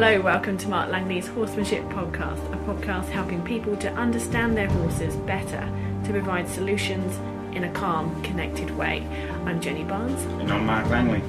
Hello, 0.00 0.20
welcome 0.20 0.56
to 0.58 0.68
Mark 0.68 0.90
Langley's 0.90 1.26
Horsemanship 1.26 1.82
Podcast, 1.86 2.38
a 2.52 2.56
podcast 2.58 3.08
helping 3.08 3.42
people 3.42 3.76
to 3.78 3.92
understand 3.94 4.56
their 4.56 4.68
horses 4.68 5.16
better 5.16 5.68
to 6.04 6.12
provide 6.12 6.48
solutions 6.48 7.16
in 7.56 7.64
a 7.64 7.72
calm, 7.72 8.22
connected 8.22 8.70
way. 8.76 9.04
I'm 9.44 9.60
Jenny 9.60 9.82
Barnes. 9.82 10.22
And 10.40 10.52
I'm 10.52 10.66
Mark 10.66 10.88
Langley. 10.88 11.20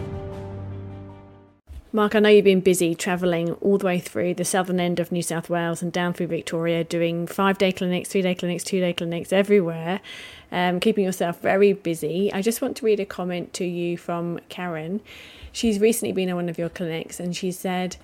Mark, 1.91 2.13
I 2.13 2.19
know 2.19 2.29
you've 2.29 2.45
been 2.45 2.61
busy 2.61 2.93
travelling 2.93 3.53
all 3.53 3.79
the 3.79 3.87
way 3.87 3.97
through 3.97 4.35
the 4.35 4.45
southern 4.45 4.79
end 4.79 4.99
of 4.99 5.11
New 5.11 5.23
South 5.23 5.49
Wales 5.49 5.81
and 5.81 5.91
down 5.91 6.13
through 6.13 6.27
Victoria, 6.27 6.83
doing 6.83 7.25
five 7.25 7.57
day 7.57 7.71
clinics, 7.71 8.09
three 8.09 8.21
day 8.21 8.35
clinics, 8.35 8.63
two 8.63 8.79
day 8.79 8.93
clinics 8.93 9.33
everywhere, 9.33 9.99
um, 10.51 10.79
keeping 10.79 11.05
yourself 11.05 11.41
very 11.41 11.73
busy. 11.73 12.31
I 12.31 12.43
just 12.43 12.61
want 12.61 12.77
to 12.77 12.85
read 12.85 12.99
a 12.99 13.05
comment 13.07 13.51
to 13.53 13.65
you 13.65 13.97
from 13.97 14.39
Karen. 14.47 15.01
She's 15.51 15.79
recently 15.79 16.11
been 16.11 16.29
at 16.29 16.35
one 16.35 16.49
of 16.49 16.59
your 16.59 16.69
clinics 16.69 17.19
and 17.19 17.35
she 17.35 17.51
said, 17.51 17.97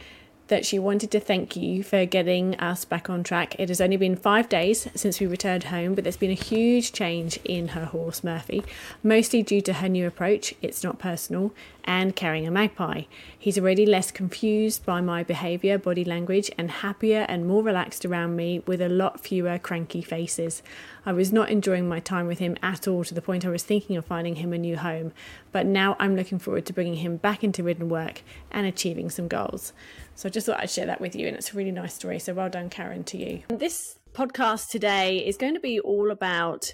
that 0.47 0.65
she 0.65 0.77
wanted 0.77 1.11
to 1.11 1.19
thank 1.19 1.55
you 1.55 1.83
for 1.83 2.05
getting 2.05 2.55
us 2.55 2.85
back 2.85 3.09
on 3.09 3.23
track. 3.23 3.55
It 3.57 3.69
has 3.69 3.81
only 3.81 3.97
been 3.97 4.15
five 4.15 4.47
days 4.47 4.87
since 4.95 5.19
we 5.19 5.27
returned 5.27 5.65
home, 5.65 5.95
but 5.95 6.03
there's 6.03 6.17
been 6.17 6.31
a 6.31 6.35
huge 6.35 6.91
change 6.93 7.39
in 7.43 7.69
her 7.69 7.85
horse, 7.85 8.23
Murphy, 8.23 8.63
mostly 9.01 9.41
due 9.41 9.61
to 9.61 9.73
her 9.73 9.89
new 9.89 10.05
approach. 10.05 10.53
It's 10.61 10.83
not 10.83 10.99
personal, 10.99 11.51
and 11.85 12.15
carrying 12.15 12.47
a 12.47 12.51
magpie. 12.51 13.03
He's 13.37 13.57
already 13.57 13.85
less 13.85 14.11
confused 14.11 14.85
by 14.85 15.01
my 15.01 15.23
behaviour, 15.23 15.77
body 15.77 16.03
language, 16.03 16.51
and 16.57 16.69
happier 16.69 17.25
and 17.29 17.47
more 17.47 17.63
relaxed 17.63 18.05
around 18.05 18.35
me 18.35 18.63
with 18.65 18.81
a 18.81 18.89
lot 18.89 19.19
fewer 19.19 19.59
cranky 19.59 20.01
faces. 20.01 20.63
I 21.05 21.13
was 21.13 21.31
not 21.31 21.49
enjoying 21.49 21.87
my 21.87 21.99
time 21.99 22.25
with 22.25 22.39
him 22.39 22.57
at 22.63 22.87
all 22.87 23.03
to 23.03 23.13
the 23.13 23.21
point 23.21 23.45
I 23.45 23.49
was 23.49 23.63
thinking 23.63 23.95
of 23.95 24.05
finding 24.05 24.37
him 24.37 24.51
a 24.51 24.57
new 24.57 24.77
home, 24.77 25.13
but 25.51 25.67
now 25.67 25.95
I'm 25.99 26.15
looking 26.15 26.39
forward 26.39 26.65
to 26.65 26.73
bringing 26.73 26.95
him 26.95 27.17
back 27.17 27.43
into 27.43 27.63
ridden 27.63 27.87
work 27.87 28.23
and 28.51 28.65
achieving 28.65 29.11
some 29.11 29.27
goals. 29.27 29.71
So 30.17 30.29
I 30.29 30.31
just 30.31 30.45
thought 30.45 30.61
I'd 30.61 30.69
share 30.69 30.85
that 30.85 31.01
with 31.01 31.13
you, 31.13 31.27
and 31.27 31.35
it's 31.35 31.53
a 31.53 31.57
really 31.57 31.71
nice 31.71 31.93
story. 31.93 32.19
So 32.19 32.33
well 32.33 32.49
done, 32.49 32.69
Karen, 32.69 33.03
to 33.05 33.17
you. 33.17 33.43
This 33.49 33.99
podcast 34.13 34.69
today 34.69 35.17
is 35.17 35.35
going 35.35 35.55
to 35.55 35.59
be 35.59 35.81
all 35.81 36.09
about 36.09 36.73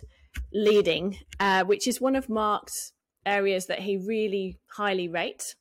leading, 0.54 1.18
uh, 1.40 1.64
which 1.64 1.88
is 1.88 2.00
one 2.00 2.16
of 2.16 2.30
Mark's 2.30 2.94
areas 3.26 3.66
that 3.66 3.80
he 3.80 3.98
really 3.98 4.60
highly 4.76 5.08
rates. 5.08 5.56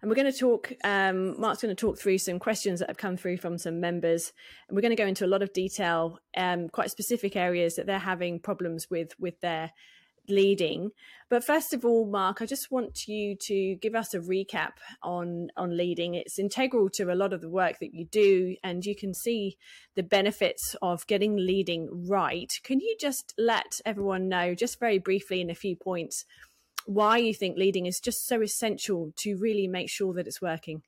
And 0.00 0.10
we're 0.10 0.14
going 0.14 0.32
to 0.32 0.38
talk, 0.38 0.72
um, 0.82 1.38
Mark's 1.38 1.60
going 1.60 1.76
to 1.76 1.80
talk 1.80 1.98
through 1.98 2.18
some 2.18 2.38
questions 2.38 2.80
that 2.80 2.88
have 2.88 2.96
come 2.96 3.18
through 3.18 3.36
from 3.36 3.58
some 3.58 3.78
members. 3.78 4.32
And 4.68 4.76
we're 4.76 4.82
going 4.82 4.96
to 4.96 5.02
go 5.02 5.06
into 5.06 5.26
a 5.26 5.28
lot 5.28 5.42
of 5.42 5.52
detail, 5.52 6.18
um, 6.38 6.70
quite 6.70 6.90
specific 6.90 7.36
areas 7.36 7.76
that 7.76 7.84
they're 7.84 7.98
having 7.98 8.40
problems 8.40 8.86
with, 8.90 9.10
with 9.18 9.38
their 9.40 9.72
leading. 10.28 10.90
But 11.28 11.44
first 11.44 11.72
of 11.72 11.84
all, 11.84 12.06
Mark, 12.06 12.40
I 12.40 12.46
just 12.46 12.70
want 12.70 13.08
you 13.08 13.36
to 13.42 13.74
give 13.76 13.94
us 13.94 14.14
a 14.14 14.20
recap 14.20 14.72
on 15.02 15.48
on 15.56 15.76
leading. 15.76 16.14
It's 16.14 16.38
integral 16.38 16.88
to 16.90 17.12
a 17.12 17.16
lot 17.16 17.32
of 17.32 17.40
the 17.40 17.48
work 17.48 17.78
that 17.80 17.94
you 17.94 18.04
do, 18.04 18.56
and 18.62 18.84
you 18.84 18.94
can 18.94 19.12
see 19.12 19.56
the 19.94 20.02
benefits 20.02 20.76
of 20.80 21.06
getting 21.06 21.36
leading 21.36 22.08
right. 22.08 22.52
Can 22.62 22.80
you 22.80 22.96
just 23.00 23.34
let 23.36 23.80
everyone 23.84 24.28
know, 24.28 24.54
just 24.54 24.78
very 24.78 24.98
briefly, 24.98 25.40
in 25.40 25.50
a 25.50 25.54
few 25.54 25.74
points, 25.74 26.24
why 26.84 27.18
you 27.18 27.34
think 27.34 27.56
leading 27.58 27.86
is 27.86 28.00
just 28.00 28.26
so 28.26 28.40
essential 28.40 29.12
to 29.16 29.36
really 29.36 29.66
make 29.66 29.90
sure 29.90 30.14
that 30.14 30.26
it's 30.26 30.40
working? 30.40 30.82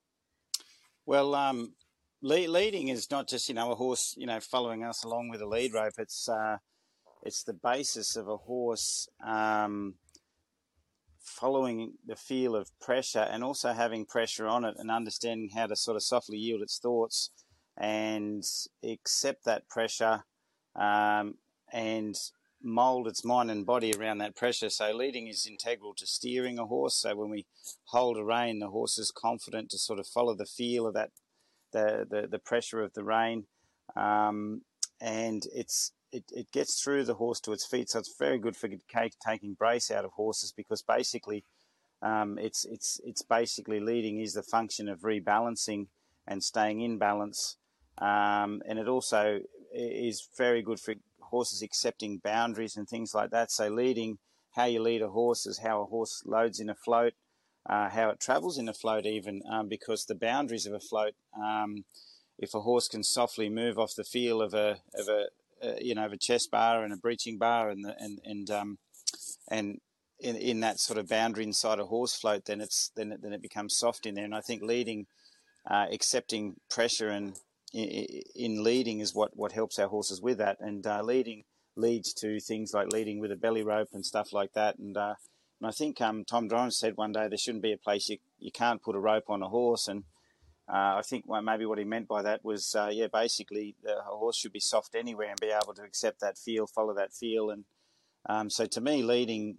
Well, 1.05 1.35
um, 1.35 1.73
leading 2.23 2.89
is 2.89 3.11
not 3.11 3.29
just 3.29 3.49
you 3.49 3.55
know 3.55 3.73
a 3.73 3.75
horse 3.75 4.15
you 4.17 4.27
know 4.27 4.41
following 4.41 4.85
us 4.85 5.05
along 5.05 5.29
with 5.31 5.41
a 5.41 5.47
lead 5.47 5.75
rope. 5.75 5.95
It's 5.99 6.29
uh, 6.29 6.59
it's 7.23 7.43
the 7.43 7.53
basis 7.53 8.17
of 8.17 8.29
a 8.29 8.37
horse 8.37 9.09
um, 9.27 9.95
following 11.21 11.95
the 12.07 12.17
feel 12.17 12.57
of 12.57 12.71
pressure 12.81 13.27
and 13.31 13.45
also 13.45 13.73
having 13.73 14.05
pressure 14.05 14.47
on 14.47 14.65
it 14.65 14.75
and 14.79 14.91
understanding 14.91 15.51
how 15.55 15.67
to 15.67 15.77
sort 15.77 15.97
of 15.97 16.03
softly 16.03 16.39
yield 16.39 16.63
its 16.63 16.79
thoughts 16.79 17.31
and 17.77 18.45
accept 18.83 19.45
that 19.45 19.69
pressure 19.69 20.25
um, 20.75 21.35
and 21.73 22.17
mold 22.63 23.07
its 23.07 23.25
mind 23.25 23.51
and 23.51 23.67
body 23.67 23.93
around 23.95 24.19
that 24.19 24.35
pressure. 24.35 24.71
So 24.71 24.93
leading 24.93 25.29
is 25.29 25.47
integral 25.47 25.95
to 25.95 26.07
steering 26.07 26.59
a 26.59 26.67
horse. 26.67 26.97
So 26.97 27.15
when 27.15 27.31
we 27.31 27.47
hold 27.87 28.17
a 28.17 28.25
rein, 28.25 28.59
the 28.59 28.71
horse 28.71 28.99
is 28.99 29.13
confident 29.13 29.71
to 29.71 29.79
sort 29.79 30.01
of 30.01 30.07
follow 30.07 30.35
the 30.35 30.47
feel 30.47 30.87
of 30.87 30.95
that, 30.95 31.11
the 31.73 32.07
the, 32.09 32.27
the 32.27 32.39
pressure 32.39 32.83
of 32.83 32.95
the 32.95 33.05
rein, 33.05 33.45
um, 33.95 34.63
and 35.01 35.45
it's 35.55 35.93
it, 36.13 36.25
it 36.31 36.53
gets 36.53 36.83
through 36.83 37.05
the 37.05 37.15
horse 37.15 37.41
to 37.41 37.53
its 37.53 37.67
feet. 37.67 37.91
So 37.91 37.99
it's 37.99 38.15
very 38.19 38.39
good 38.39 38.57
for 38.57 38.69
taking 39.27 39.55
brace 39.55 39.91
out 39.91 40.05
of 40.05 40.13
horses 40.13 40.53
because 40.57 40.83
basically 40.83 41.45
um, 42.01 42.39
it's 42.39 42.65
it's 42.65 43.01
it's 43.05 43.23
basically 43.23 43.81
leading 43.81 44.21
is 44.21 44.35
the 44.35 44.43
function 44.43 44.89
of 44.89 45.01
rebalancing 45.01 45.87
and 46.27 46.43
staying 46.45 46.81
in 46.81 46.99
balance, 46.99 47.57
um, 47.99 48.63
and 48.69 48.79
it 48.79 48.87
also 48.87 49.41
is 49.73 50.29
very 50.37 50.63
good 50.63 50.79
for 50.79 50.95
horses 51.21 51.63
accepting 51.63 52.21
boundaries 52.23 52.77
and 52.77 52.89
things 52.89 53.15
like 53.15 53.31
that. 53.31 53.51
So 53.51 53.69
leading, 53.69 54.19
how 54.55 54.67
you 54.67 54.81
lead 54.81 55.03
a 55.03 55.09
horse 55.09 55.47
is 55.47 55.59
how 55.59 55.83
a 55.83 55.87
horse 55.87 56.23
loads 56.25 56.61
in 56.61 56.71
a 56.71 56.75
float, 56.75 57.15
uh, 57.69 57.89
how 57.89 58.11
it 58.11 58.21
travels 58.21 58.59
in 58.59 58.69
a 58.69 58.75
float 58.75 59.05
even, 59.05 59.43
um, 59.51 59.69
because 59.69 60.05
the 60.05 60.15
boundaries 60.15 60.67
of 60.67 60.75
a 60.75 60.81
float. 60.81 61.15
Um, 61.37 61.85
if 62.39 62.55
a 62.55 62.61
horse 62.61 62.87
can 62.87 63.03
softly 63.03 63.49
move 63.49 63.79
off 63.79 63.97
the 63.97 64.05
feel 64.05 64.41
of 64.41 64.55
a 64.55 64.79
of 64.95 65.09
a 65.09 65.27
uh, 65.63 65.73
you 65.81 65.95
know, 65.95 66.07
of 66.07 66.13
a 66.13 66.17
chest 66.19 66.51
bar 66.51 66.85
and 66.85 66.93
a 66.93 66.97
breeching 66.97 67.39
bar 67.39 67.71
and 67.71 67.85
the, 67.85 67.95
and 67.99 68.21
and 68.25 68.51
um, 68.51 68.79
and 69.51 69.79
in, 70.21 70.37
in 70.37 70.61
that 70.61 70.81
sort 70.81 70.99
of 70.99 71.09
boundary 71.09 71.45
inside 71.45 71.79
a 71.79 71.87
horse 71.87 72.15
float, 72.15 72.45
then 72.47 72.61
it's 72.61 72.91
then 72.97 73.13
it, 73.13 73.23
then 73.23 73.33
it 73.33 73.43
becomes 73.43 73.77
soft 73.77 74.07
in 74.07 74.15
there. 74.15 74.25
And 74.25 74.35
I 74.35 74.41
think 74.41 74.63
leading, 74.63 75.07
uh, 75.71 75.87
accepting 75.93 76.57
pressure 76.71 77.09
and 77.09 77.39
in, 77.73 78.07
in, 78.35 78.65
leading 78.65 79.01
is 79.01 79.15
what 79.15 79.37
what 79.37 79.53
helps 79.53 79.79
our 79.79 79.89
horses 79.89 80.21
with 80.21 80.39
that. 80.39 80.59
And 80.61 80.87
uh, 80.87 81.03
leading 81.03 81.45
leads 81.77 82.13
to 82.15 82.41
things 82.41 82.73
like 82.75 82.93
leading 82.93 83.21
with 83.21 83.31
a 83.31 83.37
belly 83.37 83.63
rope 83.63 83.89
and 83.93 84.05
stuff 84.05 84.33
like 84.33 84.53
that. 84.55 84.79
And 84.79 84.97
uh, 84.97 85.15
and 85.61 85.69
I 85.69 85.73
think 85.73 86.01
um, 86.01 86.25
Tom 86.25 86.49
Dorrance 86.49 86.79
said 86.79 86.97
one 86.97 87.13
day 87.13 87.29
there 87.29 87.39
shouldn't 87.39 87.63
be 87.63 87.73
a 87.73 87.79
place 87.79 88.09
you 88.09 88.19
you 88.39 88.51
can't 88.51 88.83
put 88.83 88.97
a 88.97 89.01
rope 89.01 89.29
on 89.29 89.43
a 89.43 89.49
horse 89.49 89.89
and 89.89 90.05
I 90.71 91.03
think 91.03 91.25
well, 91.27 91.41
maybe 91.41 91.65
what 91.65 91.79
he 91.79 91.85
meant 91.85 92.09
by 92.09 92.23
that 92.23 92.45
was, 92.45 92.75
uh, 92.75 92.91
yeah, 92.93 93.07
basically 93.11 93.75
the 93.83 93.97
horse 94.05 94.37
should 94.37 94.53
be 94.53 94.61
soft 94.61 94.95
anywhere 94.95 95.31
and 95.31 95.41
be 95.41 95.51
able 95.51 95.75
to 95.75 95.83
accept 95.83 96.21
that 96.21 96.37
feel, 96.37 96.67
follow 96.67 96.95
that 96.95 97.13
feel, 97.13 97.51
and 97.51 97.65
um, 98.29 98.51
so 98.51 98.67
to 98.67 98.81
me, 98.81 99.03
leading 99.03 99.59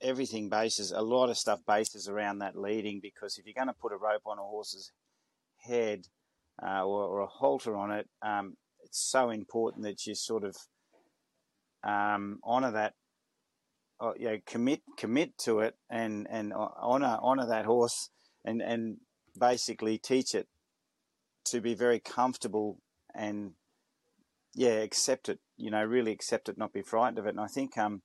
everything 0.00 0.48
bases 0.48 0.92
a 0.92 1.02
lot 1.02 1.28
of 1.28 1.36
stuff 1.36 1.60
bases 1.66 2.08
around 2.08 2.38
that 2.38 2.56
leading 2.56 3.00
because 3.00 3.38
if 3.38 3.46
you're 3.46 3.54
going 3.54 3.66
to 3.66 3.80
put 3.80 3.92
a 3.92 3.96
rope 3.96 4.22
on 4.24 4.38
a 4.38 4.42
horse's 4.42 4.92
head 5.58 6.06
uh, 6.62 6.84
or, 6.84 7.04
or, 7.04 7.20
a 7.20 7.26
halter 7.26 7.76
on 7.76 7.90
it, 7.90 8.08
um, 8.22 8.56
it's 8.82 8.98
so 8.98 9.30
important 9.30 9.84
that 9.84 10.06
you 10.06 10.14
sort 10.14 10.42
of 10.42 10.56
um, 11.84 12.38
honor 12.42 12.70
that, 12.72 12.94
uh, 14.00 14.12
you 14.18 14.26
know, 14.26 14.38
commit 14.46 14.80
commit 14.96 15.36
to 15.38 15.60
it 15.60 15.74
and 15.90 16.26
and 16.30 16.52
honor 16.54 17.18
honor 17.20 17.46
that 17.46 17.66
horse 17.66 18.08
and 18.44 18.62
and 18.62 18.96
basically 19.40 19.98
teach 19.98 20.34
it 20.34 20.46
to 21.46 21.60
be 21.60 21.74
very 21.74 21.98
comfortable 21.98 22.78
and 23.14 23.52
yeah, 24.54 24.78
accept 24.80 25.28
it. 25.28 25.38
You 25.56 25.70
know, 25.70 25.82
really 25.82 26.12
accept 26.12 26.48
it, 26.48 26.58
not 26.58 26.72
be 26.72 26.82
frightened 26.82 27.18
of 27.18 27.26
it. 27.26 27.30
And 27.30 27.40
I 27.40 27.46
think 27.46 27.76
um, 27.78 28.02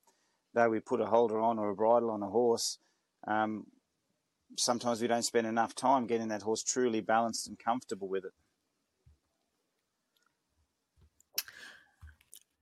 though 0.54 0.70
we 0.70 0.80
put 0.80 1.02
a 1.02 1.08
halter 1.08 1.40
on 1.40 1.60
or 1.60 1.70
a 1.70 1.76
bridle 1.76 2.12
on 2.12 2.24
a 2.24 2.30
horse, 2.30 2.80
um, 3.28 3.66
sometimes 4.58 5.02
we 5.02 5.08
don't 5.08 5.24
spend 5.24 5.48
enough 5.48 5.76
time 5.76 6.08
getting 6.08 6.30
that 6.30 6.44
horse 6.44 6.64
truly 6.64 7.02
balanced 7.02 7.48
and 7.48 7.58
comfortable 7.60 8.08
with 8.08 8.26
it. 8.26 8.32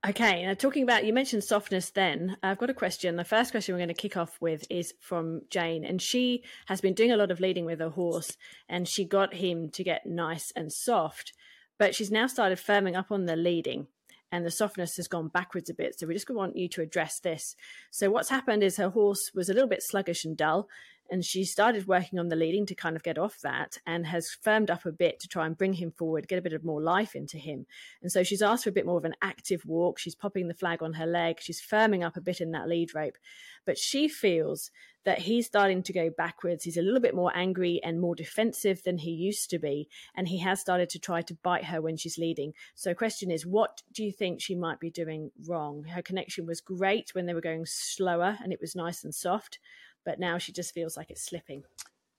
Okay, 0.06 0.46
now 0.46 0.54
talking 0.54 0.84
about 0.84 1.06
you 1.06 1.14
mentioned 1.14 1.46
softness 1.46 1.90
then. 1.92 2.36
I've 2.44 2.58
got 2.58 2.70
a 2.70 2.74
question. 2.74 3.16
The 3.16 3.24
first 3.24 3.52
question 3.52 3.74
we're 3.74 3.80
going 3.80 3.88
to 3.88 3.94
kick 3.94 4.18
off 4.18 4.36
with 4.42 4.66
is 4.70 4.94
from 5.00 5.44
Jane, 5.50 5.86
and 5.86 6.02
she 6.02 6.44
has 6.66 6.82
been 6.82 6.94
doing 6.94 7.14
a 7.14 7.16
lot 7.16 7.32
of 7.32 7.40
leading 7.40 7.64
with 7.64 7.80
her 7.80 7.88
horse, 7.88 8.36
and 8.68 8.86
she 8.86 9.06
got 9.06 9.36
him 9.36 9.70
to 9.70 9.82
get 9.82 10.06
nice 10.06 10.52
and 10.58 10.74
soft, 10.74 11.32
but 11.80 11.96
she's 11.96 12.12
now 12.12 12.28
started 12.28 12.58
firming 12.58 12.98
up 12.98 13.14
on 13.14 13.28
the 13.28 13.38
leading, 13.38 13.88
and 14.30 14.46
the 14.46 14.52
softness 14.52 14.98
has 14.98 15.08
gone 15.08 15.30
backwards 15.30 15.70
a 15.70 15.74
bit. 15.74 15.98
So 15.98 16.06
we 16.06 16.16
just 16.16 16.30
want 16.30 16.58
you 16.58 16.68
to 16.68 16.82
address 16.82 17.22
this. 17.22 17.56
So 17.90 18.12
what's 18.12 18.28
happened 18.28 18.62
is 18.62 18.76
her 18.76 18.90
horse 18.90 19.32
was 19.34 19.48
a 19.48 19.54
little 19.54 19.70
bit 19.70 19.84
sluggish 19.84 20.26
and 20.26 20.36
dull, 20.36 20.68
and 21.14 21.24
she 21.24 21.46
started 21.46 21.88
working 21.88 22.18
on 22.18 22.30
the 22.30 22.36
leading 22.36 22.66
to 22.66 22.74
kind 22.74 22.96
of 22.96 23.04
get 23.04 23.20
off 23.20 23.40
that 23.42 23.78
and 23.86 24.08
has 24.08 24.32
firmed 24.32 24.72
up 24.72 24.84
a 24.84 24.92
bit 24.92 25.20
to 25.20 25.28
try 25.28 25.46
and 25.46 25.56
bring 25.56 25.74
him 25.74 25.92
forward, 25.92 26.28
get 26.28 26.40
a 26.40 26.42
bit 26.42 26.54
of 26.54 26.64
more 26.64 26.82
life 26.82 27.14
into 27.14 27.38
him. 27.38 27.68
And 28.02 28.12
so 28.12 28.24
she's 28.24 28.42
asked 28.42 28.64
for 28.64 28.72
a 28.72 28.74
bit 28.74 28.88
more 28.88 28.98
of 28.98 29.06
an 29.06 29.14
active 29.22 29.64
walk. 29.64 30.00
She's 30.00 30.16
popping 30.16 30.48
the 30.48 30.56
flag 30.56 30.82
on 30.82 30.94
her 30.94 31.06
leg. 31.06 31.38
She's 31.40 31.62
firming 31.62 32.04
up 32.04 32.18
a 32.18 32.22
bit 32.22 32.42
in 32.42 32.50
that 32.54 32.68
lead 32.68 32.96
rope. 32.96 33.20
But 33.64 33.78
she 33.78 34.08
feels 34.08 34.72
that 35.06 35.20
he's 35.20 35.46
starting 35.46 35.84
to 35.84 35.94
go 35.94 36.10
backwards. 36.10 36.64
He's 36.64 36.78
a 36.78 36.82
little 36.82 37.00
bit 37.00 37.14
more 37.14 37.32
angry 37.36 37.80
and 37.84 38.02
more 38.02 38.16
defensive 38.16 38.82
than 38.82 38.98
he 38.98 39.12
used 39.12 39.52
to 39.52 39.60
be. 39.60 39.90
And 40.16 40.28
he 40.28 40.40
has 40.40 40.62
started 40.62 40.90
to 40.90 41.00
try 41.00 41.22
to 41.22 41.38
bite 41.44 41.66
her 41.66 41.80
when 41.80 41.96
she's 41.96 42.18
leading. 42.18 42.54
So, 42.74 42.96
question 42.96 43.30
is, 43.30 43.46
what 43.46 43.84
do 43.94 44.04
you 44.04 44.12
think 44.12 44.42
she 44.42 44.56
might 44.56 44.80
be 44.80 44.90
doing 44.90 45.30
wrong? 45.46 45.84
Her 45.84 46.02
connection 46.02 46.48
was 46.48 46.60
great 46.60 47.14
when 47.14 47.28
they 47.28 47.36
were 47.36 47.42
going 47.42 47.68
slower 47.68 48.40
and 48.42 48.52
it 48.52 48.62
was 48.62 48.76
nice 48.76 49.04
and 49.04 49.14
soft 49.14 49.60
but 50.06 50.20
now 50.20 50.38
she 50.38 50.52
just 50.52 50.74
feels 50.74 50.98
like 50.98 51.10
it's 51.10 51.24
slipping. 51.24 51.64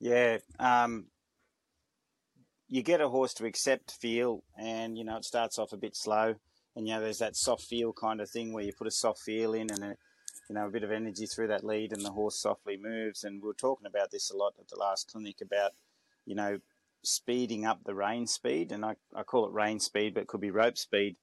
Yeah, 0.01 0.39
um, 0.59 1.07
you 2.69 2.83
get 2.83 3.01
a 3.01 3.09
horse 3.09 3.35
to 3.35 3.47
accept 3.47 3.93
feel, 3.93 4.43
and 4.59 4.99
you 4.99 5.05
know 5.05 5.17
it 5.17 5.25
starts 5.25 5.59
off 5.59 5.73
a 5.73 5.77
bit 5.77 5.97
slow, 5.97 6.35
and 6.77 6.87
you 6.87 6.95
know 6.95 7.01
there's 7.01 7.19
that 7.19 7.37
soft 7.37 7.63
feel 7.63 7.93
kind 7.93 8.21
of 8.21 8.29
thing 8.29 8.53
where 8.53 8.65
you 8.65 8.73
put 8.73 8.87
a 8.87 8.93
soft 8.93 9.21
feel 9.21 9.55
in 9.55 9.71
and 9.71 9.85
a, 9.85 9.97
you 10.49 10.55
know 10.55 10.67
a 10.67 10.71
bit 10.71 10.85
of 10.85 10.91
energy 10.91 11.27
through 11.27 11.49
that 11.49 11.65
lead, 11.65 11.93
and 11.93 12.05
the 12.05 12.13
horse 12.13 12.41
softly 12.41 12.77
moves. 12.77 13.25
And 13.25 13.41
we 13.41 13.47
were 13.47 13.55
talking 13.55 13.87
about 13.87 14.11
this 14.11 14.31
a 14.31 14.37
lot 14.37 14.55
at 14.59 14.69
the 14.69 14.79
last 14.79 15.11
clinic 15.11 15.41
about 15.41 15.73
you 16.27 16.35
know 16.35 16.59
speeding 17.03 17.65
up 17.65 17.85
the 17.85 17.95
rein 17.95 18.27
speed, 18.27 18.73
and 18.73 18.85
I, 18.85 18.97
I 19.15 19.23
call 19.23 19.47
it 19.47 19.53
rein 19.53 19.79
speed, 19.79 20.15
but 20.15 20.23
it 20.23 20.27
could 20.27 20.41
be 20.41 20.51
rope 20.51 20.79
speed. 20.79 21.17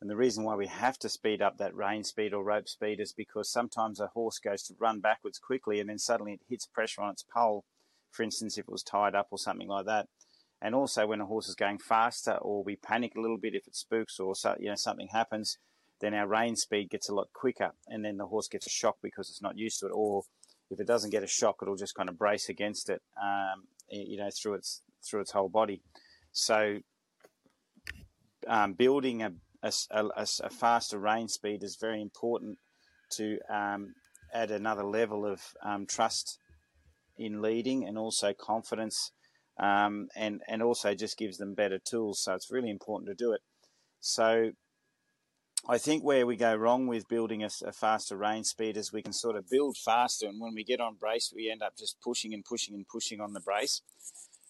And 0.00 0.10
the 0.10 0.16
reason 0.16 0.44
why 0.44 0.54
we 0.56 0.66
have 0.66 0.98
to 0.98 1.08
speed 1.08 1.40
up 1.40 1.56
that 1.56 1.74
rein 1.74 2.04
speed 2.04 2.34
or 2.34 2.44
rope 2.44 2.68
speed 2.68 3.00
is 3.00 3.12
because 3.12 3.50
sometimes 3.50 3.98
a 3.98 4.08
horse 4.08 4.38
goes 4.38 4.62
to 4.64 4.74
run 4.78 5.00
backwards 5.00 5.38
quickly 5.38 5.80
and 5.80 5.88
then 5.88 5.98
suddenly 5.98 6.34
it 6.34 6.42
hits 6.48 6.66
pressure 6.66 7.00
on 7.02 7.12
its 7.12 7.24
poll. 7.34 7.64
For 8.10 8.22
instance, 8.22 8.58
if 8.58 8.64
it 8.66 8.72
was 8.72 8.82
tied 8.82 9.14
up 9.14 9.28
or 9.30 9.38
something 9.38 9.68
like 9.68 9.86
that. 9.86 10.08
And 10.60 10.74
also 10.74 11.06
when 11.06 11.20
a 11.20 11.26
horse 11.26 11.48
is 11.48 11.54
going 11.54 11.78
faster 11.78 12.32
or 12.32 12.62
we 12.62 12.76
panic 12.76 13.14
a 13.16 13.20
little 13.20 13.38
bit 13.38 13.54
if 13.54 13.66
it 13.66 13.76
spooks 13.76 14.18
or 14.18 14.34
so, 14.34 14.54
you 14.58 14.68
know 14.68 14.74
something 14.74 15.08
happens, 15.12 15.58
then 16.00 16.14
our 16.14 16.26
rein 16.26 16.56
speed 16.56 16.90
gets 16.90 17.08
a 17.08 17.14
lot 17.14 17.28
quicker 17.32 17.72
and 17.86 18.04
then 18.04 18.16
the 18.16 18.26
horse 18.26 18.48
gets 18.48 18.66
a 18.66 18.70
shock 18.70 18.96
because 19.02 19.30
it's 19.30 19.42
not 19.42 19.56
used 19.56 19.80
to 19.80 19.86
it. 19.86 19.92
Or 19.94 20.24
if 20.70 20.80
it 20.80 20.86
doesn't 20.86 21.10
get 21.10 21.22
a 21.22 21.28
shock, 21.28 21.56
it'll 21.62 21.76
just 21.76 21.94
kind 21.94 22.08
of 22.08 22.18
brace 22.18 22.48
against 22.48 22.90
it, 22.90 23.02
um, 23.22 23.64
you 23.90 24.18
know, 24.18 24.28
through 24.30 24.54
its 24.54 24.82
through 25.04 25.20
its 25.20 25.30
whole 25.30 25.48
body. 25.48 25.82
So 26.32 26.80
um, 28.46 28.74
building 28.74 29.22
a, 29.22 29.32
a, 29.90 30.04
a, 30.16 30.26
a, 30.42 30.50
faster 30.50 30.98
rein 30.98 31.28
speed 31.28 31.62
is 31.62 31.76
very 31.80 32.00
important 32.00 32.58
to 33.16 33.38
um, 33.52 33.94
add 34.32 34.50
another 34.50 34.84
level 34.84 35.24
of 35.26 35.40
um, 35.62 35.86
trust 35.86 36.38
in 37.18 37.40
leading 37.40 37.86
and 37.86 37.96
also 37.96 38.32
confidence 38.32 39.12
um, 39.58 40.08
and, 40.14 40.42
and 40.48 40.62
also 40.62 40.94
just 40.94 41.16
gives 41.16 41.38
them 41.38 41.54
better 41.54 41.78
tools. 41.78 42.20
So 42.22 42.34
it's 42.34 42.50
really 42.50 42.70
important 42.70 43.08
to 43.08 43.14
do 43.14 43.32
it. 43.32 43.40
So 44.00 44.52
I 45.68 45.78
think 45.78 46.04
where 46.04 46.26
we 46.26 46.36
go 46.36 46.54
wrong 46.54 46.86
with 46.86 47.08
building 47.08 47.42
a, 47.42 47.48
a, 47.64 47.72
faster 47.72 48.16
rein 48.16 48.44
speed 48.44 48.76
is 48.76 48.92
we 48.92 49.02
can 49.02 49.12
sort 49.12 49.36
of 49.36 49.50
build 49.50 49.76
faster, 49.76 50.26
and 50.28 50.40
when 50.40 50.54
we 50.54 50.62
get 50.62 50.80
on 50.80 50.94
brace, 50.94 51.32
we 51.34 51.50
end 51.50 51.62
up 51.62 51.76
just 51.76 51.96
pushing 52.00 52.32
and 52.32 52.44
pushing 52.44 52.74
and 52.74 52.86
pushing 52.86 53.20
on 53.20 53.32
the 53.32 53.40
brace. 53.40 53.82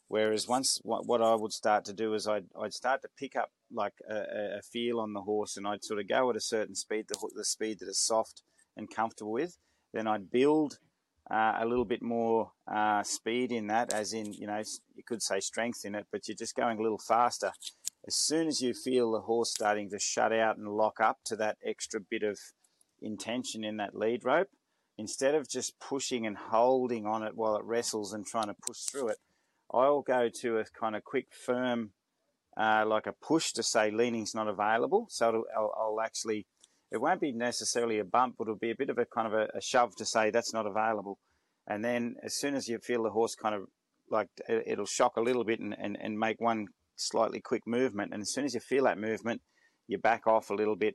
Whereas 0.08 0.47
once 0.47 0.81
what, 0.85 1.20
I 1.20 1.35
would 1.35 1.53
start 1.53 1.85
to 1.87 1.93
do 1.93 2.14
is 2.14 2.29
I'd, 2.29 2.47
I'd 2.61 2.73
start 2.73 3.03
to 3.03 3.08
pick 3.19 3.35
up 3.35 3.50
like 3.73 3.94
a, 4.08 4.58
a, 4.58 4.62
feel 4.62 5.00
on 5.00 5.12
the 5.12 5.23
horse 5.23 5.56
and 5.56 5.67
I'd 5.67 5.85
sort 5.85 5.99
of 5.99 6.08
go 6.08 6.31
at 6.31 6.37
a 6.37 6.41
certain 6.41 6.76
speed, 6.76 7.06
the, 7.08 7.19
the 7.35 7.44
speed 7.44 7.81
that 7.81 7.88
is 7.88 7.99
soft 7.99 8.43
and 8.76 8.88
comfortable 8.88 9.32
with. 9.32 9.58
Then 9.93 10.06
I'd 10.06 10.31
build 10.31 10.79
uh, 11.29 11.55
a 11.61 11.67
little 11.67 11.85
bit 11.85 12.03
more 12.03 12.53
uh, 12.73 13.03
speed 13.03 13.50
in 13.50 13.67
that, 13.67 13.93
as 13.93 14.12
in, 14.12 14.32
you 14.32 14.47
know, 14.47 14.62
you 14.94 15.03
could 15.05 15.23
say 15.23 15.41
strength 15.41 15.85
in 15.85 15.97
it, 15.97 16.06
but 16.12 16.29
you're 16.29 16.37
just 16.37 16.55
going 16.55 16.79
a 16.79 16.82
little 16.82 17.00
faster. 17.00 17.50
As 18.06 18.14
soon 18.14 18.47
as 18.47 18.61
you 18.61 18.75
feel 18.75 19.11
the 19.11 19.23
horse 19.23 19.50
starting 19.50 19.91
to 19.91 19.99
shut 19.99 20.32
out 20.32 20.56
and 20.56 20.69
lock 20.69 21.00
up 21.00 21.19
to 21.25 21.37
that 21.37 21.59
extra 21.64 22.00
bit 22.00 22.23
of 22.23 22.38
intention 23.02 23.64
in 23.64 23.79
that 23.79 23.97
lead 23.97 24.25
rope, 24.25 24.49
instead 24.97 25.35
of 25.35 25.49
just 25.49 25.79
pushing 25.81 26.26
and 26.26 26.37
holding 26.37 27.06
on 27.06 27.25
it 27.25 27.32
while 27.35 27.56
it 27.56 27.64
wrestles 27.64 28.12
and 28.12 28.25
trying 28.25 28.47
to 28.47 28.56
push 28.64 28.82
through 28.82 29.09
it, 29.09 29.19
I'll 29.76 30.02
go 30.02 30.28
to 30.43 30.58
a 30.58 30.64
kind 30.78 30.96
of 30.96 31.05
quick, 31.05 31.26
firm, 31.44 31.90
uh, 32.56 32.84
like 32.87 33.06
a 33.06 33.12
push 33.12 33.52
to 33.52 33.62
say 33.62 33.90
leaning's 33.90 34.34
not 34.34 34.49
available. 34.49 35.06
So 35.11 35.44
I'll, 35.56 35.73
I'll, 35.78 36.00
actually, 36.00 36.46
it 36.90 37.00
won't 37.00 37.20
be 37.20 37.32
necessarily 37.32 37.99
a 37.99 38.05
bump, 38.05 38.37
but 38.38 38.44
it'll 38.44 38.56
be 38.56 38.70
a 38.70 38.76
bit 38.76 38.90
of 38.90 38.99
a 38.99 39.06
kind 39.06 39.26
of 39.26 39.34
a, 39.34 39.49
a, 39.56 39.61
shove 39.61 39.94
to 39.96 40.06
say 40.06 40.31
that's 40.31 40.55
not 40.55 40.67
available. 40.67 41.19
And 41.67 41.84
then 41.84 42.14
as 42.25 42.38
soon 42.38 42.55
as 42.55 42.69
you 42.69 42.78
feel 42.78 43.02
the 43.02 43.11
horse 43.11 43.34
kind 43.34 43.55
of 43.55 43.62
like 44.11 44.28
it'll 44.49 44.87
shock 44.87 45.17
a 45.17 45.20
little 45.20 45.44
bit 45.44 45.58
and, 45.58 45.75
and, 45.76 45.99
and 46.00 46.17
make 46.17 46.40
one 46.40 46.69
slightly 46.94 47.40
quick 47.40 47.62
movement. 47.67 48.12
And 48.12 48.23
as 48.23 48.32
soon 48.32 48.44
as 48.44 48.55
you 48.55 48.61
feel 48.61 48.84
that 48.84 48.99
movement, 48.99 49.43
you 49.88 49.99
back 49.99 50.26
off 50.26 50.49
a 50.50 50.55
little 50.55 50.76
bit 50.76 50.94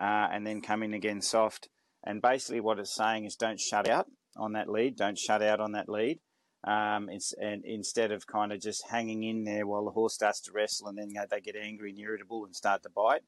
uh, 0.00 0.28
and 0.32 0.46
then 0.46 0.62
come 0.62 0.82
in 0.82 0.94
again 0.94 1.20
soft. 1.20 1.68
And 2.02 2.22
basically, 2.22 2.60
what 2.60 2.78
it's 2.78 2.96
saying 2.96 3.26
is 3.26 3.36
don't 3.36 3.60
shut 3.60 3.88
out 3.88 4.06
on 4.36 4.52
that 4.52 4.68
lead, 4.68 4.96
don't 4.96 5.18
shut 5.18 5.42
out 5.42 5.60
on 5.60 5.72
that 5.72 5.88
lead 5.88 6.18
um, 6.66 7.08
and 7.40 7.64
instead 7.64 8.10
of 8.10 8.26
kind 8.26 8.52
of 8.52 8.60
just 8.60 8.88
hanging 8.88 9.22
in 9.22 9.44
there 9.44 9.66
while 9.66 9.84
the 9.84 9.92
horse 9.92 10.14
starts 10.14 10.40
to 10.42 10.52
wrestle 10.52 10.88
and 10.88 10.98
then 10.98 11.14
they 11.30 11.40
get 11.40 11.54
angry 11.56 11.90
and 11.90 11.98
irritable 11.98 12.44
and 12.44 12.56
start 12.56 12.82
to 12.82 12.90
bite, 12.90 13.22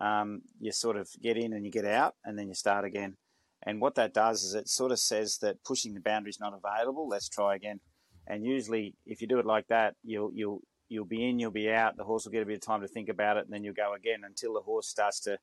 um, 0.00 0.42
you 0.60 0.70
sort 0.70 0.96
of 0.96 1.08
get 1.22 1.38
in 1.38 1.54
and 1.54 1.64
you 1.64 1.72
get 1.72 1.86
out 1.86 2.14
and 2.24 2.38
then 2.38 2.48
you 2.48 2.54
start 2.54 2.84
again. 2.84 3.16
And 3.62 3.80
what 3.80 3.94
that 3.94 4.12
does 4.12 4.44
is 4.44 4.54
it 4.54 4.68
sort 4.68 4.92
of 4.92 4.98
says 4.98 5.38
that 5.38 5.64
pushing 5.64 5.94
the 5.94 6.00
boundary 6.00 6.30
is 6.30 6.40
not 6.40 6.52
available. 6.52 7.08
Let's 7.08 7.28
try 7.28 7.54
again. 7.54 7.80
And 8.26 8.44
usually, 8.44 8.94
if 9.06 9.22
you 9.22 9.28
do 9.28 9.38
it 9.38 9.46
like 9.46 9.68
that, 9.68 9.94
you'll 10.02 10.32
you'll 10.34 10.60
you'll 10.88 11.06
be 11.06 11.26
in, 11.26 11.38
you'll 11.38 11.50
be 11.50 11.70
out. 11.70 11.96
The 11.96 12.04
horse 12.04 12.24
will 12.24 12.32
get 12.32 12.42
a 12.42 12.46
bit 12.46 12.56
of 12.56 12.60
time 12.60 12.82
to 12.82 12.88
think 12.88 13.08
about 13.08 13.38
it, 13.38 13.44
and 13.44 13.52
then 13.52 13.64
you'll 13.64 13.74
go 13.74 13.94
again 13.94 14.20
until 14.24 14.54
the 14.54 14.60
horse 14.60 14.88
starts 14.88 15.20
to 15.20 15.38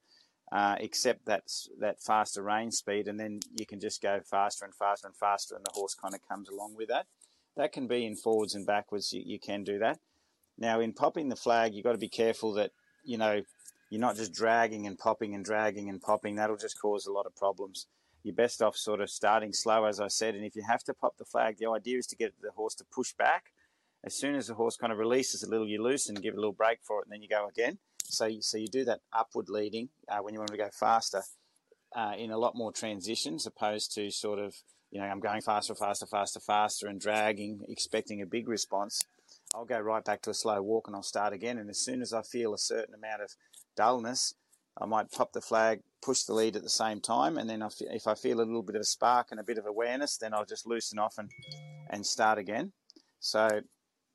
uh, 0.52 0.76
accept 0.80 1.26
that 1.26 1.44
that 1.80 2.02
faster 2.02 2.44
rein 2.44 2.72
speed, 2.72 3.08
and 3.08 3.20
then 3.20 3.40
you 3.58 3.66
can 3.66 3.80
just 3.80 4.02
go 4.02 4.20
faster 4.30 4.66
and 4.66 4.76
faster 4.76 5.08
and 5.08 5.16
faster, 5.16 5.56
and 5.56 5.66
the 5.66 5.72
horse 5.74 5.96
kind 5.96 6.14
of 6.14 6.22
comes 6.28 6.50
along 6.50 6.76
with 6.76 6.90
that. 6.90 7.08
That 7.58 7.74
can 7.74 7.88
be 7.88 8.06
in 8.06 8.16
forwards 8.16 8.56
and 8.56 8.66
backwards. 8.66 9.12
You, 9.12 9.22
you 9.26 9.40
can 9.40 9.64
do 9.64 9.80
that. 9.80 10.00
Now, 10.58 10.80
in 10.80 10.94
popping 10.94 11.30
the 11.30 11.36
flag, 11.36 11.74
you've 11.74 11.84
got 11.84 11.94
to 11.94 11.98
be 11.98 12.10
careful 12.10 12.54
that, 12.54 12.72
you 13.04 13.18
know, 13.18 13.42
you're 13.90 14.02
not 14.02 14.16
just 14.16 14.34
dragging 14.34 14.88
and 14.88 14.98
popping 14.98 15.36
and 15.36 15.44
dragging 15.44 15.90
and 15.90 16.02
popping. 16.02 16.36
That'll 16.36 16.58
just 16.58 16.80
cause 16.80 17.06
a 17.06 17.12
lot 17.12 17.26
of 17.26 17.36
problems. 17.36 17.88
You're 18.24 18.36
best 18.36 18.62
off 18.62 18.78
sort 18.78 19.02
of 19.02 19.10
starting 19.10 19.52
slow, 19.54 19.86
as 19.86 20.00
I 20.00 20.08
said. 20.08 20.36
And 20.36 20.46
if 20.46 20.56
you 20.56 20.64
have 20.68 20.84
to 20.84 20.94
pop 20.94 21.18
the 21.18 21.26
flag, 21.26 21.58
the 21.58 21.70
idea 21.70 21.98
is 21.98 22.08
to 22.08 22.16
get 22.16 22.34
the 22.42 22.52
horse 22.52 22.76
to 22.76 22.86
push 22.86 23.14
back. 23.14 23.52
As 24.04 24.16
soon 24.16 24.36
as 24.36 24.48
the 24.48 24.54
horse 24.54 24.78
kind 24.78 24.94
of 24.94 25.00
releases 25.00 25.44
a 25.44 25.50
little, 25.50 25.68
you 25.68 25.82
loosen, 25.82 26.16
give 26.16 26.34
it 26.34 26.38
a 26.38 26.40
little 26.40 26.54
break 26.54 26.80
for 26.84 27.00
it, 27.00 27.06
and 27.06 27.12
then 27.12 27.22
you 27.22 27.30
go 27.30 27.48
again. 27.48 27.80
So, 28.06 28.26
you, 28.26 28.42
so 28.42 28.58
you 28.58 28.68
do 28.68 28.86
that 28.86 29.02
upward 29.14 29.50
leading 29.50 29.90
uh, 30.08 30.20
when 30.20 30.34
you 30.34 30.40
want 30.40 30.52
to 30.52 30.58
go 30.58 30.70
faster 30.72 31.24
uh, 31.96 32.14
in 32.18 32.32
a 32.32 32.38
lot 32.38 32.56
more 32.56 32.72
transitions, 32.72 33.46
opposed 33.46 33.94
to 33.96 34.10
sort 34.10 34.40
of 34.40 34.56
you 34.92 35.00
know, 35.00 35.08
I'm 35.08 35.20
going 35.20 35.42
faster, 35.42 35.74
faster, 35.74 36.06
faster, 36.06 36.40
faster 36.40 36.88
and 36.88 37.00
dragging, 37.00 37.62
expecting 37.70 38.22
a 38.22 38.26
big 38.26 38.48
response, 38.48 39.02
I'll 39.56 39.66
go 39.66 39.80
right 39.80 40.04
back 40.04 40.22
to 40.24 40.30
a 40.30 40.34
slow 40.34 40.62
walk 40.62 40.88
and 40.88 40.96
I'll 40.96 41.04
start 41.04 41.34
again. 41.34 41.58
And 41.58 41.70
as 41.70 41.80
soon 41.80 42.02
as 42.02 42.14
I 42.14 42.22
feel 42.22 42.54
a 42.54 42.58
certain 42.58 42.94
amount 42.94 43.22
of 43.22 43.36
dullness, 43.76 44.36
I 44.80 44.86
might 44.86 45.12
pop 45.12 45.34
the 45.34 45.42
flag, 45.42 45.82
push 46.02 46.24
the 46.24 46.34
lead 46.34 46.56
at 46.56 46.64
the 46.64 46.70
same 46.70 47.02
time. 47.02 47.38
And 47.38 47.50
then 47.50 47.64
if 47.92 48.08
I 48.08 48.16
feel 48.16 48.38
a 48.38 48.44
little 48.44 48.64
bit 48.64 48.76
of 48.76 48.82
a 48.82 48.86
spark 48.86 49.28
and 49.32 49.40
a 49.40 49.44
bit 49.44 49.58
of 49.58 49.66
awareness, 49.66 50.18
then 50.18 50.34
I'll 50.34 50.46
just 50.46 50.68
loosen 50.68 51.00
off 51.00 51.18
and, 51.18 51.30
and 51.90 52.06
start 52.06 52.38
again. 52.38 52.72
So, 53.20 53.62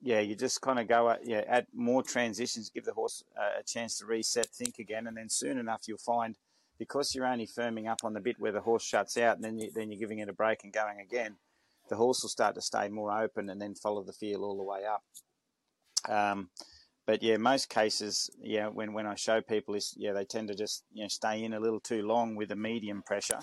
yeah, 0.01 0.19
you 0.19 0.35
just 0.35 0.61
kind 0.61 0.79
of 0.79 0.87
go, 0.87 1.15
yeah, 1.23 1.43
add 1.47 1.67
more 1.73 2.03
transitions, 2.03 2.69
give 2.69 2.85
the 2.85 2.93
horse 2.93 3.23
uh, 3.39 3.59
a 3.59 3.63
chance 3.63 3.99
to 3.99 4.05
reset, 4.05 4.47
think 4.47 4.79
again. 4.79 5.07
And 5.07 5.17
then 5.17 5.29
soon 5.29 5.57
enough, 5.57 5.83
you'll 5.87 5.97
find 5.99 6.35
because 6.77 7.13
you're 7.13 7.25
only 7.25 7.47
firming 7.47 7.89
up 7.89 7.99
on 8.03 8.13
the 8.13 8.19
bit 8.19 8.39
where 8.39 8.51
the 8.51 8.61
horse 8.61 8.83
shuts 8.83 9.17
out, 9.17 9.35
and 9.35 9.43
then 9.43 9.57
you, 9.57 9.71
then 9.73 9.91
you're 9.91 9.99
giving 9.99 10.19
it 10.19 10.29
a 10.29 10.33
break 10.33 10.63
and 10.63 10.73
going 10.73 10.99
again, 10.99 11.35
the 11.89 11.95
horse 11.95 12.21
will 12.21 12.29
start 12.29 12.55
to 12.55 12.61
stay 12.61 12.89
more 12.89 13.11
open 13.11 13.49
and 13.49 13.61
then 13.61 13.75
follow 13.75 14.03
the 14.03 14.13
feel 14.13 14.43
all 14.43 14.57
the 14.57 14.63
way 14.63 14.81
up. 14.85 15.03
Um, 16.09 16.49
but 17.05 17.23
yeah, 17.23 17.37
most 17.37 17.69
cases, 17.69 18.29
yeah, 18.41 18.67
when, 18.67 18.93
when 18.93 19.07
I 19.07 19.15
show 19.15 19.41
people 19.41 19.75
is 19.75 19.93
yeah, 19.97 20.13
they 20.13 20.25
tend 20.25 20.49
to 20.49 20.55
just 20.55 20.83
you 20.93 21.03
know 21.03 21.07
stay 21.07 21.43
in 21.43 21.53
a 21.53 21.59
little 21.59 21.79
too 21.79 22.05
long 22.05 22.35
with 22.35 22.51
a 22.51 22.55
medium 22.55 23.01
pressure 23.01 23.39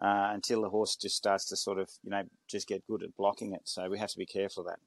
uh, 0.00 0.30
until 0.32 0.62
the 0.62 0.70
horse 0.70 0.96
just 0.96 1.16
starts 1.16 1.46
to 1.46 1.56
sort 1.56 1.78
of 1.78 1.90
you 2.04 2.10
know 2.10 2.22
just 2.48 2.68
get 2.68 2.86
good 2.86 3.02
at 3.02 3.16
blocking 3.16 3.54
it. 3.54 3.62
So 3.64 3.88
we 3.90 3.98
have 3.98 4.10
to 4.10 4.18
be 4.18 4.26
careful 4.26 4.62
of 4.62 4.68
that. 4.68 4.78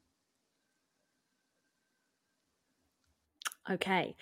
Okay, 3.68 4.16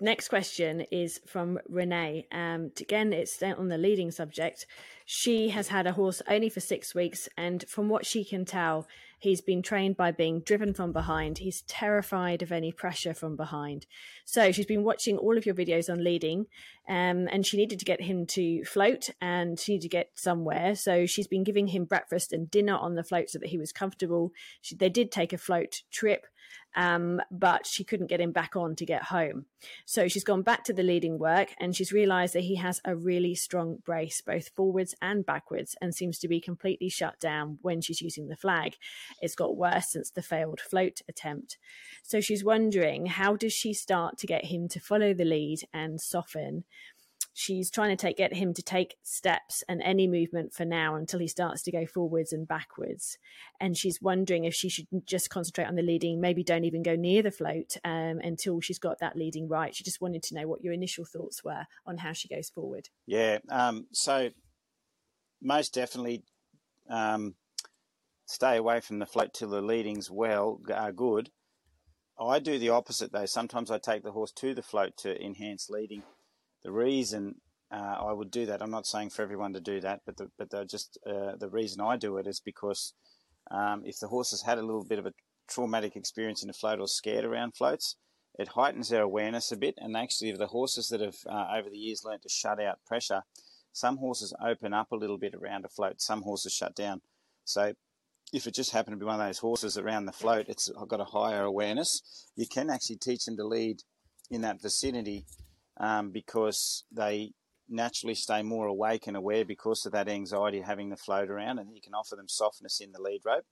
next 0.00 0.28
question 0.28 0.80
is 0.90 1.20
from 1.24 1.60
Renee. 1.68 2.26
Um, 2.32 2.72
again, 2.80 3.12
it's 3.12 3.40
on 3.40 3.68
the 3.68 3.78
leading 3.78 4.10
subject. 4.10 4.66
She 5.06 5.50
has 5.50 5.68
had 5.68 5.86
a 5.86 5.92
horse 5.92 6.20
only 6.28 6.48
for 6.48 6.58
six 6.58 6.92
weeks, 6.92 7.28
and 7.36 7.64
from 7.68 7.88
what 7.88 8.04
she 8.04 8.24
can 8.24 8.44
tell, 8.44 8.88
he's 9.20 9.40
been 9.40 9.62
trained 9.62 9.96
by 9.96 10.10
being 10.10 10.40
driven 10.40 10.74
from 10.74 10.92
behind. 10.92 11.38
He's 11.38 11.62
terrified 11.62 12.42
of 12.42 12.50
any 12.50 12.72
pressure 12.72 13.14
from 13.14 13.36
behind. 13.36 13.86
So 14.24 14.50
she's 14.50 14.66
been 14.66 14.82
watching 14.82 15.16
all 15.16 15.38
of 15.38 15.46
your 15.46 15.54
videos 15.54 15.88
on 15.88 16.02
leading, 16.02 16.46
um, 16.88 17.28
and 17.30 17.46
she 17.46 17.58
needed 17.58 17.78
to 17.78 17.84
get 17.84 18.00
him 18.00 18.26
to 18.26 18.64
float 18.64 19.10
and 19.20 19.58
she 19.58 19.72
needed 19.72 19.82
to 19.82 19.88
get 19.88 20.10
somewhere. 20.14 20.74
So 20.74 21.06
she's 21.06 21.28
been 21.28 21.44
giving 21.44 21.68
him 21.68 21.84
breakfast 21.84 22.32
and 22.32 22.50
dinner 22.50 22.76
on 22.76 22.96
the 22.96 23.04
float 23.04 23.30
so 23.30 23.38
that 23.38 23.50
he 23.50 23.58
was 23.58 23.70
comfortable. 23.70 24.32
She, 24.60 24.74
they 24.74 24.88
did 24.88 25.12
take 25.12 25.32
a 25.32 25.38
float 25.38 25.82
trip 25.92 26.26
um, 26.76 27.20
but 27.30 27.66
she 27.66 27.84
couldn't 27.84 28.08
get 28.08 28.20
him 28.20 28.32
back 28.32 28.56
on 28.56 28.76
to 28.76 28.86
get 28.86 29.04
home. 29.04 29.46
So 29.84 30.08
she's 30.08 30.24
gone 30.24 30.42
back 30.42 30.64
to 30.64 30.72
the 30.72 30.82
leading 30.82 31.18
work 31.18 31.54
and 31.58 31.74
she's 31.74 31.92
realized 31.92 32.34
that 32.34 32.44
he 32.44 32.56
has 32.56 32.80
a 32.84 32.94
really 32.96 33.34
strong 33.34 33.78
brace, 33.84 34.20
both 34.20 34.48
forwards 34.50 34.94
and 35.02 35.24
backwards, 35.26 35.76
and 35.80 35.94
seems 35.94 36.18
to 36.20 36.28
be 36.28 36.40
completely 36.40 36.88
shut 36.88 37.18
down 37.20 37.58
when 37.62 37.80
she's 37.80 38.00
using 38.00 38.28
the 38.28 38.36
flag. 38.36 38.76
It's 39.20 39.34
got 39.34 39.56
worse 39.56 39.92
since 39.92 40.10
the 40.10 40.22
failed 40.22 40.60
float 40.60 41.00
attempt. 41.08 41.58
So 42.02 42.20
she's 42.20 42.44
wondering 42.44 43.06
how 43.06 43.36
does 43.36 43.52
she 43.52 43.72
start 43.74 44.18
to 44.18 44.26
get 44.26 44.46
him 44.46 44.68
to 44.68 44.80
follow 44.80 45.12
the 45.14 45.24
lead 45.24 45.60
and 45.72 46.00
soften? 46.00 46.64
She's 47.40 47.70
trying 47.70 47.88
to 47.88 47.96
take 47.96 48.18
get 48.18 48.34
him 48.34 48.52
to 48.52 48.62
take 48.62 48.96
steps 49.02 49.64
and 49.66 49.80
any 49.82 50.06
movement 50.06 50.52
for 50.52 50.66
now 50.66 50.94
until 50.94 51.18
he 51.18 51.26
starts 51.26 51.62
to 51.62 51.72
go 51.72 51.86
forwards 51.86 52.34
and 52.34 52.46
backwards. 52.46 53.16
And 53.58 53.78
she's 53.78 53.98
wondering 54.02 54.44
if 54.44 54.54
she 54.54 54.68
should 54.68 54.86
just 55.06 55.30
concentrate 55.30 55.64
on 55.64 55.74
the 55.74 55.82
leading, 55.82 56.20
maybe 56.20 56.44
don't 56.44 56.64
even 56.64 56.82
go 56.82 56.96
near 56.96 57.22
the 57.22 57.30
float 57.30 57.78
um, 57.82 58.20
until 58.22 58.60
she's 58.60 58.78
got 58.78 58.98
that 59.00 59.16
leading 59.16 59.48
right. 59.48 59.74
She 59.74 59.84
just 59.84 60.02
wanted 60.02 60.22
to 60.24 60.34
know 60.34 60.46
what 60.46 60.62
your 60.62 60.74
initial 60.74 61.06
thoughts 61.06 61.42
were 61.42 61.64
on 61.86 61.96
how 61.98 62.12
she 62.12 62.28
goes 62.28 62.50
forward. 62.50 62.90
Yeah. 63.06 63.38
Um, 63.48 63.86
so 63.92 64.28
most 65.40 65.72
definitely. 65.72 66.24
Um, 66.90 67.36
stay 68.26 68.56
away 68.56 68.80
from 68.80 68.98
the 68.98 69.06
float 69.06 69.32
till 69.32 69.48
the 69.48 69.62
leadings 69.62 70.10
well 70.10 70.60
are 70.74 70.92
good. 70.92 71.30
I 72.20 72.38
do 72.38 72.58
the 72.58 72.68
opposite 72.68 73.12
though. 73.12 73.26
Sometimes 73.26 73.70
I 73.70 73.78
take 73.78 74.02
the 74.02 74.12
horse 74.12 74.32
to 74.32 74.52
the 74.52 74.62
float 74.62 74.96
to 74.98 75.24
enhance 75.24 75.70
leading. 75.70 76.02
The 76.64 76.72
reason 76.72 77.36
uh, 77.70 77.96
I 78.00 78.12
would 78.12 78.30
do 78.30 78.46
that, 78.46 78.62
I'm 78.62 78.70
not 78.70 78.86
saying 78.86 79.10
for 79.10 79.22
everyone 79.22 79.52
to 79.54 79.60
do 79.60 79.80
that, 79.80 80.00
but 80.04 80.16
the, 80.16 80.30
but 80.38 80.50
the, 80.50 80.64
just 80.64 80.98
uh, 81.06 81.36
the 81.38 81.48
reason 81.48 81.80
I 81.80 81.96
do 81.96 82.16
it 82.16 82.26
is 82.26 82.40
because 82.40 82.94
um, 83.50 83.82
if 83.84 83.98
the 84.00 84.08
horse 84.08 84.30
has 84.30 84.42
had 84.42 84.58
a 84.58 84.62
little 84.62 84.84
bit 84.84 84.98
of 84.98 85.06
a 85.06 85.12
traumatic 85.48 85.96
experience 85.96 86.42
in 86.42 86.50
a 86.50 86.54
float 86.54 86.80
or 86.80 86.88
scared 86.88 87.24
around 87.24 87.56
floats, 87.56 87.96
it 88.38 88.48
heightens 88.48 88.88
their 88.88 89.02
awareness 89.02 89.52
a 89.52 89.56
bit. 89.56 89.74
And 89.78 89.96
actually, 89.96 90.32
the 90.32 90.48
horses 90.48 90.88
that 90.88 91.00
have 91.00 91.16
uh, 91.28 91.46
over 91.56 91.68
the 91.70 91.78
years 91.78 92.02
learned 92.04 92.22
to 92.22 92.28
shut 92.28 92.60
out 92.60 92.78
pressure, 92.86 93.22
some 93.72 93.98
horses 93.98 94.34
open 94.44 94.72
up 94.72 94.92
a 94.92 94.96
little 94.96 95.18
bit 95.18 95.34
around 95.34 95.64
a 95.64 95.68
float, 95.68 96.00
some 96.00 96.22
horses 96.22 96.52
shut 96.52 96.74
down. 96.74 97.02
So 97.44 97.72
if 98.32 98.46
it 98.46 98.54
just 98.54 98.72
happened 98.72 98.94
to 98.94 98.98
be 98.98 99.06
one 99.06 99.20
of 99.20 99.26
those 99.26 99.38
horses 99.38 99.76
around 99.76 100.06
the 100.06 100.12
float, 100.12 100.46
it's 100.48 100.70
got 100.88 101.00
a 101.00 101.04
higher 101.04 101.42
awareness. 101.42 102.28
You 102.36 102.46
can 102.46 102.70
actually 102.70 102.96
teach 102.96 103.24
them 103.24 103.36
to 103.36 103.44
lead 103.44 103.82
in 104.30 104.42
that 104.42 104.62
vicinity 104.62 105.24
um, 105.80 106.10
because 106.10 106.84
they 106.92 107.32
naturally 107.68 108.14
stay 108.14 108.42
more 108.42 108.66
awake 108.66 109.06
and 109.06 109.16
aware 109.16 109.44
because 109.44 109.86
of 109.86 109.92
that 109.92 110.08
anxiety 110.08 110.60
having 110.60 110.90
the 110.90 110.96
float 110.96 111.30
around, 111.30 111.58
and 111.58 111.74
you 111.74 111.80
can 111.80 111.94
offer 111.94 112.14
them 112.14 112.28
softness 112.28 112.80
in 112.80 112.92
the 112.92 113.02
lead 113.02 113.22
rope. 113.24 113.44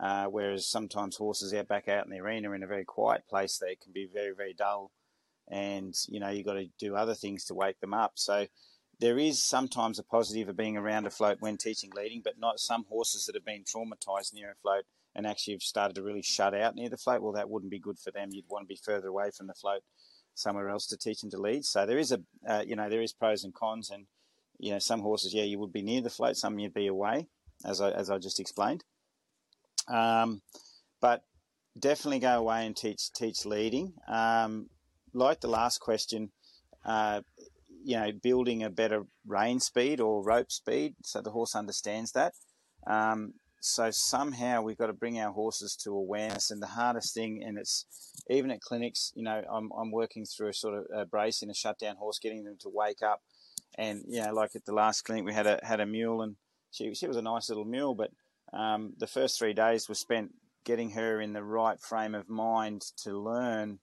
Uh, 0.00 0.26
whereas 0.26 0.66
sometimes 0.66 1.16
horses 1.16 1.54
out 1.54 1.68
back 1.68 1.86
out 1.86 2.04
in 2.04 2.10
the 2.10 2.18
arena 2.18 2.50
in 2.52 2.64
a 2.64 2.66
very 2.66 2.84
quiet 2.84 3.22
place, 3.28 3.58
they 3.58 3.76
can 3.76 3.92
be 3.92 4.08
very 4.12 4.32
very 4.36 4.54
dull, 4.54 4.90
and 5.48 5.94
you 6.08 6.18
know 6.18 6.30
you've 6.30 6.46
got 6.46 6.54
to 6.54 6.66
do 6.78 6.96
other 6.96 7.14
things 7.14 7.44
to 7.44 7.54
wake 7.54 7.78
them 7.80 7.94
up. 7.94 8.12
So 8.16 8.46
there 9.00 9.18
is 9.18 9.44
sometimes 9.44 9.98
a 9.98 10.04
positive 10.04 10.48
of 10.48 10.56
being 10.56 10.76
around 10.76 11.06
a 11.06 11.10
float 11.10 11.38
when 11.40 11.56
teaching 11.56 11.90
leading, 11.94 12.22
but 12.22 12.38
not 12.38 12.60
some 12.60 12.84
horses 12.88 13.26
that 13.26 13.34
have 13.34 13.44
been 13.44 13.64
traumatized 13.64 14.32
near 14.32 14.50
a 14.50 14.54
float 14.62 14.84
and 15.14 15.26
actually 15.26 15.54
have 15.54 15.62
started 15.62 15.94
to 15.94 16.02
really 16.02 16.22
shut 16.22 16.54
out 16.54 16.74
near 16.74 16.88
the 16.88 16.96
float. 16.96 17.22
Well, 17.22 17.32
that 17.32 17.48
wouldn't 17.50 17.70
be 17.70 17.78
good 17.78 17.98
for 17.98 18.10
them. 18.10 18.30
You'd 18.32 18.48
want 18.48 18.64
to 18.64 18.72
be 18.72 18.80
further 18.82 19.08
away 19.08 19.30
from 19.30 19.46
the 19.46 19.54
float, 19.54 19.82
somewhere 20.34 20.68
else 20.68 20.86
to 20.88 20.96
teach 20.96 21.20
them 21.20 21.30
to 21.30 21.38
lead. 21.38 21.64
So 21.64 21.86
there 21.86 21.98
is 21.98 22.12
a, 22.12 22.20
uh, 22.46 22.64
you 22.66 22.76
know, 22.76 22.88
there 22.88 23.02
is 23.02 23.12
pros 23.12 23.44
and 23.44 23.54
cons, 23.54 23.90
and 23.90 24.06
you 24.58 24.72
know, 24.72 24.78
some 24.78 25.00
horses, 25.00 25.34
yeah, 25.34 25.44
you 25.44 25.58
would 25.58 25.72
be 25.72 25.82
near 25.82 26.00
the 26.00 26.10
float, 26.10 26.36
some 26.36 26.58
you'd 26.58 26.74
be 26.74 26.86
away, 26.86 27.28
as 27.64 27.80
I 27.80 27.90
as 27.90 28.10
I 28.10 28.18
just 28.18 28.40
explained. 28.40 28.84
Um, 29.88 30.42
but 31.00 31.24
definitely 31.78 32.20
go 32.20 32.38
away 32.38 32.66
and 32.66 32.76
teach 32.76 33.12
teach 33.12 33.44
leading. 33.44 33.94
Um, 34.08 34.70
like 35.12 35.40
the 35.40 35.48
last 35.48 35.78
question. 35.80 36.30
Uh, 36.84 37.22
you 37.84 37.96
know, 37.96 38.10
building 38.12 38.62
a 38.62 38.70
better 38.70 39.04
rein 39.26 39.60
speed 39.60 40.00
or 40.00 40.24
rope 40.24 40.50
speed 40.50 40.94
so 41.02 41.20
the 41.20 41.30
horse 41.30 41.54
understands 41.54 42.12
that. 42.12 42.32
Um, 42.86 43.34
so 43.64 43.90
somehow 43.90 44.60
we've 44.60 44.76
got 44.76 44.88
to 44.88 44.92
bring 44.92 45.18
our 45.18 45.32
horses 45.32 45.74
to 45.76 45.90
awareness. 45.90 46.50
And 46.50 46.60
the 46.60 46.66
hardest 46.66 47.14
thing, 47.14 47.42
and 47.42 47.56
it's 47.56 47.86
even 48.28 48.50
at 48.50 48.60
clinics, 48.60 49.12
you 49.14 49.22
know, 49.22 49.42
I'm, 49.50 49.70
I'm 49.72 49.90
working 49.90 50.26
through 50.26 50.48
a 50.48 50.52
sort 50.52 50.78
of 50.78 50.84
a 50.94 51.06
brace 51.06 51.42
in 51.42 51.48
a 51.50 51.54
shutdown 51.54 51.96
horse, 51.96 52.18
getting 52.18 52.44
them 52.44 52.56
to 52.60 52.68
wake 52.68 53.02
up. 53.02 53.22
And, 53.76 54.04
you 54.06 54.22
know, 54.22 54.32
like 54.34 54.54
at 54.54 54.66
the 54.66 54.74
last 54.74 55.02
clinic, 55.02 55.24
we 55.24 55.32
had 55.32 55.46
a, 55.46 55.60
had 55.62 55.80
a 55.80 55.86
mule 55.86 56.20
and 56.20 56.36
she, 56.72 56.94
she 56.94 57.06
was 57.06 57.16
a 57.16 57.22
nice 57.22 57.48
little 57.48 57.64
mule, 57.64 57.94
but 57.94 58.10
um, 58.52 58.92
the 58.98 59.06
first 59.06 59.38
three 59.38 59.54
days 59.54 59.88
were 59.88 59.94
spent 59.94 60.32
getting 60.64 60.90
her 60.90 61.20
in 61.20 61.32
the 61.32 61.42
right 61.42 61.80
frame 61.80 62.14
of 62.14 62.28
mind 62.28 62.82
to 62.98 63.18
learn. 63.18 63.78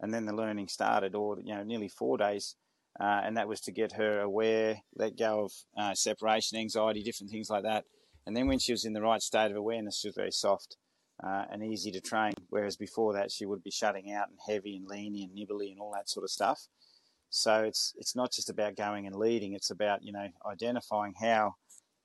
And 0.00 0.12
then 0.12 0.26
the 0.26 0.34
learning 0.34 0.66
started, 0.66 1.14
or, 1.14 1.38
you 1.40 1.54
know, 1.54 1.62
nearly 1.62 1.88
four 1.88 2.18
days 2.18 2.56
uh, 3.00 3.20
and 3.24 3.36
that 3.36 3.48
was 3.48 3.60
to 3.62 3.72
get 3.72 3.92
her 3.92 4.20
aware, 4.20 4.82
let 4.96 5.16
go 5.16 5.44
of 5.44 5.52
uh, 5.78 5.94
separation 5.94 6.58
anxiety, 6.58 7.02
different 7.02 7.30
things 7.30 7.48
like 7.48 7.62
that. 7.62 7.84
And 8.26 8.36
then 8.36 8.46
when 8.46 8.58
she 8.58 8.72
was 8.72 8.84
in 8.84 8.92
the 8.92 9.02
right 9.02 9.22
state 9.22 9.50
of 9.50 9.56
awareness, 9.56 9.98
she 9.98 10.08
was 10.08 10.14
very 10.14 10.30
soft 10.30 10.76
uh, 11.22 11.44
and 11.50 11.62
easy 11.62 11.90
to 11.92 12.00
train. 12.00 12.32
Whereas 12.48 12.76
before 12.76 13.12
that, 13.14 13.30
she 13.30 13.46
would 13.46 13.62
be 13.62 13.70
shutting 13.70 14.12
out 14.12 14.28
and 14.28 14.38
heavy 14.46 14.76
and 14.76 14.88
leany 14.88 15.24
and 15.24 15.34
nibbly 15.34 15.70
and 15.70 15.80
all 15.80 15.92
that 15.92 16.08
sort 16.08 16.24
of 16.24 16.30
stuff. 16.30 16.68
So 17.30 17.62
it's 17.62 17.94
it's 17.96 18.14
not 18.14 18.30
just 18.32 18.50
about 18.50 18.76
going 18.76 19.06
and 19.06 19.16
leading; 19.16 19.54
it's 19.54 19.70
about 19.70 20.02
you 20.02 20.12
know 20.12 20.28
identifying 20.46 21.14
how 21.20 21.54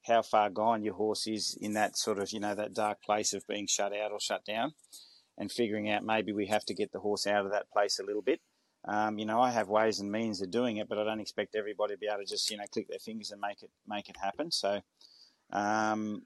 how 0.05 0.21
far 0.21 0.49
gone 0.49 0.83
your 0.83 0.93
horse 0.93 1.27
is 1.27 1.57
in 1.59 1.73
that 1.73 1.97
sort 1.97 2.17
of 2.17 2.31
you 2.31 2.39
know 2.39 2.55
that 2.55 2.73
dark 2.73 3.01
place 3.03 3.33
of 3.33 3.45
being 3.45 3.67
shut 3.67 3.93
out 3.93 4.11
or 4.11 4.21
shut 4.21 4.45
down, 4.45 4.73
and 5.37 5.51
figuring 5.51 5.89
out 5.89 6.05
maybe 6.05 6.31
we 6.31 6.47
have 6.47 6.63
to 6.65 6.73
get 6.73 6.93
the 6.93 6.99
horse 6.99 7.27
out 7.27 7.45
of 7.45 7.51
that 7.51 7.69
place 7.69 7.99
a 7.99 8.05
little 8.05 8.21
bit 8.21 8.39
um, 8.87 9.19
you 9.19 9.25
know, 9.25 9.41
I 9.41 9.51
have 9.51 9.67
ways 9.67 9.99
and 9.99 10.09
means 10.09 10.41
of 10.41 10.49
doing 10.49 10.77
it, 10.77 10.87
but 10.87 10.97
I 10.97 11.03
don't 11.03 11.19
expect 11.19 11.55
everybody 11.55 11.95
to 11.95 11.99
be 11.99 12.07
able 12.07 12.19
to 12.19 12.25
just 12.25 12.49
you 12.49 12.57
know 12.57 12.63
click 12.71 12.87
their 12.87 12.99
fingers 12.99 13.31
and 13.31 13.41
make 13.41 13.61
it 13.61 13.69
make 13.85 14.07
it 14.09 14.15
happen. 14.21 14.49
So, 14.49 14.81
um, 15.51 16.23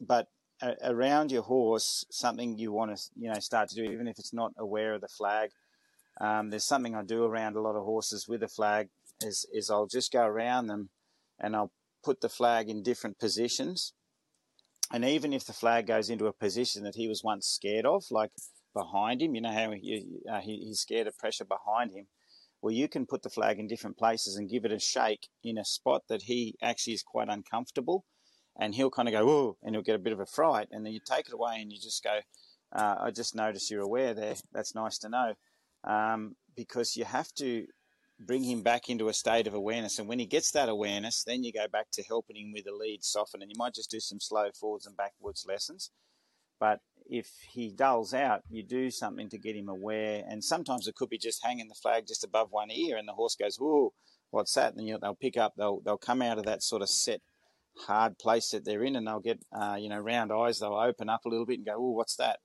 but 0.00 0.28
a- 0.62 0.76
around 0.84 1.30
your 1.32 1.42
horse, 1.42 2.04
something 2.10 2.58
you 2.58 2.72
want 2.72 2.96
to 2.96 3.02
you 3.16 3.32
know 3.32 3.38
start 3.40 3.68
to 3.70 3.76
do, 3.76 3.84
even 3.84 4.08
if 4.08 4.18
it's 4.18 4.32
not 4.32 4.52
aware 4.58 4.94
of 4.94 5.00
the 5.00 5.08
flag. 5.08 5.50
Um, 6.20 6.50
there's 6.50 6.66
something 6.66 6.96
I 6.96 7.02
do 7.02 7.24
around 7.24 7.56
a 7.56 7.60
lot 7.60 7.76
of 7.76 7.84
horses 7.84 8.26
with 8.28 8.42
a 8.42 8.48
flag 8.48 8.88
is 9.20 9.46
is 9.52 9.70
I'll 9.70 9.86
just 9.86 10.12
go 10.12 10.24
around 10.24 10.66
them, 10.66 10.90
and 11.38 11.54
I'll 11.54 11.72
put 12.04 12.20
the 12.20 12.28
flag 12.28 12.68
in 12.68 12.82
different 12.82 13.18
positions. 13.18 13.92
And 14.90 15.04
even 15.04 15.34
if 15.34 15.44
the 15.44 15.52
flag 15.52 15.86
goes 15.86 16.08
into 16.08 16.26
a 16.26 16.32
position 16.32 16.82
that 16.84 16.94
he 16.94 17.08
was 17.08 17.22
once 17.22 17.46
scared 17.46 17.84
of, 17.84 18.04
like 18.10 18.30
behind 18.78 19.22
him. 19.22 19.34
You 19.34 19.40
know 19.42 19.52
how 19.52 19.72
he, 19.72 20.06
uh, 20.30 20.40
he, 20.40 20.64
he's 20.66 20.80
scared 20.80 21.06
of 21.06 21.18
pressure 21.18 21.44
behind 21.44 21.92
him. 21.92 22.06
Well, 22.60 22.72
you 22.72 22.88
can 22.88 23.06
put 23.06 23.22
the 23.22 23.30
flag 23.30 23.58
in 23.58 23.68
different 23.68 23.96
places 23.96 24.36
and 24.36 24.50
give 24.50 24.64
it 24.64 24.72
a 24.72 24.80
shake 24.80 25.28
in 25.44 25.58
a 25.58 25.64
spot 25.64 26.02
that 26.08 26.22
he 26.22 26.56
actually 26.60 26.94
is 26.94 27.02
quite 27.02 27.28
uncomfortable, 27.28 28.04
and 28.58 28.74
he'll 28.74 28.90
kind 28.90 29.08
of 29.08 29.12
go, 29.12 29.24
"Whoa," 29.26 29.56
and 29.62 29.74
he'll 29.74 29.82
get 29.82 29.94
a 29.94 29.98
bit 30.06 30.12
of 30.12 30.20
a 30.20 30.26
fright, 30.26 30.68
and 30.70 30.84
then 30.84 30.92
you 30.92 31.00
take 31.00 31.28
it 31.28 31.34
away 31.34 31.60
and 31.60 31.72
you 31.72 31.78
just 31.78 32.02
go, 32.02 32.20
uh, 32.72 32.96
"I 33.00 33.10
just 33.10 33.34
notice 33.34 33.70
you're 33.70 33.82
aware 33.82 34.14
there. 34.14 34.34
That's 34.52 34.74
nice 34.74 34.98
to 34.98 35.08
know," 35.08 35.34
um, 35.84 36.36
because 36.56 36.96
you 36.96 37.04
have 37.04 37.32
to 37.34 37.66
bring 38.20 38.42
him 38.42 38.62
back 38.62 38.90
into 38.90 39.08
a 39.08 39.14
state 39.14 39.46
of 39.46 39.54
awareness. 39.54 39.98
And 39.98 40.08
when 40.08 40.18
he 40.18 40.26
gets 40.26 40.50
that 40.50 40.68
awareness, 40.68 41.22
then 41.22 41.44
you 41.44 41.52
go 41.52 41.68
back 41.68 41.90
to 41.92 42.02
helping 42.02 42.36
him 42.36 42.52
with 42.52 42.64
the 42.64 42.72
lead 42.72 43.04
soften, 43.04 43.42
and 43.42 43.50
you 43.50 43.56
might 43.56 43.74
just 43.74 43.90
do 43.90 44.00
some 44.00 44.20
slow 44.20 44.50
forwards 44.52 44.86
and 44.86 44.96
backwards 44.96 45.46
lessons. 45.46 45.92
But 46.58 46.80
if 47.08 47.30
he 47.48 47.70
dulls 47.70 48.12
out, 48.12 48.42
you 48.50 48.64
do 48.64 48.90
something 48.90 49.28
to 49.30 49.38
get 49.38 49.54
him 49.54 49.68
aware. 49.68 50.24
And 50.28 50.42
sometimes 50.42 50.88
it 50.88 50.96
could 50.96 51.08
be 51.08 51.18
just 51.18 51.44
hanging 51.44 51.68
the 51.68 51.74
flag 51.74 52.06
just 52.08 52.24
above 52.24 52.50
one 52.50 52.72
ear, 52.72 52.96
and 52.96 53.06
the 53.06 53.14
horse 53.14 53.36
goes, 53.36 53.60
"Whoa, 53.60 53.94
what's 54.30 54.54
that?" 54.54 54.74
And 54.74 54.84
you 54.86 54.94
know, 54.94 54.98
they'll 55.00 55.14
pick 55.14 55.36
up. 55.36 55.54
They'll 55.56 55.80
they'll 55.80 55.96
come 55.96 56.20
out 56.20 56.38
of 56.38 56.44
that 56.46 56.64
sort 56.64 56.82
of 56.82 56.88
set, 56.90 57.22
hard 57.86 58.18
place 58.18 58.50
that 58.50 58.64
they're 58.64 58.84
in, 58.84 58.96
and 58.96 59.06
they'll 59.06 59.20
get 59.20 59.40
uh, 59.52 59.76
you 59.78 59.88
know 59.88 59.98
round 59.98 60.32
eyes. 60.32 60.58
They'll 60.58 60.74
open 60.74 61.08
up 61.08 61.24
a 61.24 61.28
little 61.28 61.46
bit 61.46 61.58
and 61.58 61.66
go, 61.66 61.76
"Oh, 61.76 61.90
what's 61.90 62.16
that?" 62.16 62.40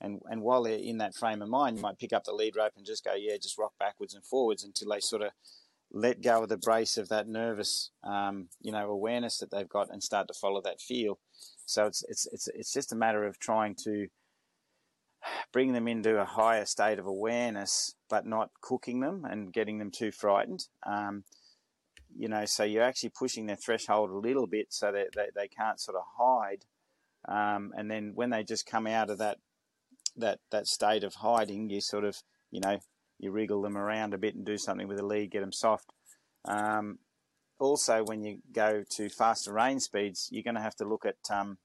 And 0.00 0.20
and 0.26 0.42
while 0.42 0.62
they're 0.62 0.78
in 0.78 0.98
that 0.98 1.14
frame 1.14 1.42
of 1.42 1.48
mind, 1.48 1.76
you 1.76 1.82
might 1.82 1.98
pick 1.98 2.12
up 2.12 2.24
the 2.24 2.32
lead 2.32 2.56
rope 2.56 2.72
and 2.76 2.86
just 2.86 3.04
go, 3.04 3.14
"Yeah, 3.14 3.36
just 3.36 3.58
rock 3.58 3.72
backwards 3.78 4.14
and 4.14 4.24
forwards 4.24 4.64
until 4.64 4.90
they 4.90 5.00
sort 5.00 5.22
of." 5.22 5.32
let 5.90 6.20
go 6.22 6.42
of 6.42 6.48
the 6.48 6.58
brace 6.58 6.98
of 6.98 7.08
that 7.08 7.26
nervous, 7.26 7.90
um, 8.04 8.48
you 8.60 8.70
know, 8.70 8.90
awareness 8.90 9.38
that 9.38 9.50
they've 9.50 9.68
got 9.68 9.90
and 9.90 10.02
start 10.02 10.28
to 10.28 10.34
follow 10.34 10.60
that 10.60 10.80
feel. 10.80 11.18
So 11.64 11.86
it's 11.86 12.04
it's 12.08 12.26
it's 12.32 12.48
it's 12.48 12.72
just 12.72 12.92
a 12.92 12.96
matter 12.96 13.24
of 13.24 13.38
trying 13.38 13.74
to 13.84 14.08
bring 15.52 15.72
them 15.72 15.88
into 15.88 16.20
a 16.20 16.24
higher 16.24 16.64
state 16.64 16.98
of 16.98 17.06
awareness, 17.06 17.94
but 18.08 18.26
not 18.26 18.50
cooking 18.60 19.00
them 19.00 19.24
and 19.24 19.52
getting 19.52 19.78
them 19.78 19.90
too 19.90 20.12
frightened. 20.12 20.66
Um, 20.86 21.24
you 22.16 22.28
know, 22.28 22.44
so 22.44 22.64
you're 22.64 22.82
actually 22.82 23.10
pushing 23.10 23.46
their 23.46 23.56
threshold 23.56 24.10
a 24.10 24.18
little 24.18 24.46
bit 24.46 24.66
so 24.70 24.92
that 24.92 25.08
they, 25.14 25.26
they 25.34 25.48
can't 25.48 25.80
sort 25.80 25.96
of 25.96 26.02
hide. 26.18 26.64
Um, 27.26 27.72
and 27.76 27.90
then 27.90 28.12
when 28.14 28.30
they 28.30 28.44
just 28.44 28.66
come 28.66 28.86
out 28.86 29.10
of 29.10 29.18
that 29.18 29.38
that 30.16 30.40
that 30.50 30.66
state 30.66 31.04
of 31.04 31.14
hiding, 31.16 31.70
you 31.70 31.80
sort 31.80 32.04
of 32.04 32.16
you 32.50 32.60
know 32.60 32.78
you 33.18 33.30
wriggle 33.30 33.62
them 33.62 33.76
around 33.76 34.14
a 34.14 34.18
bit 34.18 34.34
and 34.34 34.44
do 34.44 34.56
something 34.56 34.88
with 34.88 34.98
the 34.98 35.06
lead, 35.06 35.30
get 35.30 35.40
them 35.40 35.52
soft. 35.52 35.90
Um, 36.44 36.98
also, 37.58 38.04
when 38.04 38.22
you 38.22 38.38
go 38.52 38.84
to 38.88 39.08
faster 39.08 39.52
rein 39.52 39.80
speeds, 39.80 40.28
you're 40.30 40.44
going 40.44 40.54
to 40.54 40.60
have 40.60 40.76
to 40.76 40.84
look 40.84 41.04
at, 41.04 41.16
um, 41.30 41.58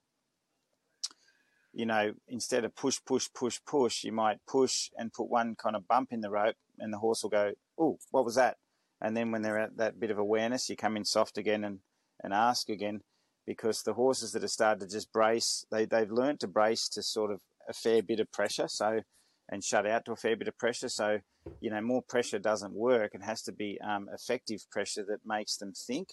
you 1.71 1.85
know, 1.85 2.13
instead 2.27 2.65
of 2.65 2.75
push, 2.75 2.99
push, 3.05 3.27
push, 3.33 3.59
push, 3.65 4.03
you 4.03 4.11
might 4.11 4.39
push 4.47 4.89
and 4.97 5.13
put 5.13 5.29
one 5.29 5.55
kind 5.55 5.75
of 5.75 5.87
bump 5.87 6.09
in 6.11 6.21
the 6.21 6.31
rope, 6.31 6.55
and 6.79 6.91
the 6.91 6.97
horse 6.97 7.21
will 7.21 7.29
go, 7.29 7.53
"Oh, 7.77 7.99
what 8.11 8.25
was 8.25 8.35
that?" 8.35 8.57
And 9.03 9.15
then 9.15 9.31
when 9.31 9.41
they're 9.41 9.59
at 9.59 9.77
that 9.77 9.99
bit 9.99 10.11
of 10.11 10.17
awareness, 10.17 10.69
you 10.69 10.75
come 10.75 10.97
in 10.97 11.05
soft 11.05 11.37
again 11.37 11.63
and 11.63 11.79
and 12.23 12.33
ask 12.33 12.69
again, 12.69 13.01
because 13.45 13.83
the 13.83 13.93
horses 13.93 14.31
that 14.31 14.43
have 14.43 14.51
started 14.51 14.79
to 14.79 14.95
just 14.95 15.11
brace, 15.11 15.65
they 15.71 15.85
they've 15.85 16.11
learned 16.11 16.39
to 16.39 16.47
brace 16.47 16.87
to 16.89 17.03
sort 17.03 17.31
of 17.31 17.41
a 17.69 17.73
fair 17.73 18.01
bit 18.01 18.19
of 18.19 18.31
pressure. 18.31 18.67
So 18.67 19.01
and 19.49 19.63
shut 19.63 19.85
out 19.85 20.05
to 20.05 20.11
a 20.13 20.15
fair 20.15 20.35
bit 20.35 20.47
of 20.47 20.57
pressure. 20.57 20.89
So, 20.89 21.19
you 21.59 21.69
know, 21.69 21.81
more 21.81 22.01
pressure 22.01 22.39
doesn't 22.39 22.73
work. 22.73 23.11
It 23.13 23.23
has 23.23 23.41
to 23.43 23.51
be 23.51 23.77
um, 23.85 24.09
effective 24.13 24.65
pressure 24.71 25.03
that 25.07 25.19
makes 25.25 25.57
them 25.57 25.73
think. 25.73 26.09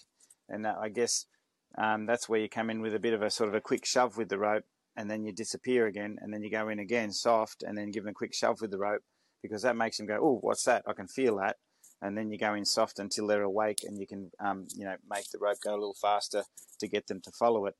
And 0.49 0.67
I 0.67 0.89
guess 0.89 1.25
um, 1.77 2.05
that's 2.05 2.27
where 2.27 2.39
you 2.39 2.49
come 2.49 2.69
in 2.69 2.81
with 2.81 2.93
a 2.93 2.99
bit 2.99 3.13
of 3.13 3.21
a 3.21 3.29
sort 3.29 3.49
of 3.49 3.55
a 3.55 3.61
quick 3.61 3.85
shove 3.85 4.17
with 4.17 4.29
the 4.29 4.37
rope, 4.37 4.65
and 4.97 5.09
then 5.09 5.23
you 5.23 5.31
disappear 5.31 5.87
again, 5.87 6.17
and 6.21 6.33
then 6.33 6.43
you 6.43 6.51
go 6.51 6.67
in 6.67 6.79
again 6.79 7.11
soft, 7.11 7.63
and 7.63 7.77
then 7.77 7.91
give 7.91 8.03
them 8.03 8.11
a 8.11 8.13
quick 8.13 8.33
shove 8.33 8.59
with 8.59 8.71
the 8.71 8.77
rope 8.77 9.01
because 9.41 9.61
that 9.61 9.77
makes 9.77 9.97
them 9.97 10.05
go, 10.05 10.19
oh, 10.21 10.37
what's 10.41 10.65
that? 10.65 10.83
I 10.85 10.93
can 10.93 11.07
feel 11.07 11.37
that. 11.37 11.55
And 12.01 12.17
then 12.17 12.31
you 12.31 12.37
go 12.37 12.53
in 12.55 12.65
soft 12.65 12.99
until 12.99 13.27
they're 13.27 13.43
awake, 13.43 13.83
and 13.83 13.99
you 13.99 14.07
can, 14.07 14.31
um, 14.39 14.67
you 14.75 14.85
know, 14.85 14.95
make 15.09 15.29
the 15.31 15.37
rope 15.37 15.57
go 15.63 15.71
a 15.71 15.75
little 15.75 15.97
faster 15.99 16.43
to 16.79 16.87
get 16.87 17.07
them 17.07 17.21
to 17.21 17.31
follow 17.31 17.67
it. 17.67 17.75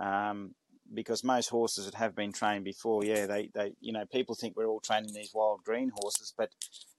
Um, 0.00 0.54
because 0.92 1.22
most 1.22 1.50
horses 1.50 1.84
that 1.84 1.94
have 1.94 2.16
been 2.16 2.32
trained 2.32 2.64
before, 2.64 3.04
yeah, 3.04 3.26
they, 3.26 3.48
they, 3.54 3.72
you 3.80 3.92
know, 3.92 4.04
people 4.12 4.34
think 4.34 4.56
we're 4.56 4.66
all 4.66 4.80
training 4.80 5.14
these 5.14 5.30
wild 5.32 5.62
green 5.64 5.92
horses, 5.94 6.34
but, 6.36 6.50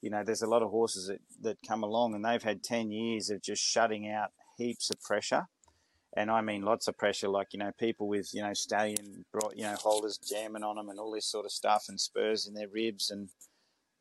you 0.02 0.10
know, 0.10 0.24
there's 0.24 0.42
a 0.42 0.48
lot 0.48 0.64
of 0.64 0.70
horses 0.70 1.08
that, 1.08 1.20
that 1.42 1.58
come 1.68 1.84
along 1.84 2.16
and 2.16 2.24
they've 2.24 2.42
had 2.42 2.64
10 2.64 2.92
years 2.92 3.30
of 3.30 3.42
just 3.42 3.62
shutting 3.62 4.10
out 4.10 4.30
heaps 4.58 4.90
of 4.90 5.02
pressure. 5.02 5.48
And 6.16 6.30
I 6.30 6.42
mean 6.42 6.62
lots 6.62 6.88
of 6.88 6.98
pressure, 6.98 7.30
like, 7.30 7.50
you 7.52 7.60
know, 7.60 7.72
people 7.78 8.08
with, 8.08 8.34
you 8.34 8.42
know, 8.42 8.54
stallion, 8.54 9.26
you 9.56 9.64
know, 9.64 9.76
halters 9.76 10.18
jamming 10.18 10.64
on 10.64 10.76
them 10.76 10.90
and 10.90 11.00
all 11.00 11.12
this 11.12 11.26
sort 11.26 11.46
of 11.46 11.52
stuff 11.52 11.86
and 11.88 12.00
spurs 12.00 12.48
in 12.48 12.54
their 12.54 12.68
ribs 12.68 13.10
and, 13.10 13.30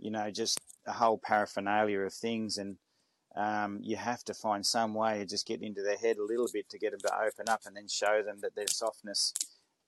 you 0.00 0.10
know, 0.10 0.30
just 0.30 0.58
a 0.86 0.92
whole 0.92 1.18
paraphernalia 1.18 2.00
of 2.00 2.12
things. 2.12 2.58
And, 2.58 2.76
um, 3.36 3.78
you 3.82 3.96
have 3.96 4.24
to 4.24 4.34
find 4.34 4.66
some 4.66 4.94
way 4.94 5.22
of 5.22 5.28
just 5.28 5.46
getting 5.46 5.68
into 5.68 5.82
their 5.82 5.96
head 5.96 6.16
a 6.16 6.24
little 6.24 6.48
bit 6.52 6.68
to 6.70 6.78
get 6.78 6.90
them 6.90 7.00
to 7.00 7.14
open 7.14 7.48
up 7.48 7.60
and 7.64 7.76
then 7.76 7.86
show 7.88 8.22
them 8.22 8.38
that 8.42 8.56
there's 8.56 8.76
softness 8.76 9.32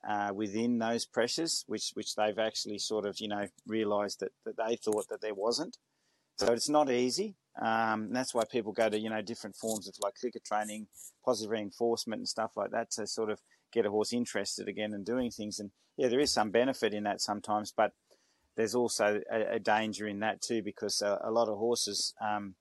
uh, 0.09 0.33
within 0.35 0.79
those 0.79 1.07
pressures, 1.07 1.65
which 1.67 1.91
which 1.95 2.15
they've 2.15 2.39
actually 2.39 2.79
sort 2.79 3.07
of 3.07 3.21
you 3.21 3.29
know 3.29 3.47
realised 3.67 4.21
that, 4.21 4.33
that 4.45 4.57
they 4.57 4.77
thought 4.77 5.09
that 5.09 5.21
there 5.21 5.35
wasn't. 5.35 5.77
So 6.37 6.53
it's 6.53 6.69
not 6.69 6.91
easy. 6.91 7.37
Um, 7.61 8.13
that's 8.13 8.35
why 8.35 8.45
people 8.51 8.73
go 8.73 8.89
to 8.89 8.99
you 8.99 9.11
know 9.11 9.23
different 9.23 9.57
forms 9.57 9.89
of 9.89 9.95
like 10.01 10.15
clicker 10.15 10.41
training, 10.45 10.89
positive 11.25 11.51
reinforcement, 11.51 12.21
and 12.21 12.29
stuff 12.29 12.53
like 12.57 12.71
that 12.71 12.91
to 12.93 13.07
sort 13.07 13.31
of 13.31 13.41
get 13.73 13.87
a 13.87 13.91
horse 13.91 14.13
interested 14.13 14.69
again 14.69 14.93
and 14.93 15.05
doing 15.05 15.31
things. 15.31 15.59
And 15.59 15.71
yeah, 15.97 16.09
there 16.09 16.21
is 16.21 16.33
some 16.33 16.51
benefit 16.51 16.95
in 16.95 17.05
that 17.05 17.21
sometimes, 17.21 17.73
but 17.77 17.93
there's 18.57 18.75
also 18.75 19.21
a, 19.31 19.55
a 19.55 19.59
danger 19.59 20.07
in 20.07 20.21
that 20.21 20.43
too 20.43 20.63
because 20.63 21.03
a, 21.03 21.21
a 21.25 21.31
lot 21.31 21.49
of 21.49 21.59
horses 21.59 22.15
um, 22.21 22.55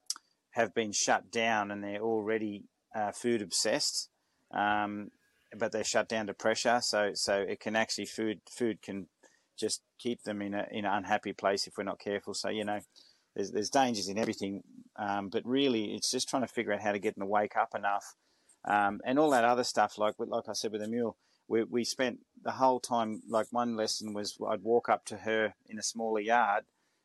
have 0.51 0.73
been 0.73 0.91
shut 0.91 1.31
down 1.31 1.71
and 1.71 1.83
they're 1.83 2.01
already 2.01 2.63
uh, 2.95 3.11
food 3.11 3.41
obsessed. 3.41 4.09
Um, 4.53 5.11
but 5.57 5.71
they're 5.71 5.83
shut 5.83 6.07
down 6.07 6.27
to 6.27 6.33
pressure. 6.33 6.79
So 6.81 7.11
so 7.13 7.35
it 7.35 7.59
can 7.59 7.75
actually 7.75 8.05
food 8.05 8.41
food 8.49 8.81
can 8.81 9.07
just 9.57 9.81
keep 9.99 10.23
them 10.23 10.41
in 10.41 10.53
a 10.53 10.65
in 10.71 10.85
an 10.85 10.93
unhappy 10.93 11.33
place 11.33 11.67
if 11.67 11.77
we're 11.77 11.83
not 11.83 11.99
careful. 11.99 12.33
So 12.33 12.49
you 12.49 12.63
know, 12.63 12.79
there's 13.35 13.51
there's 13.51 13.69
dangers 13.69 14.07
in 14.07 14.17
everything, 14.17 14.63
um, 14.97 15.29
but 15.29 15.45
really 15.45 15.93
it's 15.93 16.11
just 16.11 16.29
trying 16.29 16.43
to 16.43 16.47
figure 16.47 16.73
out 16.73 16.81
how 16.81 16.91
to 16.91 16.99
get 16.99 17.15
them 17.15 17.23
to 17.23 17.27
wake 17.27 17.55
up 17.57 17.75
enough, 17.75 18.15
um, 18.65 19.01
and 19.05 19.19
all 19.19 19.29
that 19.31 19.45
other 19.45 19.63
stuff. 19.63 19.97
Like 19.97 20.15
like 20.17 20.47
I 20.49 20.53
said 20.53 20.71
with 20.71 20.81
the 20.81 20.87
mule, 20.87 21.17
we 21.51 21.63
we 21.63 21.83
spent 21.83 22.19
the 22.43 22.51
whole 22.51 22.79
time. 22.79 23.21
Like 23.27 23.47
one 23.51 23.75
lesson 23.75 24.13
was 24.13 24.37
I'd 24.49 24.63
walk 24.63 24.89
up 24.89 25.05
to 25.05 25.17
her 25.17 25.53
in 25.67 25.77
a 25.77 25.83
smaller 25.83 26.21
yard. 26.21 26.63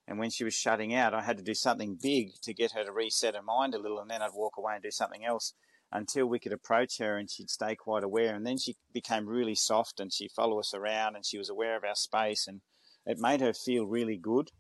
And 0.09 0.21
when 0.21 0.31
she 0.31 0.45
was 0.45 0.55
shutting 0.55 0.95
out, 0.95 1.15
I 1.15 1.23
had 1.23 1.37
to 1.39 1.43
do 1.43 1.55
something 1.55 1.99
big 2.01 2.31
to 2.43 2.55
get 2.55 2.71
her 2.73 2.85
to 2.85 2.93
reset 2.93 3.35
her 3.35 3.43
mind 3.43 3.75
a 3.75 3.79
little, 3.79 3.99
and 3.99 4.09
then 4.09 4.23
I'd 4.23 4.31
walk 4.35 4.57
away 4.57 4.75
and 4.75 4.83
do 4.83 4.93
something 4.93 5.25
else 5.25 5.53
until 5.91 6.27
we 6.27 6.39
could 6.39 6.53
approach 6.53 6.99
her 6.99 7.17
and 7.17 7.29
she'd 7.29 7.51
stay 7.51 7.75
quite 7.75 8.05
aware. 8.05 8.35
And 8.35 8.47
then 8.47 8.59
she 8.59 8.77
became 8.93 9.27
really 9.27 9.55
soft 9.57 9.99
and 9.99 10.13
she'd 10.13 10.33
follow 10.33 10.61
us 10.61 10.75
around 10.75 11.17
and 11.17 11.27
she 11.27 11.39
was 11.39 11.49
aware 11.49 11.77
of 11.77 11.85
our 11.85 11.95
space 11.97 12.47
and 12.47 12.61
it 13.05 13.19
made 13.19 13.41
her 13.41 13.53
feel 13.53 13.87
really 13.87 14.17
good. 14.17 14.51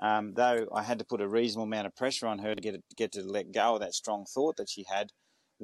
Um, 0.00 0.34
though 0.34 0.66
I 0.74 0.82
had 0.82 0.98
to 0.98 1.04
put 1.04 1.20
a 1.20 1.28
reasonable 1.28 1.64
amount 1.64 1.86
of 1.86 1.96
pressure 1.96 2.26
on 2.26 2.40
her 2.40 2.54
to 2.54 2.60
get 2.60 2.82
get 2.96 3.12
to 3.12 3.22
let 3.22 3.52
go 3.52 3.74
of 3.74 3.80
that 3.80 3.94
strong 3.94 4.24
thought 4.26 4.56
that 4.56 4.68
she 4.68 4.84
had. 4.88 5.12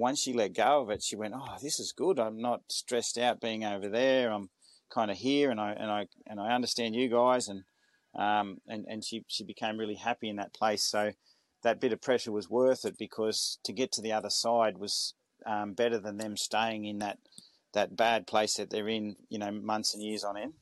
Once 0.01 0.19
she 0.19 0.33
let 0.33 0.55
go 0.55 0.81
of 0.81 0.89
it, 0.89 1.03
she 1.03 1.15
went, 1.15 1.35
"Oh, 1.37 1.57
this 1.61 1.79
is 1.79 1.93
good. 1.93 2.19
I'm 2.19 2.41
not 2.41 2.63
stressed 2.69 3.19
out 3.19 3.39
being 3.39 3.65
over 3.65 3.87
there. 3.87 4.33
I'm 4.33 4.49
kind 4.89 5.11
of 5.11 5.19
here, 5.19 5.51
and 5.51 5.61
I 5.61 5.73
and 5.73 5.91
I 5.91 6.07
and 6.27 6.41
I 6.41 6.55
understand 6.55 6.95
you 6.95 7.11
guys." 7.11 7.49
And 7.49 7.65
um, 8.19 8.63
and 8.67 8.87
and 8.89 9.05
she 9.05 9.25
she 9.29 9.45
became 9.45 9.77
really 9.77 9.97
happy 9.97 10.31
in 10.31 10.37
that 10.37 10.55
place. 10.55 10.85
So 10.85 11.13
that 11.63 11.81
bit 11.81 11.93
of 11.93 12.01
pressure 12.01 12.33
was 12.33 12.49
worth 12.49 12.87
it 12.87 12.97
because 12.99 13.59
to 13.65 13.75
get 13.75 13.93
to 13.93 14.01
the 14.01 14.13
other 14.13 14.31
side 14.31 14.79
was 14.79 15.13
um, 15.45 15.75
better 15.75 15.99
than 15.99 16.17
them 16.17 16.35
staying 16.37 16.87
in 16.87 16.99
that 17.01 17.19
that 17.75 17.95
bad 17.95 18.27
place 18.27 18.55
that 18.55 18.71
they're 18.71 18.89
in, 18.89 19.17
you 19.29 19.39
know, 19.39 19.51
months 19.51 19.93
and 19.93 20.03
years 20.03 20.25
on 20.25 20.39
end. 20.39 20.55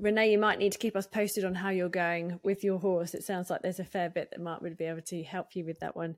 Renee, 0.00 0.32
you 0.32 0.38
might 0.38 0.58
need 0.58 0.72
to 0.72 0.78
keep 0.78 0.96
us 0.96 1.06
posted 1.06 1.44
on 1.44 1.54
how 1.54 1.68
you're 1.68 1.90
going 1.90 2.40
with 2.42 2.64
your 2.64 2.78
horse. 2.78 3.14
It 3.14 3.22
sounds 3.22 3.50
like 3.50 3.60
there's 3.60 3.80
a 3.80 3.84
fair 3.84 4.08
bit 4.08 4.30
that 4.30 4.40
Mark 4.40 4.62
would 4.62 4.78
be 4.78 4.86
able 4.86 5.02
to 5.02 5.22
help 5.22 5.54
you 5.54 5.64
with 5.64 5.80
that 5.80 5.94
one. 5.94 6.16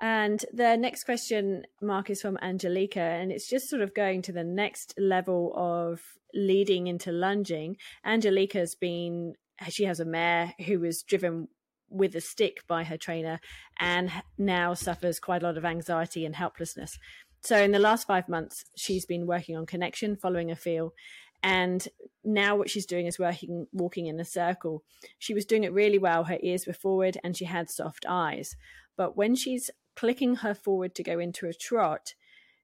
And 0.00 0.44
the 0.52 0.76
next 0.76 1.04
question, 1.04 1.64
Mark, 1.80 2.10
is 2.10 2.22
from 2.22 2.38
Angelica, 2.42 3.00
and 3.00 3.30
it's 3.30 3.48
just 3.48 3.68
sort 3.68 3.82
of 3.82 3.94
going 3.94 4.22
to 4.22 4.32
the 4.32 4.42
next 4.42 4.94
level 4.98 5.52
of 5.54 6.00
leading 6.34 6.86
into 6.86 7.12
lunging. 7.12 7.76
Angelica's 8.04 8.74
been, 8.74 9.34
she 9.68 9.84
has 9.84 10.00
a 10.00 10.04
mare 10.04 10.54
who 10.66 10.80
was 10.80 11.02
driven 11.02 11.48
with 11.88 12.14
a 12.14 12.20
stick 12.20 12.66
by 12.66 12.84
her 12.84 12.96
trainer 12.96 13.40
and 13.78 14.10
now 14.38 14.74
suffers 14.74 15.18
quite 15.18 15.42
a 15.42 15.46
lot 15.46 15.58
of 15.58 15.64
anxiety 15.64 16.24
and 16.24 16.36
helplessness. 16.36 16.98
So, 17.42 17.56
in 17.62 17.72
the 17.72 17.78
last 17.78 18.06
five 18.06 18.28
months, 18.28 18.64
she's 18.76 19.06
been 19.06 19.26
working 19.26 19.56
on 19.56 19.66
connection, 19.66 20.16
following 20.16 20.50
a 20.50 20.56
feel. 20.56 20.92
And 21.42 21.86
now, 22.22 22.56
what 22.56 22.68
she's 22.68 22.86
doing 22.86 23.06
is 23.06 23.18
working, 23.18 23.66
walking 23.72 24.06
in 24.06 24.20
a 24.20 24.24
circle. 24.24 24.84
She 25.18 25.32
was 25.32 25.46
doing 25.46 25.64
it 25.64 25.72
really 25.72 25.98
well. 25.98 26.24
Her 26.24 26.38
ears 26.42 26.66
were 26.66 26.74
forward 26.74 27.18
and 27.24 27.36
she 27.36 27.46
had 27.46 27.70
soft 27.70 28.04
eyes. 28.08 28.56
But 28.96 29.16
when 29.16 29.34
she's 29.34 29.70
clicking 29.96 30.36
her 30.36 30.54
forward 30.54 30.94
to 30.96 31.02
go 31.02 31.18
into 31.18 31.46
a 31.46 31.54
trot, 31.54 32.14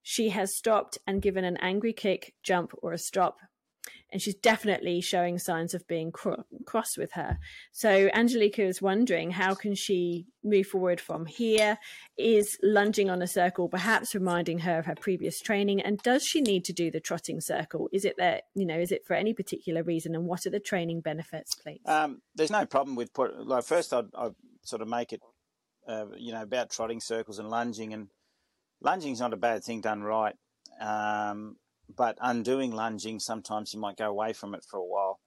she 0.02 0.28
has 0.28 0.54
stopped 0.54 0.98
and 1.06 1.22
given 1.22 1.44
an 1.44 1.56
angry 1.56 1.92
kick, 1.92 2.34
jump, 2.42 2.72
or 2.82 2.92
a 2.92 2.98
stop. 2.98 3.40
And 4.12 4.23
she's 4.23 4.37
definitely 4.37 5.01
showing 5.01 5.38
signs 5.38 5.75
of 5.75 5.87
being 5.88 6.12
cro- 6.12 6.45
cross 6.64 6.97
with 6.97 7.12
her. 7.12 7.38
So 7.73 8.09
Angelica 8.14 8.62
is 8.62 8.81
wondering 8.81 9.33
how 9.33 9.55
can 9.55 9.75
she 9.75 10.27
move 10.45 10.66
forward 10.69 11.01
from 11.01 11.27
here? 11.27 11.79
Is 12.16 12.57
lunging 12.62 13.11
on 13.11 13.21
a 13.21 13.27
circle 13.27 13.69
perhaps 13.69 14.14
reminding 14.14 14.61
her 14.61 14.79
of 14.79 14.87
her 14.87 14.95
previous 14.95 15.40
training? 15.40 15.81
And 15.81 15.99
does 15.99 16.25
she 16.25 16.40
need 16.40 16.64
to 16.66 16.73
do 16.73 16.90
the 16.90 17.01
trotting 17.01 17.40
circle? 17.40 17.88
Is 17.92 18.05
it 18.05 18.14
that 18.19 18.45
you 18.55 18.64
know? 18.64 18.79
Is 18.79 18.92
it 18.92 19.05
for 19.07 19.14
any 19.14 19.35
particular 19.35 19.83
reason? 19.83 20.14
And 20.14 20.27
what 20.27 20.47
are 20.47 20.51
the 20.51 20.61
training 20.61 21.01
benefits, 21.01 21.55
please? 21.57 21.81
Um, 21.85 22.23
there's 22.35 22.51
no 22.51 22.64
problem 22.64 22.95
with 22.95 23.12
put. 23.12 23.47
Like 23.47 23.64
first, 23.64 23.92
I'd, 23.92 24.07
I'd 24.16 24.35
sort 24.62 24.83
of 24.83 24.88
make 24.88 25.12
it 25.12 25.21
uh, 25.87 26.07
you 26.16 26.33
know, 26.33 26.42
about 26.42 26.71
trotting 26.71 27.01
circles 27.01 27.38
and 27.38 27.49
lunging. 27.49 27.92
And 27.92 28.09
lunging 28.81 29.12
is 29.12 29.21
not 29.21 29.33
a 29.33 29.37
bad 29.37 29.64
thing 29.64 29.81
done 29.81 30.03
right. 30.03 30.35
Um, 30.81 31.57
but 31.94 32.18
undoing 32.20 32.72
lunging, 32.72 33.20
sometimes 33.20 33.72
you 33.72 33.81
might 33.81 33.96
go 33.96 34.09
away 34.09 34.33
from 34.33 34.55
it 34.55 34.64
for 34.68 34.79
a 34.79 34.85
while. 34.85 35.20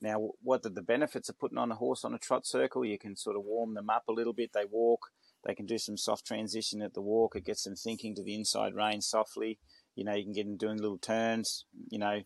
Now, 0.00 0.30
what 0.42 0.64
are 0.66 0.70
the 0.70 0.82
benefits 0.82 1.28
of 1.28 1.38
putting 1.38 1.58
on 1.58 1.72
a 1.72 1.76
horse 1.76 2.04
on 2.04 2.14
a 2.14 2.18
trot 2.18 2.46
circle? 2.46 2.84
You 2.84 2.98
can 2.98 3.16
sort 3.16 3.36
of 3.36 3.44
warm 3.44 3.74
them 3.74 3.88
up 3.88 4.04
a 4.08 4.12
little 4.12 4.34
bit. 4.34 4.50
They 4.52 4.64
walk. 4.70 5.10
They 5.44 5.54
can 5.54 5.66
do 5.66 5.78
some 5.78 5.96
soft 5.96 6.26
transition 6.26 6.82
at 6.82 6.92
the 6.94 7.00
walk. 7.00 7.36
It 7.36 7.44
gets 7.44 7.64
them 7.64 7.76
thinking 7.76 8.14
to 8.16 8.22
the 8.22 8.34
inside 8.34 8.74
rein 8.74 9.00
softly. 9.00 9.58
You 9.94 10.04
know, 10.04 10.14
you 10.14 10.24
can 10.24 10.32
get 10.32 10.44
them 10.44 10.56
doing 10.56 10.78
little 10.78 10.98
turns. 10.98 11.64
You 11.88 11.98
know, 11.98 12.22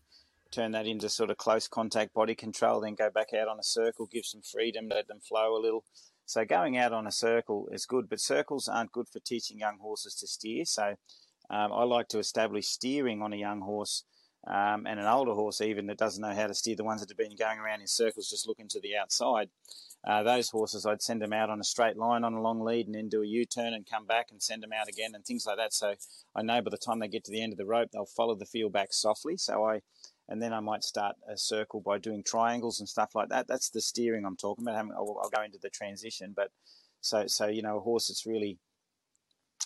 turn 0.51 0.71
that 0.71 0.87
into 0.87 1.07
sort 1.07 1.29
of 1.29 1.37
close 1.37 1.67
contact 1.67 2.13
body 2.13 2.35
control. 2.35 2.81
Then 2.81 2.95
go 2.95 3.09
back 3.09 3.33
out 3.33 3.47
on 3.47 3.59
a 3.59 3.63
circle, 3.63 4.09
give 4.11 4.25
some 4.25 4.41
freedom, 4.41 4.89
let 4.89 5.07
them 5.07 5.19
flow 5.21 5.55
a 5.55 5.61
little. 5.61 5.85
So 6.25 6.45
going 6.45 6.77
out 6.77 6.93
on 6.93 7.07
a 7.07 7.11
circle 7.11 7.67
is 7.71 7.85
good, 7.85 8.09
but 8.09 8.19
circles 8.19 8.67
aren't 8.67 8.91
good 8.91 9.07
for 9.11 9.19
teaching 9.19 9.59
young 9.59 9.79
horses 9.79 10.15
to 10.15 10.27
steer. 10.27 10.65
So 10.65 10.95
um, 11.51 11.73
I 11.73 11.83
like 11.83 12.07
to 12.09 12.19
establish 12.19 12.67
steering 12.67 13.21
on 13.21 13.33
a 13.33 13.37
young 13.37 13.61
horse 13.61 14.05
um, 14.47 14.87
and 14.87 14.99
an 14.99 15.05
older 15.05 15.33
horse 15.33 15.61
even 15.61 15.85
that 15.87 15.97
doesn't 15.97 16.21
know 16.21 16.33
how 16.33 16.47
to 16.47 16.53
steer. 16.53 16.75
The 16.75 16.83
ones 16.83 17.01
that 17.01 17.09
have 17.09 17.17
been 17.17 17.35
going 17.35 17.59
around 17.59 17.81
in 17.81 17.87
circles 17.87 18.29
just 18.29 18.47
looking 18.47 18.67
to 18.69 18.79
the 18.79 18.95
outside. 18.95 19.49
Uh, 20.07 20.23
those 20.23 20.49
horses, 20.49 20.85
I'd 20.85 21.03
send 21.03 21.21
them 21.21 21.33
out 21.33 21.51
on 21.51 21.59
a 21.59 21.63
straight 21.63 21.95
line 21.95 22.23
on 22.23 22.33
a 22.33 22.41
long 22.41 22.61
lead 22.61 22.87
and 22.87 22.95
then 22.95 23.07
do 23.07 23.21
a 23.21 23.27
U-turn 23.27 23.73
and 23.73 23.87
come 23.87 24.07
back 24.07 24.27
and 24.31 24.41
send 24.41 24.63
them 24.63 24.71
out 24.73 24.87
again 24.87 25.11
and 25.13 25.23
things 25.23 25.45
like 25.45 25.57
that. 25.57 25.73
So 25.73 25.93
I 26.35 26.41
know 26.41 26.59
by 26.61 26.71
the 26.71 26.77
time 26.77 26.99
they 26.99 27.07
get 27.07 27.23
to 27.25 27.31
the 27.31 27.43
end 27.43 27.51
of 27.51 27.59
the 27.59 27.67
rope, 27.67 27.89
they'll 27.93 28.05
follow 28.05 28.33
the 28.33 28.47
field 28.47 28.73
back 28.73 28.93
softly. 28.93 29.37
So 29.37 29.63
I 29.63 29.81
and 30.27 30.41
then 30.41 30.53
I 30.53 30.61
might 30.61 30.83
start 30.83 31.17
a 31.29 31.37
circle 31.37 31.81
by 31.81 31.97
doing 31.97 32.23
triangles 32.23 32.79
and 32.79 32.87
stuff 32.87 33.13
like 33.13 33.27
that. 33.29 33.47
That's 33.47 33.69
the 33.69 33.81
steering 33.81 34.25
I'm 34.25 34.37
talking 34.37 34.65
about. 34.65 34.77
I'll, 34.95 35.19
I'll 35.21 35.29
go 35.29 35.43
into 35.43 35.59
the 35.61 35.69
transition, 35.69 36.33
but 36.33 36.51
so 37.01 37.27
so 37.27 37.47
you 37.47 37.61
know 37.61 37.77
a 37.77 37.81
horse 37.81 38.07
that's 38.07 38.25
really 38.25 38.57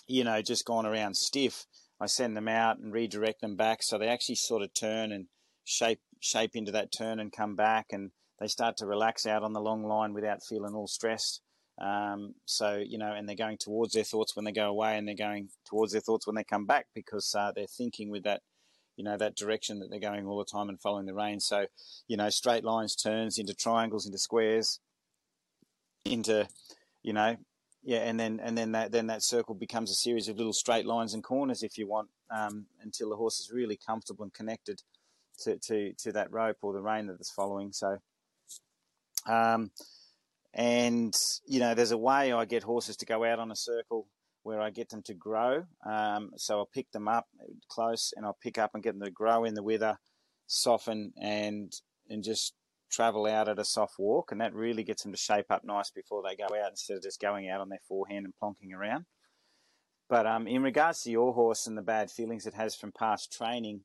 you 0.06 0.24
know 0.24 0.42
just 0.42 0.64
gone 0.64 0.86
around 0.86 1.16
stiff. 1.16 1.66
I 2.00 2.06
send 2.06 2.36
them 2.36 2.48
out 2.48 2.78
and 2.78 2.92
redirect 2.92 3.40
them 3.40 3.56
back 3.56 3.82
so 3.82 3.96
they 3.96 4.08
actually 4.08 4.34
sort 4.34 4.62
of 4.62 4.74
turn 4.74 5.12
and 5.12 5.26
shape 5.64 6.00
shape 6.20 6.52
into 6.54 6.72
that 6.72 6.92
turn 6.92 7.18
and 7.20 7.32
come 7.32 7.56
back 7.56 7.86
and 7.90 8.10
they 8.38 8.48
start 8.48 8.76
to 8.78 8.86
relax 8.86 9.26
out 9.26 9.42
on 9.42 9.54
the 9.54 9.60
long 9.60 9.82
line 9.82 10.12
without 10.12 10.44
feeling 10.46 10.74
all 10.74 10.86
stressed. 10.86 11.40
Um, 11.80 12.34
so 12.44 12.82
you 12.84 12.98
know, 12.98 13.12
and 13.12 13.28
they're 13.28 13.36
going 13.36 13.58
towards 13.58 13.94
their 13.94 14.04
thoughts 14.04 14.34
when 14.34 14.44
they 14.44 14.52
go 14.52 14.68
away, 14.68 14.96
and 14.96 15.06
they're 15.06 15.14
going 15.14 15.48
towards 15.66 15.92
their 15.92 16.00
thoughts 16.00 16.26
when 16.26 16.36
they 16.36 16.44
come 16.44 16.66
back 16.66 16.86
because 16.94 17.34
uh, 17.38 17.52
they're 17.54 17.66
thinking 17.66 18.10
with 18.10 18.24
that 18.24 18.42
you 18.96 19.04
know 19.04 19.16
that 19.16 19.36
direction 19.36 19.78
that 19.80 19.90
they're 19.90 20.00
going 20.00 20.26
all 20.26 20.38
the 20.38 20.44
time 20.44 20.68
and 20.68 20.80
following 20.80 21.06
the 21.06 21.14
rein. 21.14 21.40
So, 21.40 21.66
you 22.08 22.16
know, 22.16 22.30
straight 22.30 22.64
lines 22.64 22.96
turns 22.96 23.38
into 23.38 23.54
triangles, 23.54 24.06
into 24.06 24.18
squares, 24.18 24.80
into, 26.04 26.48
you 27.02 27.12
know, 27.12 27.36
yeah, 27.86 27.98
and 27.98 28.18
then 28.18 28.40
and 28.42 28.58
then 28.58 28.72
that 28.72 28.90
then 28.90 29.06
that 29.06 29.22
circle 29.22 29.54
becomes 29.54 29.92
a 29.92 29.94
series 29.94 30.26
of 30.26 30.36
little 30.36 30.52
straight 30.52 30.86
lines 30.86 31.14
and 31.14 31.22
corners 31.22 31.62
if 31.62 31.78
you 31.78 31.86
want, 31.86 32.08
um, 32.36 32.66
until 32.82 33.10
the 33.10 33.16
horse 33.16 33.38
is 33.38 33.52
really 33.54 33.78
comfortable 33.86 34.24
and 34.24 34.34
connected 34.34 34.82
to, 35.44 35.56
to, 35.68 35.92
to 35.92 36.12
that 36.12 36.32
rope 36.32 36.56
or 36.62 36.72
the 36.72 36.82
rein 36.82 37.06
that 37.06 37.14
it's 37.20 37.32
following. 37.32 37.72
So, 37.72 37.98
um, 39.28 39.70
and 40.52 41.14
you 41.46 41.60
know, 41.60 41.74
there's 41.74 41.92
a 41.92 41.96
way 41.96 42.32
I 42.32 42.44
get 42.44 42.64
horses 42.64 42.96
to 42.96 43.06
go 43.06 43.24
out 43.24 43.38
on 43.38 43.52
a 43.52 43.56
circle 43.56 44.08
where 44.42 44.60
I 44.60 44.70
get 44.70 44.88
them 44.88 45.02
to 45.04 45.14
grow. 45.14 45.62
Um, 45.88 46.30
so 46.36 46.58
I'll 46.58 46.70
pick 46.74 46.90
them 46.90 47.06
up 47.06 47.28
close 47.68 48.12
and 48.16 48.26
I'll 48.26 48.38
pick 48.42 48.58
up 48.58 48.72
and 48.74 48.82
get 48.82 48.98
them 48.98 49.06
to 49.06 49.12
grow 49.12 49.44
in 49.44 49.54
the 49.54 49.62
wither, 49.62 49.96
soften 50.48 51.12
and 51.22 51.72
and 52.10 52.24
just 52.24 52.52
travel 52.90 53.26
out 53.26 53.48
at 53.48 53.58
a 53.58 53.64
soft 53.64 53.98
walk, 53.98 54.32
and 54.32 54.40
that 54.40 54.54
really 54.54 54.84
gets 54.84 55.02
them 55.02 55.12
to 55.12 55.18
shape 55.18 55.50
up 55.50 55.64
nice 55.64 55.90
before 55.90 56.22
they 56.22 56.36
go 56.36 56.44
out 56.44 56.70
instead 56.70 56.96
of 56.96 57.02
just 57.02 57.20
going 57.20 57.48
out 57.48 57.60
on 57.60 57.68
their 57.68 57.80
forehand 57.88 58.24
and 58.26 58.34
plonking 58.42 58.74
around. 58.74 59.04
But 60.08 60.26
um, 60.26 60.46
in 60.46 60.62
regards 60.62 61.02
to 61.02 61.10
your 61.10 61.32
horse 61.32 61.66
and 61.66 61.76
the 61.76 61.82
bad 61.82 62.10
feelings 62.10 62.46
it 62.46 62.54
has 62.54 62.76
from 62.76 62.92
past 62.92 63.32
training, 63.32 63.80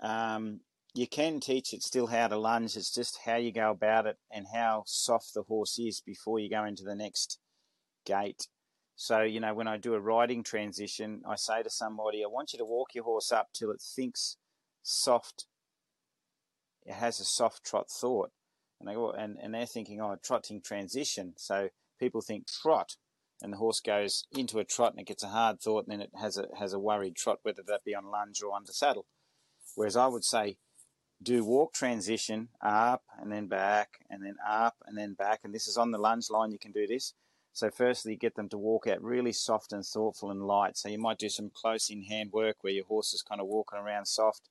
um, 0.00 0.60
you 0.94 1.06
can 1.06 1.40
teach 1.40 1.72
it 1.72 1.82
still 1.82 2.06
how 2.06 2.28
to 2.28 2.38
lunge. 2.38 2.76
It's 2.76 2.94
just 2.94 3.18
how 3.24 3.36
you 3.36 3.52
go 3.52 3.70
about 3.70 4.06
it 4.06 4.16
and 4.32 4.46
how 4.52 4.84
soft 4.86 5.34
the 5.34 5.42
horse 5.42 5.78
is 5.78 6.00
before 6.00 6.38
you 6.38 6.48
go 6.48 6.64
into 6.64 6.84
the 6.84 6.94
next 6.94 7.38
gait. 8.06 8.48
So, 8.96 9.20
you 9.22 9.38
know, 9.38 9.54
when 9.54 9.68
I 9.68 9.76
do 9.76 9.94
a 9.94 10.00
riding 10.00 10.42
transition, 10.42 11.22
I 11.28 11.36
say 11.36 11.62
to 11.62 11.70
somebody, 11.70 12.24
I 12.24 12.26
want 12.26 12.52
you 12.52 12.58
to 12.58 12.64
walk 12.64 12.94
your 12.94 13.04
horse 13.04 13.30
up 13.30 13.48
till 13.54 13.70
it 13.70 13.80
thinks 13.80 14.38
soft. 14.82 15.46
It 16.84 16.94
has 16.94 17.20
a 17.20 17.24
soft 17.24 17.64
trot 17.64 17.90
thought. 17.90 18.30
And 18.80 18.88
they 18.88 18.94
go, 18.94 19.10
and, 19.10 19.36
and 19.42 19.54
they're 19.54 19.66
thinking, 19.66 20.00
oh, 20.00 20.16
trotting 20.22 20.60
transition. 20.60 21.34
So 21.36 21.70
people 21.98 22.20
think 22.20 22.46
trot, 22.46 22.96
and 23.42 23.52
the 23.52 23.56
horse 23.56 23.80
goes 23.80 24.24
into 24.36 24.58
a 24.58 24.64
trot 24.64 24.92
and 24.92 25.00
it 25.00 25.06
gets 25.06 25.22
a 25.22 25.28
hard 25.28 25.60
thought, 25.60 25.86
and 25.86 25.92
then 25.92 26.00
it 26.00 26.12
has 26.20 26.36
a 26.36 26.46
has 26.58 26.72
a 26.72 26.78
worried 26.78 27.16
trot, 27.16 27.40
whether 27.42 27.62
that 27.66 27.84
be 27.84 27.94
on 27.94 28.10
lunge 28.10 28.42
or 28.42 28.54
under 28.54 28.72
saddle. 28.72 29.06
Whereas 29.74 29.96
I 29.96 30.06
would 30.06 30.24
say, 30.24 30.58
do 31.22 31.44
walk 31.44 31.72
transition 31.72 32.48
up 32.62 33.02
and 33.20 33.32
then 33.32 33.46
back 33.46 34.04
and 34.08 34.24
then 34.24 34.36
up 34.48 34.76
and 34.86 34.96
then 34.96 35.14
back. 35.14 35.40
And 35.44 35.54
this 35.54 35.66
is 35.66 35.76
on 35.76 35.90
the 35.90 35.98
lunge 35.98 36.30
line, 36.30 36.52
you 36.52 36.58
can 36.58 36.72
do 36.72 36.86
this. 36.86 37.14
So, 37.52 37.70
firstly, 37.70 38.14
get 38.14 38.36
them 38.36 38.48
to 38.50 38.58
walk 38.58 38.86
out 38.86 39.02
really 39.02 39.32
soft 39.32 39.72
and 39.72 39.84
thoughtful 39.84 40.30
and 40.30 40.46
light. 40.46 40.76
So, 40.76 40.88
you 40.88 40.98
might 40.98 41.18
do 41.18 41.28
some 41.28 41.50
close 41.52 41.90
in 41.90 42.02
hand 42.04 42.30
work 42.32 42.58
where 42.60 42.72
your 42.72 42.84
horse 42.84 43.12
is 43.12 43.22
kind 43.22 43.40
of 43.40 43.48
walking 43.48 43.78
around 43.78 44.06
soft 44.06 44.48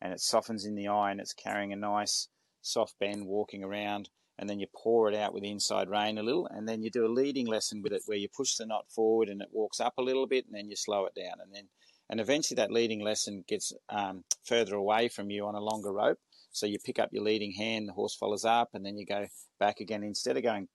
and 0.00 0.12
it 0.12 0.20
softens 0.20 0.64
in 0.64 0.76
the 0.76 0.86
eye 0.86 1.10
and 1.10 1.20
it's 1.20 1.32
carrying 1.32 1.72
a 1.72 1.76
nice 1.76 2.28
soft 2.64 2.98
bend 2.98 3.26
walking 3.26 3.62
around. 3.62 4.08
And 4.36 4.50
then 4.50 4.58
you 4.58 4.66
pour 4.74 5.08
it 5.08 5.14
out 5.14 5.32
with 5.32 5.44
inside 5.44 5.88
rein 5.88 6.18
a 6.18 6.22
little. 6.22 6.48
And 6.50 6.68
then 6.68 6.82
you 6.82 6.90
do 6.90 7.06
a 7.06 7.08
leading 7.08 7.46
lesson 7.46 7.82
with 7.82 7.92
it 7.92 8.02
where 8.06 8.18
you 8.18 8.28
push 8.28 8.56
the 8.56 8.66
knot 8.66 8.86
forward 8.90 9.28
and 9.28 9.40
it 9.40 9.48
walks 9.52 9.78
up 9.78 9.94
a 9.96 10.02
little 10.02 10.26
bit 10.26 10.46
and 10.46 10.54
then 10.54 10.68
you 10.68 10.74
slow 10.74 11.06
it 11.06 11.14
down. 11.14 11.34
And 11.40 11.54
then 11.54 11.68
and 12.10 12.20
eventually 12.20 12.56
that 12.56 12.72
leading 12.72 13.00
lesson 13.00 13.44
gets 13.48 13.72
um, 13.88 14.24
further 14.44 14.74
away 14.74 15.08
from 15.08 15.30
you 15.30 15.46
on 15.46 15.54
a 15.54 15.60
longer 15.60 15.92
rope. 15.92 16.18
So 16.50 16.66
you 16.66 16.78
pick 16.78 16.98
up 16.98 17.10
your 17.12 17.24
leading 17.24 17.52
hand, 17.52 17.88
the 17.88 17.92
horse 17.92 18.14
follows 18.14 18.44
up, 18.44 18.70
and 18.74 18.84
then 18.84 18.98
you 18.98 19.06
go 19.06 19.26
back 19.58 19.80
again. 19.80 20.02
Instead 20.02 20.36
of 20.36 20.42
going 20.42 20.68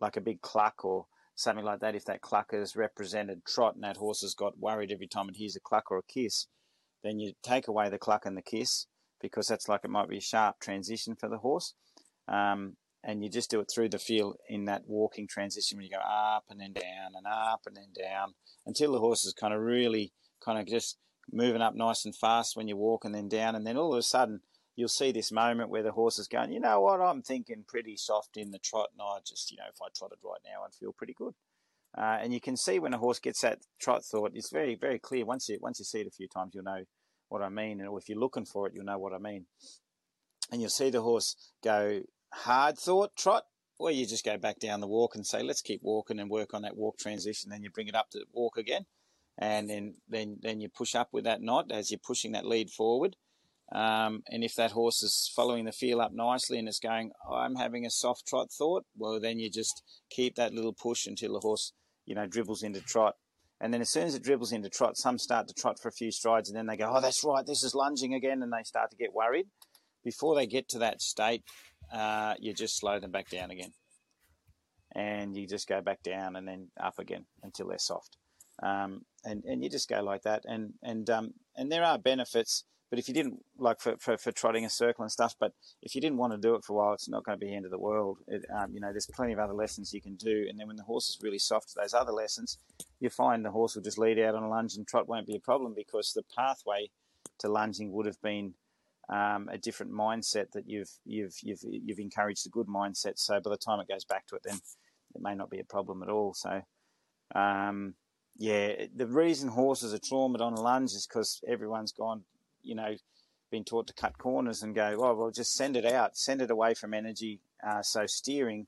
like 0.00 0.16
a 0.16 0.20
big 0.20 0.40
cluck 0.40 0.84
or 0.84 1.06
something 1.34 1.64
like 1.64 1.80
that, 1.80 1.94
if 1.94 2.04
that 2.06 2.22
cluck 2.22 2.50
is 2.52 2.74
represented 2.74 3.44
trot 3.44 3.74
and 3.74 3.84
that 3.84 3.98
horse 3.98 4.22
has 4.22 4.34
got 4.34 4.58
worried 4.58 4.90
every 4.90 5.06
time 5.06 5.28
it 5.28 5.36
hears 5.36 5.56
a 5.56 5.60
cluck 5.60 5.90
or 5.90 5.98
a 5.98 6.02
kiss, 6.02 6.46
then 7.04 7.18
you 7.18 7.34
take 7.42 7.68
away 7.68 7.88
the 7.90 7.98
cluck 7.98 8.24
and 8.24 8.36
the 8.36 8.42
kiss 8.42 8.86
because 9.20 9.46
that's 9.48 9.68
like 9.68 9.80
it 9.84 9.90
might 9.90 10.08
be 10.08 10.18
a 10.18 10.20
sharp 10.20 10.60
transition 10.60 11.14
for 11.14 11.28
the 11.28 11.38
horse. 11.38 11.74
Um, 12.28 12.76
and 13.04 13.22
you 13.22 13.30
just 13.30 13.50
do 13.50 13.60
it 13.60 13.70
through 13.72 13.88
the 13.88 13.98
field 13.98 14.36
in 14.48 14.64
that 14.64 14.82
walking 14.86 15.28
transition 15.28 15.78
when 15.78 15.84
you 15.84 15.90
go 15.90 15.98
up 15.98 16.44
and 16.50 16.60
then 16.60 16.72
down 16.72 17.12
and 17.16 17.26
up 17.26 17.62
and 17.66 17.76
then 17.76 17.88
down 17.96 18.34
until 18.66 18.92
the 18.92 18.98
horse 18.98 19.24
is 19.24 19.32
kind 19.32 19.54
of 19.54 19.60
really 19.60 20.12
kind 20.44 20.58
of 20.58 20.66
just 20.66 20.98
moving 21.32 21.62
up 21.62 21.74
nice 21.74 22.04
and 22.04 22.16
fast 22.16 22.56
when 22.56 22.68
you 22.68 22.76
walk 22.76 23.04
and 23.04 23.14
then 23.14 23.28
down. 23.28 23.54
And 23.54 23.66
then 23.66 23.76
all 23.76 23.92
of 23.92 23.98
a 23.98 24.02
sudden, 24.02 24.40
you'll 24.74 24.88
see 24.88 25.12
this 25.12 25.32
moment 25.32 25.70
where 25.70 25.82
the 25.82 25.92
horse 25.92 26.18
is 26.18 26.28
going, 26.28 26.52
you 26.52 26.60
know 26.60 26.80
what, 26.80 27.00
I'm 27.00 27.22
thinking 27.22 27.64
pretty 27.66 27.96
soft 27.96 28.36
in 28.36 28.50
the 28.50 28.58
trot. 28.58 28.88
And 28.92 29.02
I 29.02 29.18
just, 29.26 29.50
you 29.50 29.56
know, 29.56 29.64
if 29.68 29.80
I 29.80 29.86
trotted 29.96 30.18
right 30.24 30.40
now, 30.44 30.64
I'd 30.64 30.74
feel 30.74 30.92
pretty 30.92 31.14
good. 31.14 31.34
Uh, 31.96 32.18
and 32.20 32.34
you 32.34 32.40
can 32.40 32.56
see 32.56 32.78
when 32.78 32.92
a 32.92 32.98
horse 32.98 33.18
gets 33.18 33.40
that 33.40 33.60
trot 33.80 34.04
thought, 34.04 34.32
it's 34.34 34.50
very, 34.50 34.74
very 34.74 34.98
clear. 34.98 35.24
Once 35.24 35.48
you, 35.48 35.58
once 35.62 35.78
you 35.78 35.84
see 35.84 36.00
it 36.00 36.06
a 36.06 36.10
few 36.10 36.28
times, 36.28 36.52
you'll 36.54 36.64
know 36.64 36.84
what 37.28 37.42
I 37.42 37.48
mean. 37.48 37.80
And 37.80 37.90
if 37.98 38.08
you're 38.08 38.18
looking 38.18 38.44
for 38.44 38.66
it, 38.66 38.74
you'll 38.74 38.84
know 38.84 38.98
what 38.98 39.12
I 39.12 39.18
mean. 39.18 39.46
And 40.50 40.60
you'll 40.60 40.70
see 40.70 40.90
the 40.90 41.02
horse 41.02 41.36
go 41.62 42.02
hard 42.32 42.78
thought, 42.78 43.16
trot, 43.16 43.44
or 43.78 43.90
you 43.90 44.06
just 44.06 44.24
go 44.24 44.38
back 44.38 44.58
down 44.58 44.80
the 44.80 44.86
walk 44.86 45.14
and 45.14 45.26
say, 45.26 45.42
let's 45.42 45.60
keep 45.60 45.80
walking 45.82 46.20
and 46.20 46.30
work 46.30 46.54
on 46.54 46.62
that 46.62 46.76
walk 46.76 46.98
transition. 46.98 47.50
Then 47.50 47.62
you 47.62 47.70
bring 47.70 47.88
it 47.88 47.94
up 47.94 48.10
to 48.10 48.24
walk 48.32 48.56
again 48.56 48.86
and 49.38 49.68
then 49.68 49.94
then 50.08 50.38
then 50.40 50.60
you 50.60 50.68
push 50.68 50.94
up 50.94 51.08
with 51.12 51.24
that 51.24 51.42
knot 51.42 51.70
as 51.70 51.90
you're 51.90 52.00
pushing 52.02 52.32
that 52.32 52.46
lead 52.46 52.70
forward. 52.70 53.16
Um, 53.72 54.22
and 54.28 54.44
if 54.44 54.54
that 54.54 54.70
horse 54.70 55.02
is 55.02 55.30
following 55.34 55.64
the 55.64 55.72
feel 55.72 56.00
up 56.00 56.12
nicely 56.12 56.58
and 56.58 56.68
it's 56.68 56.78
going, 56.78 57.10
I'm 57.28 57.56
having 57.56 57.84
a 57.84 57.90
soft 57.90 58.24
trot 58.24 58.52
thought, 58.56 58.84
well, 58.96 59.18
then 59.18 59.40
you 59.40 59.50
just 59.50 59.82
keep 60.08 60.36
that 60.36 60.54
little 60.54 60.72
push 60.72 61.04
until 61.04 61.32
the 61.32 61.40
horse, 61.40 61.72
you 62.04 62.14
know, 62.14 62.28
dribbles 62.28 62.62
into 62.62 62.80
trot. 62.80 63.16
And 63.60 63.72
then 63.72 63.80
as 63.80 63.90
soon 63.90 64.06
as 64.06 64.14
it 64.14 64.22
dribbles 64.22 64.52
into 64.52 64.68
trot, 64.68 64.96
some 64.96 65.18
start 65.18 65.48
to 65.48 65.54
trot 65.54 65.78
for 65.80 65.88
a 65.88 65.92
few 65.92 66.10
strides 66.10 66.48
and 66.48 66.56
then 66.56 66.66
they 66.66 66.76
go, 66.76 66.92
oh, 66.94 67.00
that's 67.00 67.24
right, 67.24 67.46
this 67.46 67.64
is 67.64 67.74
lunging 67.74 68.14
again. 68.14 68.42
And 68.42 68.52
they 68.52 68.62
start 68.64 68.90
to 68.90 68.96
get 68.96 69.14
worried. 69.14 69.46
Before 70.04 70.34
they 70.34 70.46
get 70.46 70.68
to 70.70 70.78
that 70.80 71.00
state, 71.00 71.42
uh, 71.92 72.34
you 72.38 72.52
just 72.52 72.78
slow 72.78 73.00
them 73.00 73.10
back 73.10 73.30
down 73.30 73.50
again. 73.50 73.72
And 74.94 75.36
you 75.36 75.46
just 75.46 75.68
go 75.68 75.80
back 75.80 76.02
down 76.02 76.36
and 76.36 76.46
then 76.46 76.68
up 76.80 76.98
again 76.98 77.26
until 77.42 77.68
they're 77.68 77.78
soft. 77.78 78.16
Um, 78.62 79.02
and, 79.24 79.42
and 79.44 79.62
you 79.62 79.70
just 79.70 79.88
go 79.88 80.02
like 80.02 80.22
that. 80.22 80.44
And 80.46 80.74
and 80.82 81.08
um, 81.10 81.34
and 81.56 81.70
there 81.70 81.84
are 81.84 81.98
benefits, 81.98 82.64
but 82.90 82.98
if 82.98 83.08
you 83.08 83.14
didn't 83.14 83.40
like 83.58 83.80
for, 83.80 83.96
for, 83.98 84.16
for 84.16 84.30
trotting 84.32 84.64
a 84.64 84.70
circle 84.70 85.02
and 85.02 85.10
stuff, 85.10 85.34
but 85.38 85.52
if 85.82 85.94
you 85.94 86.00
didn't 86.00 86.18
want 86.18 86.32
to 86.32 86.38
do 86.38 86.54
it 86.54 86.64
for 86.64 86.72
a 86.72 86.76
while, 86.76 86.94
it's 86.94 87.08
not 87.08 87.24
going 87.24 87.38
to 87.38 87.44
be 87.44 87.50
the 87.50 87.56
end 87.56 87.64
of 87.64 87.70
the 87.70 87.78
world. 87.78 88.18
It, 88.28 88.44
um, 88.56 88.72
you 88.72 88.80
know, 88.80 88.92
there's 88.92 89.06
plenty 89.06 89.32
of 89.32 89.38
other 89.38 89.52
lessons 89.52 89.92
you 89.92 90.00
can 90.00 90.14
do, 90.14 90.46
and 90.48 90.58
then 90.58 90.68
when 90.68 90.76
the 90.76 90.84
horse 90.84 91.08
is 91.08 91.18
really 91.22 91.38
soft 91.38 91.74
those 91.74 91.94
other 91.94 92.12
lessons, 92.12 92.58
you 93.00 93.10
find 93.10 93.44
the 93.44 93.50
horse 93.50 93.74
will 93.74 93.82
just 93.82 93.98
lead 93.98 94.18
out 94.18 94.34
on 94.34 94.44
a 94.44 94.48
lunge 94.48 94.76
and 94.76 94.86
trot 94.86 95.08
won't 95.08 95.26
be 95.26 95.36
a 95.36 95.40
problem 95.40 95.74
because 95.74 96.12
the 96.12 96.22
pathway 96.36 96.90
to 97.38 97.48
lunging 97.48 97.92
would 97.92 98.06
have 98.06 98.20
been 98.22 98.54
um, 99.08 99.48
a 99.52 99.58
different 99.58 99.92
mindset 99.92 100.52
that 100.52 100.68
you've 100.68 100.90
you've 101.04 101.34
you've 101.42 101.60
you've 101.62 101.98
encouraged 101.98 102.46
a 102.46 102.50
good 102.50 102.66
mindset. 102.66 103.18
So 103.18 103.40
by 103.40 103.50
the 103.50 103.56
time 103.56 103.80
it 103.80 103.88
goes 103.88 104.04
back 104.04 104.26
to 104.28 104.36
it, 104.36 104.42
then 104.44 104.56
it 105.14 105.20
may 105.20 105.34
not 105.34 105.50
be 105.50 105.58
a 105.58 105.64
problem 105.64 106.02
at 106.02 106.08
all. 106.08 106.34
So. 106.34 106.62
Um, 107.34 107.94
yeah, 108.38 108.84
the 108.94 109.06
reason 109.06 109.48
horses 109.48 109.94
are 109.94 109.98
traumatized 109.98 110.42
on 110.42 110.52
a 110.52 110.60
lunge 110.60 110.92
is 110.92 111.06
because 111.06 111.40
everyone's 111.48 111.92
gone, 111.92 112.22
you 112.66 112.74
know, 112.74 112.96
been 113.50 113.64
taught 113.64 113.86
to 113.86 113.94
cut 113.94 114.18
corners 114.18 114.62
and 114.62 114.74
go, 114.74 114.96
oh, 115.00 115.14
well, 115.14 115.30
just 115.30 115.54
send 115.54 115.76
it 115.76 115.84
out, 115.84 116.16
send 116.16 116.42
it 116.42 116.50
away 116.50 116.74
from 116.74 116.92
energy. 116.92 117.40
Uh, 117.66 117.82
so 117.82 118.06
steering 118.06 118.66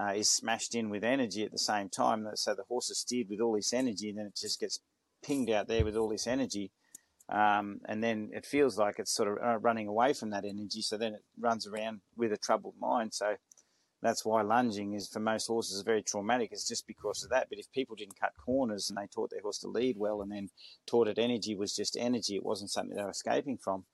uh, 0.00 0.12
is 0.14 0.30
smashed 0.30 0.74
in 0.74 0.90
with 0.90 1.04
energy 1.04 1.44
at 1.44 1.52
the 1.52 1.58
same 1.58 1.88
time. 1.88 2.26
So 2.34 2.54
the 2.54 2.64
horse 2.68 2.90
is 2.90 2.98
steered 2.98 3.28
with 3.28 3.40
all 3.40 3.54
this 3.54 3.72
energy, 3.72 4.08
and 4.08 4.18
then 4.18 4.26
it 4.26 4.36
just 4.36 4.60
gets 4.60 4.80
pinged 5.22 5.50
out 5.50 5.68
there 5.68 5.84
with 5.84 5.96
all 5.96 6.08
this 6.08 6.26
energy. 6.26 6.70
Um, 7.28 7.80
and 7.86 8.02
then 8.02 8.30
it 8.32 8.44
feels 8.44 8.76
like 8.76 8.98
it's 8.98 9.14
sort 9.14 9.28
of 9.28 9.38
uh, 9.44 9.58
running 9.58 9.86
away 9.86 10.12
from 10.14 10.30
that 10.30 10.44
energy. 10.44 10.82
So 10.82 10.96
then 10.96 11.14
it 11.14 11.24
runs 11.38 11.66
around 11.66 12.00
with 12.16 12.32
a 12.32 12.36
troubled 12.36 12.74
mind. 12.80 13.14
So 13.14 13.36
that's 14.02 14.24
why 14.24 14.42
lunging 14.42 14.94
is 14.94 15.08
for 15.08 15.20
most 15.20 15.46
horses 15.46 15.82
very 15.82 16.02
traumatic. 16.02 16.52
It's 16.52 16.66
just 16.66 16.86
because 16.86 17.22
of 17.22 17.30
that. 17.30 17.48
But 17.50 17.58
if 17.58 17.70
people 17.72 17.96
didn't 17.96 18.18
cut 18.18 18.32
corners 18.36 18.88
and 18.88 18.96
they 18.96 19.06
taught 19.06 19.30
their 19.30 19.42
horse 19.42 19.58
to 19.58 19.68
lead 19.68 19.96
well, 19.98 20.22
and 20.22 20.32
then 20.32 20.50
taught 20.86 21.08
it 21.08 21.18
energy 21.18 21.54
was 21.54 21.74
just 21.76 21.96
energy, 21.98 22.36
it 22.36 22.44
wasn't 22.44 22.70
something 22.70 22.96
they 22.96 23.02
were 23.02 23.10
escaping 23.10 23.58
from. 23.58 23.84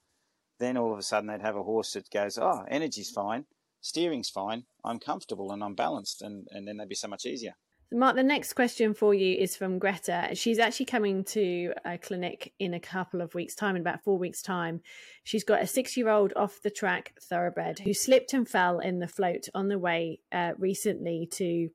Then 0.59 0.77
all 0.77 0.93
of 0.93 0.99
a 0.99 1.03
sudden 1.03 1.29
they'd 1.29 1.43
have 1.43 1.57
a 1.57 1.63
horse 1.63 1.93
that 1.95 2.11
goes, 2.11 2.39
"Oh, 2.39 2.65
energy's 2.69 3.11
fine, 3.11 3.47
steering's 3.81 4.31
fine, 4.31 4.67
I'm 4.85 4.99
comfortable 4.99 5.53
and 5.53 5.63
I'm 5.63 5.75
balanced," 5.75 6.23
and 6.23 6.47
and 6.51 6.67
then 6.67 6.77
they'd 6.77 6.89
be 6.89 6.95
so 6.95 7.09
much 7.09 7.27
easier. 7.27 7.57
Mark, 7.93 8.17
the 8.17 8.23
next 8.25 8.55
question 8.55 8.95
for 8.95 9.15
you 9.15 9.37
is 9.37 9.55
from 9.55 9.79
Greta. 9.79 10.31
She's 10.35 10.59
actually 10.59 10.87
coming 10.87 11.23
to 11.25 11.73
a 11.85 11.97
clinic 11.97 12.53
in 12.59 12.75
a 12.75 12.81
couple 12.81 13.21
of 13.21 13.33
weeks' 13.33 13.55
time, 13.55 13.77
in 13.77 13.83
about 13.83 14.03
four 14.03 14.19
weeks' 14.19 14.43
time. 14.43 14.81
She's 15.23 15.45
got 15.45 15.63
a 15.63 15.69
six 15.69 15.97
year 15.97 16.09
old 16.09 16.33
off 16.35 16.61
the 16.63 16.71
track 16.71 17.15
thoroughbred 17.23 17.79
who 17.79 17.95
slipped 17.95 18.35
and 18.35 18.49
fell 18.49 18.81
in 18.81 18.99
the 18.99 19.07
float 19.07 19.49
on 19.55 19.69
the 19.69 19.79
way 19.79 20.19
uh, 20.33 20.53
recently 20.59 21.29
to, 21.35 21.69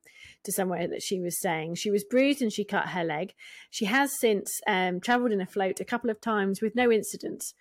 to 0.43 0.52
somewhere 0.52 0.86
that 0.89 1.02
she 1.02 1.21
was 1.21 1.39
staying. 1.39 1.76
She 1.76 1.91
was 1.91 2.04
bruised 2.04 2.41
and 2.41 2.52
she 2.52 2.65
cut 2.65 2.89
her 2.89 3.06
leg. 3.06 3.34
She 3.69 3.86
has 3.86 4.19
since 4.19 4.60
um, 4.67 5.00
travelled 5.00 5.32
in 5.32 5.39
a 5.39 5.45
float 5.45 5.80
a 5.80 5.86
couple 5.86 6.10
of 6.10 6.19
times 6.19 6.62
with 6.62 6.76
no 6.76 6.91
incidents. 6.91 7.54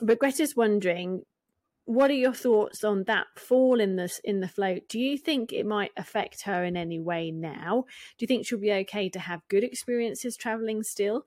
But 0.00 0.18
Greta's 0.18 0.56
wondering 0.56 1.22
what 1.86 2.10
are 2.10 2.14
your 2.14 2.34
thoughts 2.34 2.82
on 2.82 3.04
that 3.04 3.26
fall 3.36 3.80
in 3.80 3.94
this 3.96 4.20
in 4.24 4.40
the 4.40 4.48
float? 4.48 4.88
Do 4.88 4.98
you 4.98 5.16
think 5.16 5.52
it 5.52 5.64
might 5.64 5.92
affect 5.96 6.42
her 6.42 6.64
in 6.64 6.76
any 6.76 6.98
way 6.98 7.30
now? 7.30 7.84
Do 8.18 8.24
you 8.24 8.26
think 8.26 8.44
she'll 8.44 8.58
be 8.58 8.72
okay 8.72 9.08
to 9.08 9.20
have 9.20 9.48
good 9.48 9.64
experiences 9.64 10.36
traveling 10.36 10.82
still? 10.82 11.24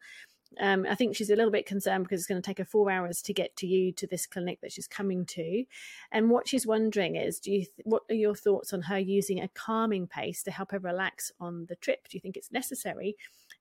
Um, 0.59 0.85
I 0.89 0.95
think 0.95 1.15
she's 1.15 1.29
a 1.29 1.35
little 1.35 1.51
bit 1.51 1.65
concerned 1.65 2.03
because 2.03 2.19
it's 2.19 2.27
going 2.27 2.41
to 2.41 2.45
take 2.45 2.57
her 2.57 2.65
four 2.65 2.91
hours 2.91 3.21
to 3.21 3.33
get 3.33 3.55
to 3.57 3.67
you 3.67 3.93
to 3.93 4.07
this 4.07 4.25
clinic 4.25 4.59
that 4.61 4.73
she's 4.73 4.87
coming 4.87 5.25
to. 5.27 5.63
And 6.11 6.29
what 6.29 6.47
she's 6.47 6.67
wondering 6.67 7.15
is, 7.15 7.39
do 7.39 7.51
you 7.51 7.59
th- 7.59 7.71
what 7.83 8.03
are 8.09 8.15
your 8.15 8.35
thoughts 8.35 8.73
on 8.73 8.81
her 8.81 8.99
using 8.99 9.39
a 9.39 9.47
calming 9.47 10.07
paste 10.07 10.45
to 10.45 10.51
help 10.51 10.71
her 10.71 10.79
relax 10.79 11.31
on 11.39 11.67
the 11.69 11.75
trip? 11.75 12.07
Do 12.09 12.17
you 12.17 12.21
think 12.21 12.35
it's 12.35 12.51
necessary, 12.51 13.15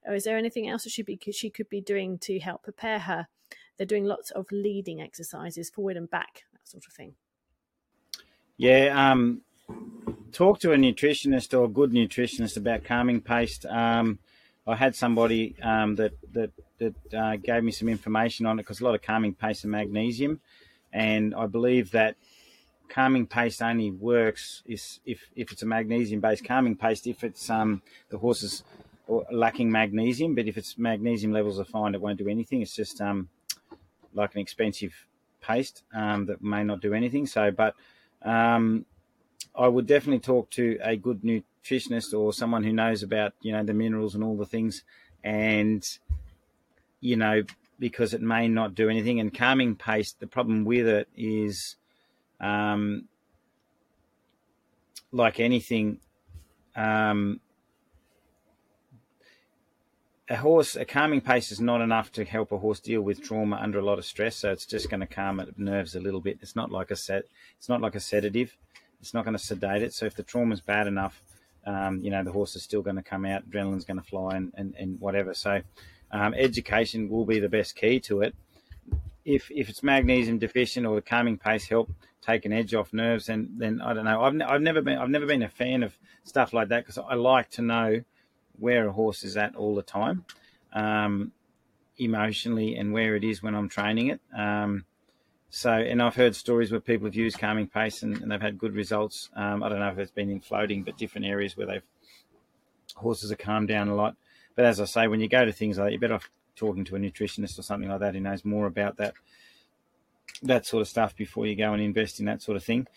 or 0.05 0.15
is 0.15 0.25
there 0.25 0.37
anything 0.37 0.67
else 0.67 0.83
that 0.83 0.89
she 0.89 1.03
be 1.03 1.17
she 1.31 1.49
could 1.49 1.69
be 1.69 1.79
doing 1.79 2.17
to 2.19 2.39
help 2.39 2.63
prepare 2.63 2.99
her? 2.99 3.27
They're 3.77 3.85
doing 3.85 4.05
lots 4.05 4.31
of 4.31 4.47
leading 4.51 4.99
exercises, 4.99 5.69
forward 5.69 5.95
and 5.95 6.09
back, 6.09 6.43
sort 6.69 6.85
of 6.85 6.93
thing. 6.93 7.15
Yeah, 8.57 9.11
um, 9.11 9.41
talk 10.31 10.59
to 10.59 10.73
a 10.73 10.77
nutritionist 10.77 11.57
or 11.57 11.65
a 11.65 11.69
good 11.69 11.91
nutritionist 11.91 12.57
about 12.57 12.83
calming 12.83 13.21
paste. 13.21 13.65
Um, 13.65 14.19
I 14.67 14.75
had 14.75 14.95
somebody 14.95 15.55
um, 15.61 15.95
that 15.95 16.13
that 16.33 16.51
that 16.77 17.13
uh, 17.13 17.35
gave 17.37 17.63
me 17.63 17.71
some 17.71 17.89
information 17.89 18.45
on 18.45 18.59
it 18.59 18.63
because 18.63 18.81
a 18.81 18.83
lot 18.83 18.95
of 18.95 19.01
calming 19.01 19.33
paste 19.33 19.63
and 19.63 19.71
magnesium, 19.71 20.41
and 20.93 21.33
I 21.33 21.47
believe 21.47 21.91
that 21.91 22.15
calming 22.89 23.27
paste 23.27 23.61
only 23.61 23.91
works 23.91 24.63
is 24.65 24.99
if, 25.05 25.29
if 25.35 25.51
it's 25.51 25.61
a 25.61 25.65
magnesium 25.65 26.19
based 26.21 26.43
calming 26.43 26.75
paste 26.75 27.05
if 27.05 27.23
it's 27.23 27.47
um, 27.49 27.83
the 28.09 28.17
horse 28.17 28.41
is 28.41 28.63
lacking 29.31 29.71
magnesium, 29.71 30.35
but 30.35 30.47
if 30.47 30.57
its 30.57 30.77
magnesium 30.77 31.31
levels 31.31 31.59
are 31.59 31.65
fine, 31.65 31.95
it 31.95 32.01
won't 32.01 32.17
do 32.17 32.27
anything. 32.27 32.61
It's 32.61 32.75
just 32.75 33.01
um, 33.01 33.29
like 34.13 34.35
an 34.35 34.41
expensive 34.41 34.93
paste 35.41 35.83
um, 35.93 36.25
that 36.27 36.41
may 36.41 36.63
not 36.63 36.81
do 36.81 36.93
anything. 36.93 37.25
So, 37.25 37.51
but 37.51 37.75
um, 38.21 38.85
I 39.55 39.67
would 39.67 39.87
definitely 39.87 40.19
talk 40.19 40.49
to 40.51 40.77
a 40.81 40.95
good 40.95 41.21
nutritionist 41.21 42.17
or 42.17 42.33
someone 42.33 42.63
who 42.63 42.73
knows 42.73 43.03
about 43.03 43.33
you 43.41 43.51
know 43.51 43.63
the 43.63 43.73
minerals 43.73 44.15
and 44.15 44.23
all 44.23 44.37
the 44.37 44.45
things, 44.45 44.83
and 45.23 45.85
you 46.99 47.15
know 47.15 47.43
because 47.79 48.13
it 48.13 48.21
may 48.21 48.47
not 48.47 48.75
do 48.75 48.89
anything. 48.89 49.19
And 49.19 49.33
calming 49.33 49.75
paste, 49.75 50.19
the 50.19 50.27
problem 50.27 50.65
with 50.65 50.87
it 50.87 51.07
is, 51.15 51.77
um, 52.41 53.07
like 55.11 55.39
anything, 55.39 55.99
um, 56.75 57.39
a 60.29 60.35
horse, 60.35 60.75
a 60.75 60.85
calming 60.85 61.21
paste 61.21 61.51
is 61.51 61.59
not 61.59 61.81
enough 61.81 62.11
to 62.11 62.23
help 62.23 62.51
a 62.51 62.57
horse 62.57 62.79
deal 62.79 63.01
with 63.01 63.21
trauma 63.21 63.57
under 63.59 63.79
a 63.79 63.83
lot 63.83 63.97
of 63.97 64.05
stress. 64.05 64.35
So 64.35 64.51
it's 64.51 64.65
just 64.65 64.89
going 64.89 64.99
to 64.99 65.07
calm 65.07 65.39
it 65.39 65.57
nerves 65.57 65.95
a 65.95 65.99
little 65.99 66.21
bit. 66.21 66.37
It's 66.41 66.55
not 66.55 66.71
like 66.71 66.91
a 66.91 66.95
set. 66.95 67.23
It's 67.57 67.67
not 67.67 67.81
like 67.81 67.95
a 67.95 67.99
sedative. 67.99 68.55
It's 69.01 69.13
not 69.13 69.25
going 69.25 69.35
to 69.35 69.43
sedate 69.43 69.81
it. 69.81 69.93
So 69.93 70.05
if 70.05 70.15
the 70.15 70.23
trauma 70.23 70.53
is 70.53 70.61
bad 70.61 70.85
enough, 70.85 71.21
um, 71.65 71.99
you 71.99 72.11
know 72.11 72.23
the 72.23 72.31
horse 72.31 72.55
is 72.55 72.63
still 72.63 72.81
going 72.81 72.95
to 72.95 73.01
come 73.01 73.25
out. 73.25 73.49
Adrenaline's 73.49 73.85
going 73.85 73.99
to 73.99 74.05
fly 74.05 74.35
and, 74.35 74.53
and, 74.55 74.75
and 74.77 74.99
whatever. 74.99 75.33
So 75.33 75.61
um, 76.11 76.33
education 76.35 77.09
will 77.09 77.25
be 77.25 77.39
the 77.39 77.49
best 77.49 77.75
key 77.75 77.99
to 78.01 78.21
it. 78.21 78.35
If 79.25 79.49
if 79.51 79.67
it's 79.67 79.83
magnesium 79.83 80.37
deficient 80.37 80.85
or 80.85 80.95
the 80.95 81.01
calming 81.01 81.37
paste 81.37 81.69
help 81.69 81.91
take 82.21 82.45
an 82.45 82.53
edge 82.53 82.73
off 82.73 82.93
nerves, 82.93 83.25
then 83.25 83.49
then 83.57 83.81
I 83.81 83.93
don't 83.93 84.05
know. 84.05 84.21
I've, 84.21 84.39
I've 84.41 84.61
never 84.61 84.81
been 84.81 84.97
I've 84.97 85.09
never 85.09 85.25
been 85.25 85.43
a 85.43 85.49
fan 85.49 85.81
of 85.83 85.97
stuff 86.23 86.53
like 86.53 86.69
that 86.69 86.85
because 86.85 86.97
I 86.97 87.15
like 87.15 87.49
to 87.51 87.61
know 87.61 88.01
where 88.59 88.87
a 88.87 88.91
horse 88.91 89.23
is 89.23 89.37
at 89.37 89.55
all 89.55 89.75
the 89.75 89.81
time, 89.81 90.25
um, 90.73 91.31
emotionally, 91.97 92.75
and 92.75 92.93
where 92.93 93.15
it 93.15 93.23
is 93.23 93.41
when 93.41 93.55
I'm 93.55 93.69
training 93.69 94.09
it. 94.09 94.21
Um, 94.37 94.85
so, 95.49 95.71
and 95.71 96.01
I've 96.01 96.15
heard 96.15 96.35
stories 96.35 96.71
where 96.71 96.79
people 96.79 97.07
have 97.07 97.15
used 97.15 97.39
calming 97.39 97.67
paste 97.67 98.03
and, 98.03 98.21
and 98.21 98.31
they've 98.31 98.41
had 98.41 98.59
good 98.59 98.75
results. 98.75 99.29
Um, 99.35 99.63
I 99.63 99.69
don't 99.69 99.79
know 99.79 99.89
if 99.89 99.97
it's 99.97 100.11
been 100.11 100.29
in 100.29 100.41
floating, 100.41 100.83
but 100.83 100.97
different 100.97 101.25
areas 101.25 101.57
where 101.57 101.65
they've 101.65 101.83
horses 102.95 103.31
are 103.31 103.35
calmed 103.35 103.67
down 103.67 103.87
a 103.87 103.95
lot. 103.95 104.15
But 104.55 104.65
as 104.65 104.79
I 104.79 104.85
say, 104.85 105.07
when 105.07 105.21
you 105.21 105.29
go 105.29 105.45
to 105.45 105.51
things 105.51 105.77
like 105.77 105.85
that, 105.85 105.91
you're 105.91 106.01
better 106.01 106.15
off 106.15 106.29
talking 106.55 106.83
to 106.85 106.95
a 106.95 106.99
nutritionist 106.99 107.57
or 107.57 107.61
something 107.61 107.89
like 107.89 108.01
that 108.01 108.13
who 108.13 108.19
knows 108.19 108.43
more 108.43 108.67
about 108.67 108.97
that 108.97 109.13
that 110.43 110.65
sort 110.65 110.81
of 110.81 110.87
stuff 110.87 111.15
before 111.15 111.47
you 111.47 111.55
go 111.55 111.73
and 111.73 111.81
invest 111.81 112.19
in 112.19 112.25
that 112.25 112.41
sort 112.41 112.55
of 112.55 112.63
thing. 112.63 112.87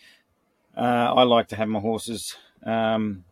Uh, 0.77 1.13
I 1.15 1.23
like 1.23 1.47
to 1.49 1.55
have 1.55 1.67
my 1.67 1.79
horses 1.79 2.35
um, 2.63 3.25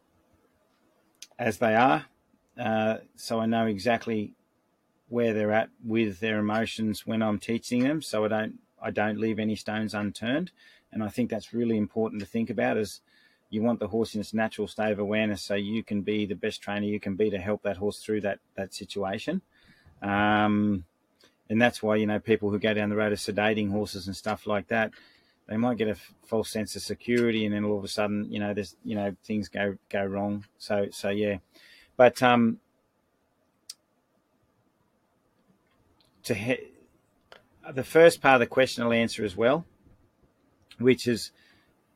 as 1.38 1.58
they 1.60 1.76
are. 1.76 2.06
Uh, 2.58 2.98
so 3.16 3.40
I 3.40 3.46
know 3.46 3.66
exactly 3.66 4.34
where 5.10 5.34
they're 5.34 5.52
at 5.52 5.70
with 5.84 6.20
their 6.20 6.40
emotions 6.40 7.06
when 7.06 7.22
I'm 7.22 7.38
teaching 7.38 7.84
them. 7.84 8.02
So 8.02 8.26
I 8.26 8.28
don't 8.28 8.60
I 8.82 8.92
don't 8.92 9.20
leave 9.20 9.40
any 9.40 9.56
stones 9.56 9.94
unturned, 9.94 10.52
and 10.92 11.04
I 11.04 11.10
think 11.10 11.30
that's 11.30 11.54
really 11.54 11.78
important 11.78 12.22
to 12.22 12.26
think 12.26 12.50
about. 12.50 12.78
Is 12.78 13.02
you 13.50 13.62
want 13.62 13.80
the 13.80 13.90
horse 13.90 14.16
in 14.16 14.22
its 14.22 14.34
natural 14.34 14.68
state 14.68 14.92
of 14.92 15.00
awareness, 15.00 15.42
so 15.42 15.56
you 15.56 15.84
can 15.84 16.02
be 16.02 16.26
the 16.26 16.36
best 16.36 16.62
trainer 16.62 16.86
you 16.86 17.00
can 17.00 17.16
be 17.16 17.30
to 17.30 17.38
help 17.38 17.62
that 17.64 17.78
horse 17.78 18.00
through 18.02 18.22
that 18.22 18.40
that 18.56 18.74
situation. 18.74 19.42
Um, 20.02 20.86
and 21.50 21.62
that's 21.62 21.84
why 21.84 21.98
you 21.98 22.08
know 22.08 22.20
people 22.20 22.50
who 22.50 22.58
go 22.60 22.74
down 22.74 22.90
the 22.90 22.96
road 22.96 23.12
of 23.12 23.20
sedating 23.20 23.70
horses 23.70 24.08
and 24.08 24.16
stuff 24.16 24.48
like 24.48 24.70
that, 24.70 24.92
they 25.48 25.58
might 25.58 25.78
get 25.78 25.90
a 25.90 25.92
f- 25.92 26.14
false 26.26 26.50
sense 26.50 26.78
of 26.78 26.82
security, 26.82 27.46
and 27.46 27.54
then 27.54 27.66
all 27.66 27.78
of 27.78 27.84
a 27.84 27.90
sudden, 27.90 28.32
you 28.32 28.40
know, 28.40 28.54
there's 28.54 28.78
you 28.86 28.96
know 28.96 29.14
things 29.26 29.50
go 29.50 29.78
go 29.90 30.06
wrong. 30.06 30.46
So 30.58 30.88
so 30.92 31.10
yeah, 31.10 31.38
but 31.98 32.22
um, 32.24 32.60
to 36.24 36.34
he- 36.34 36.68
the 37.74 37.84
first 37.84 38.22
part 38.22 38.36
of 38.36 38.40
the 38.40 38.48
question 38.48 38.84
I'll 38.84 38.94
answer 38.94 39.24
as 39.24 39.36
well, 39.36 39.66
which 40.80 41.08
is 41.08 41.32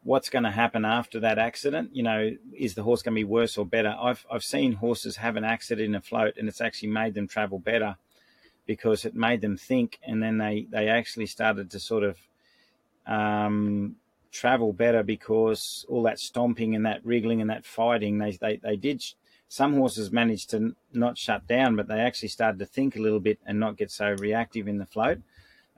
what's 0.03 0.29
going 0.29 0.43
to 0.43 0.51
happen 0.51 0.86
after 0.86 1.19
that 1.19 1.39
accident. 1.39 1.89
You 1.93 2.03
know, 2.03 2.31
is 2.55 2.75
the 2.75 2.84
horse 2.84 3.01
going 3.01 3.15
to 3.15 3.19
be 3.19 3.23
worse 3.23 3.58
or 3.58 3.65
better? 3.65 3.95
I've 3.99 4.25
I've 4.31 4.43
seen 4.43 4.73
horses 4.73 5.17
have 5.17 5.36
an 5.36 5.43
accident 5.43 5.86
in 5.86 5.95
a 5.95 6.01
float, 6.01 6.36
and 6.38 6.47
it's 6.47 6.62
actually 6.62 6.89
made 6.89 7.13
them 7.13 7.27
travel 7.27 7.60
better 7.60 7.97
because 8.65 9.05
it 9.05 9.15
made 9.15 9.41
them 9.41 9.58
think, 9.58 9.99
and 10.05 10.21
then 10.21 10.38
they 10.38 10.67
they 10.69 10.88
actually 10.88 11.25
started 11.25 11.71
to 11.71 11.79
sort 11.79 12.03
of 12.03 12.17
um, 13.08 13.95
travel 14.31 14.73
better 14.73 15.03
because 15.03 15.86
all 15.89 16.03
that 16.03 16.19
stomping 16.19 16.75
and 16.75 16.86
that 16.86 17.05
wriggling 17.05 17.41
and 17.41 17.49
that 17.49 17.65
fighting, 17.65 18.17
they 18.17 18.31
they 18.31 18.58
they 18.58 18.75
did 18.75 19.03
some 19.47 19.75
horses 19.75 20.12
managed 20.12 20.49
to 20.51 20.75
not 20.93 21.17
shut 21.17 21.47
down, 21.47 21.75
but 21.75 21.88
they 21.88 21.99
actually 21.99 22.29
started 22.29 22.60
to 22.60 22.65
think 22.65 22.95
a 22.95 23.01
little 23.01 23.19
bit 23.19 23.39
and 23.45 23.60
not 23.60 23.77
get 23.77 23.91
so 23.91 24.15
reactive 24.19 24.67
in 24.67 24.77
the 24.77 24.86
float. 24.86 25.19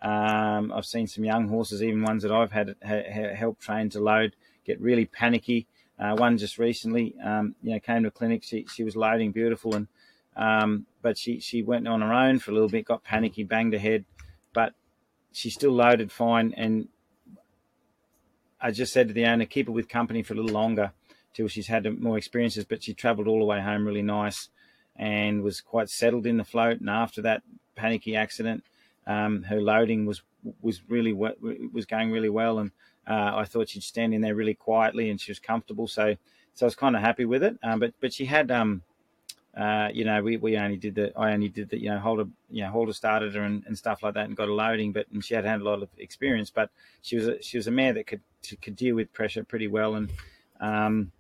Um, 0.02 0.72
I've 0.72 0.86
seen 0.86 1.08
some 1.08 1.26
young 1.26 1.48
horses, 1.48 1.84
even 1.84 2.04
ones 2.04 2.24
that 2.24 2.32
I've 2.32 2.52
had 2.52 2.76
ha, 2.86 3.02
help 3.36 3.60
train 3.60 3.90
to 3.90 4.00
load, 4.00 4.36
get 4.66 4.80
really 4.80 5.06
panicky. 5.06 5.68
Uh, 6.00 6.16
one 6.16 6.38
just 6.38 6.60
recently, 6.60 7.16
um, 7.24 7.56
you 7.64 7.74
know, 7.74 7.80
came 7.80 8.04
to 8.04 8.10
a 8.10 8.12
clinic. 8.12 8.44
She 8.44 8.68
she 8.72 8.84
was 8.84 8.96
loading 8.96 9.32
beautiful, 9.32 9.76
and 9.76 9.88
um, 10.36 10.86
but 11.02 11.18
she 11.18 11.40
she 11.40 11.64
went 11.64 11.88
on 11.88 12.02
her 12.02 12.14
own 12.14 12.40
for 12.40 12.52
a 12.52 12.54
little 12.54 12.70
bit, 12.70 12.86
got 12.86 13.04
panicky, 13.04 13.44
banged 13.44 13.74
her 13.74 13.80
head, 13.80 14.06
but 14.54 14.74
she 15.32 15.50
still 15.50 15.72
loaded 15.72 16.12
fine. 16.12 16.54
And 16.56 16.90
I 18.62 18.72
just 18.72 18.94
said 18.94 19.08
to 19.08 19.14
the 19.14 19.26
owner, 19.26 19.46
keep 19.46 19.66
her 19.66 19.72
with 19.72 19.90
company 19.90 20.22
for 20.22 20.34
a 20.34 20.38
little 20.38 20.54
longer 20.54 20.94
till 21.38 21.48
she's 21.48 21.68
had 21.68 21.86
more 22.02 22.18
experiences. 22.18 22.66
But 22.66 22.82
she 22.82 22.96
travelled 22.96 23.28
all 23.28 23.40
the 23.40 23.46
way 23.46 23.62
home 23.62 23.86
really 23.86 24.02
nice 24.02 24.50
and 24.96 25.44
was 25.44 25.62
quite 25.62 25.90
settled 25.90 26.26
in 26.26 26.38
the 26.38 26.44
float. 26.44 26.80
And 26.80 26.90
after 26.90 27.22
that 27.22 27.44
panicky 27.76 28.16
accident, 28.16 28.64
um, 29.06 29.44
her 29.44 29.62
loading 29.62 30.06
was 30.06 30.24
was 30.62 30.82
really 30.90 31.14
was 31.14 31.86
going 31.86 32.12
really 32.12 32.30
well, 32.30 32.60
and 32.60 32.72
uh, 33.08 33.32
I 33.36 33.46
thought 33.46 33.70
she'd 33.70 33.84
stand 33.84 34.14
in 34.14 34.22
there 34.22 34.36
really 34.36 34.56
quietly 34.56 35.10
and 35.10 35.22
she 35.22 35.32
was 35.32 35.40
comfortable. 35.40 35.88
So 35.88 36.16
so 36.56 36.66
I 36.66 36.68
was 36.68 36.76
kind 36.76 36.96
of 36.96 37.02
happy 37.02 37.26
with 37.26 37.44
it. 37.44 37.58
Um, 37.62 37.80
but 37.80 37.94
but 38.02 38.12
she 38.12 38.26
had 38.26 38.50
um, 38.52 38.82
uh, 39.56 39.90
you 39.92 40.06
know, 40.06 40.22
we, 40.22 40.38
we 40.38 40.58
only 40.58 40.78
did 40.78 40.96
the 40.96 41.12
I 41.18 41.34
only 41.34 41.50
did 41.50 41.70
the 41.70 41.80
you 41.80 41.90
know 41.90 42.00
holder 42.00 42.26
you 42.50 42.64
know 42.64 42.70
halter 42.70 42.94
started 42.94 43.36
her 43.36 43.44
and, 43.44 43.64
and 43.66 43.78
stuff 43.78 44.04
like 44.04 44.16
that 44.16 44.26
and 44.26 44.36
got 44.36 44.50
a 44.50 44.54
loading, 44.54 44.92
but 44.92 45.08
and 45.14 45.24
she 45.24 45.36
had 45.36 45.46
had 45.46 45.62
a 45.62 45.64
lot 45.64 45.82
of 45.84 45.90
experience. 45.98 46.50
But 46.50 46.70
she 47.02 47.16
was 47.16 47.28
a, 47.28 47.42
she 47.42 47.58
was 47.58 47.68
a 47.68 47.72
mare 47.72 47.94
that 47.94 48.08
could 48.08 48.22
could 48.62 48.76
deal 48.76 48.96
with 48.96 49.14
pressure 49.14 49.44
pretty 49.44 49.68
well, 49.68 49.96
and 49.96 50.12
um, 50.60 51.12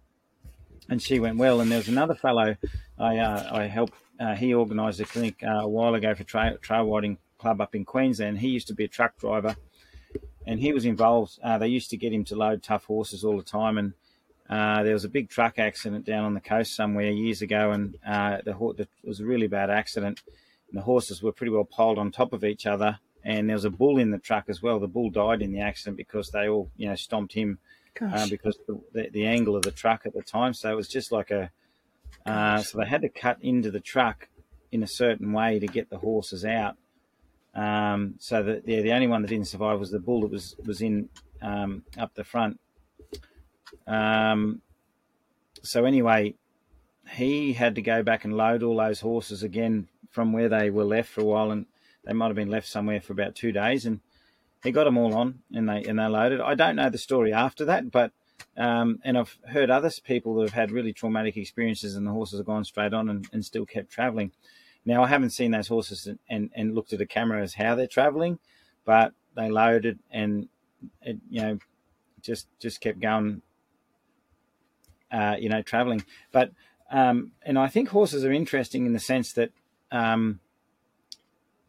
and 0.89 1.01
she 1.01 1.19
went 1.19 1.37
well. 1.37 1.61
And 1.61 1.71
there 1.71 1.79
was 1.79 1.87
another 1.87 2.15
fellow 2.15 2.55
I 2.99 3.17
uh, 3.17 3.49
I 3.51 3.63
helped. 3.63 3.93
Uh, 4.19 4.35
he 4.35 4.53
organised 4.53 4.99
a 4.99 5.05
clinic 5.05 5.43
uh, 5.43 5.61
a 5.61 5.67
while 5.67 5.93
ago 5.93 6.15
for 6.15 6.23
trail, 6.23 6.57
trail 6.57 6.91
riding 6.91 7.17
club 7.37 7.61
up 7.61 7.75
in 7.75 7.85
Queensland. 7.85 8.39
He 8.39 8.49
used 8.49 8.67
to 8.67 8.73
be 8.73 8.85
a 8.85 8.87
truck 8.87 9.17
driver, 9.17 9.55
and 10.45 10.59
he 10.59 10.73
was 10.73 10.85
involved. 10.85 11.39
Uh, 11.43 11.57
they 11.57 11.67
used 11.67 11.91
to 11.91 11.97
get 11.97 12.13
him 12.13 12.23
to 12.25 12.35
load 12.35 12.63
tough 12.63 12.85
horses 12.85 13.23
all 13.23 13.37
the 13.37 13.43
time, 13.43 13.77
and 13.77 13.93
uh, 14.49 14.83
there 14.83 14.93
was 14.93 15.03
a 15.03 15.09
big 15.09 15.29
truck 15.29 15.59
accident 15.59 16.05
down 16.05 16.23
on 16.23 16.33
the 16.33 16.41
coast 16.41 16.75
somewhere 16.75 17.11
years 17.11 17.41
ago, 17.41 17.71
and 17.71 17.97
uh, 18.05 18.37
the, 18.43 18.55
it 18.77 18.89
was 19.03 19.19
a 19.19 19.25
really 19.25 19.47
bad 19.47 19.69
accident. 19.69 20.21
And 20.69 20.77
the 20.77 20.83
horses 20.83 21.21
were 21.21 21.31
pretty 21.31 21.51
well 21.51 21.63
piled 21.63 21.97
on 21.99 22.11
top 22.11 22.33
of 22.33 22.43
each 22.43 22.65
other, 22.65 22.99
and 23.23 23.47
there 23.47 23.55
was 23.55 23.65
a 23.65 23.69
bull 23.69 23.99
in 23.99 24.11
the 24.11 24.17
truck 24.17 24.45
as 24.47 24.61
well. 24.61 24.79
The 24.79 24.87
bull 24.87 25.09
died 25.09 25.41
in 25.41 25.51
the 25.51 25.61
accident 25.61 25.97
because 25.97 26.31
they 26.31 26.47
all, 26.47 26.71
you 26.75 26.89
know, 26.89 26.95
stomped 26.95 27.33
him 27.33 27.59
uh, 28.01 28.27
because 28.29 28.57
the, 28.67 28.79
the, 28.93 29.09
the, 29.11 29.25
angle 29.25 29.55
of 29.55 29.63
the 29.63 29.71
truck 29.71 30.05
at 30.05 30.13
the 30.13 30.21
time. 30.21 30.53
So 30.53 30.71
it 30.71 30.75
was 30.75 30.87
just 30.87 31.11
like 31.11 31.31
a. 31.31 31.51
Uh, 32.25 32.61
so 32.61 32.79
they 32.79 32.85
had 32.85 33.01
to 33.01 33.09
cut 33.09 33.37
into 33.41 33.71
the 33.71 33.79
truck 33.79 34.27
in 34.71 34.83
a 34.83 34.87
certain 34.87 35.31
way 35.31 35.59
to 35.59 35.67
get 35.67 35.89
the 35.89 35.97
horses 35.97 36.43
out. 36.43 36.75
Um, 37.55 38.15
so 38.19 38.43
the, 38.43 38.61
yeah, 38.65 38.81
the 38.81 38.91
only 38.91 39.07
one 39.07 39.21
that 39.21 39.29
didn't 39.29 39.47
survive 39.47 39.79
was 39.79 39.91
the 39.91 39.99
bull 39.99 40.21
that 40.21 40.31
was 40.31 40.55
was 40.65 40.81
in 40.81 41.09
um, 41.41 41.83
up 41.97 42.13
the 42.15 42.23
front. 42.23 42.59
Um, 43.87 44.61
so 45.63 45.85
anyway, 45.85 46.35
he 47.09 47.53
had 47.53 47.75
to 47.75 47.81
go 47.81 48.03
back 48.03 48.25
and 48.25 48.35
load 48.35 48.63
all 48.63 48.77
those 48.77 48.99
horses 48.99 49.43
again 49.43 49.87
from 50.11 50.33
where 50.33 50.49
they 50.49 50.69
were 50.69 50.83
left 50.83 51.09
for 51.09 51.21
a 51.21 51.25
while, 51.25 51.51
and 51.51 51.65
they 52.05 52.13
might 52.13 52.27
have 52.27 52.35
been 52.35 52.49
left 52.49 52.67
somewhere 52.67 53.01
for 53.01 53.13
about 53.13 53.35
two 53.35 53.51
days, 53.51 53.85
and 53.85 54.01
he 54.63 54.71
got 54.71 54.85
them 54.85 54.97
all 54.97 55.13
on, 55.15 55.39
and 55.53 55.69
they 55.69 55.83
and 55.83 55.99
they 55.99 56.05
loaded. 56.05 56.41
I 56.41 56.55
don't 56.55 56.75
know 56.75 56.89
the 56.89 56.97
story 56.97 57.33
after 57.33 57.65
that, 57.65 57.91
but 57.91 58.11
um, 58.55 58.99
and 59.03 59.17
I've 59.17 59.37
heard 59.47 59.69
other 59.69 59.91
people 60.03 60.35
that 60.35 60.43
have 60.43 60.53
had 60.53 60.71
really 60.71 60.93
traumatic 60.93 61.37
experiences, 61.37 61.95
and 61.95 62.05
the 62.05 62.11
horses 62.11 62.39
have 62.39 62.45
gone 62.45 62.63
straight 62.63 62.93
on 62.93 63.09
and, 63.09 63.27
and 63.31 63.45
still 63.45 63.65
kept 63.65 63.89
travelling. 63.89 64.31
Now 64.85 65.03
I 65.03 65.07
haven't 65.07 65.31
seen 65.31 65.51
those 65.51 65.67
horses 65.67 66.07
and, 66.07 66.19
and, 66.29 66.49
and 66.55 66.73
looked 66.73 66.93
at 66.93 67.01
a 67.01 67.05
camera 67.05 67.41
as 67.41 67.55
how 67.55 67.75
they're 67.75 67.87
travelling, 67.87 68.39
but 68.85 69.13
they 69.35 69.49
loaded 69.49 69.99
and 70.11 70.49
it, 71.01 71.17
you 71.29 71.41
know 71.41 71.59
just 72.21 72.47
just 72.59 72.81
kept 72.81 72.99
going 72.99 73.41
uh, 75.11 75.35
you 75.39 75.47
know 75.47 75.61
traveling 75.61 76.03
but 76.31 76.51
um, 76.91 77.31
and 77.43 77.59
I 77.59 77.67
think 77.67 77.89
horses 77.89 78.23
are 78.25 78.31
interesting 78.31 78.85
in 78.85 78.93
the 78.93 78.99
sense 78.99 79.33
that 79.33 79.51
um, 79.91 80.39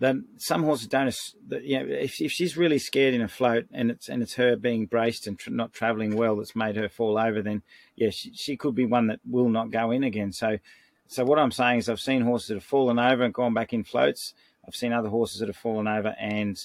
that 0.01 0.15
some 0.37 0.63
horses 0.63 0.87
don't 0.87 1.15
that, 1.49 1.65
you 1.65 1.79
know 1.79 1.87
if, 1.89 2.21
if 2.21 2.31
she's 2.31 2.57
really 2.57 2.79
scared 2.79 3.15
in 3.15 3.21
a 3.21 3.29
float 3.29 3.67
and 3.73 3.91
it's 3.91 4.09
and 4.09 4.23
it's 4.23 4.35
her 4.35 4.57
being 4.57 4.87
braced 4.87 5.27
and 5.27 5.39
tr- 5.39 5.51
not 5.51 5.73
traveling 5.73 6.17
well 6.17 6.37
that's 6.37 6.55
made 6.55 6.77
her 6.77 6.89
fall 6.89 7.19
over 7.19 7.43
then 7.43 7.63
yeah 7.97 8.11
she, 8.11 8.33
she 8.33 8.57
could 8.57 8.75
be 8.75 8.87
one 8.87 9.09
that 9.09 9.21
will 9.29 9.49
not 9.49 9.71
go 9.71 9.91
in 9.91 10.05
again 10.05 10.33
so 10.33 10.59
so 11.07 11.25
what 11.25 11.39
I'm 11.39 11.51
saying 11.51 11.79
is 11.79 11.89
I've 11.89 12.01
seen 12.01 12.23
horses 12.23 12.49
that 12.49 12.55
have 12.55 12.65
fallen 12.65 12.99
over 12.99 13.25
and 13.25 13.35
gone 13.35 13.55
back 13.55 13.73
in 13.73 13.83
floats 13.83 14.35
I've 14.67 14.77
seen 14.77 14.93
other 14.93 15.09
horses 15.09 15.41
that 15.41 15.49
have 15.49 15.57
fallen 15.57 15.89
over 15.89 16.15
and 16.21 16.59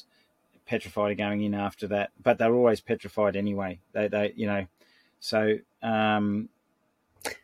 petrified 0.66 1.18
going 1.18 1.42
in 1.42 1.54
after 1.54 1.88
that, 1.88 2.12
but 2.22 2.38
they're 2.38 2.54
always 2.54 2.82
petrified 2.82 3.36
anyway. 3.36 3.80
They, 3.94 4.08
they, 4.08 4.34
you 4.36 4.48
know, 4.48 4.68
so, 5.20 5.58
um, 5.82 6.50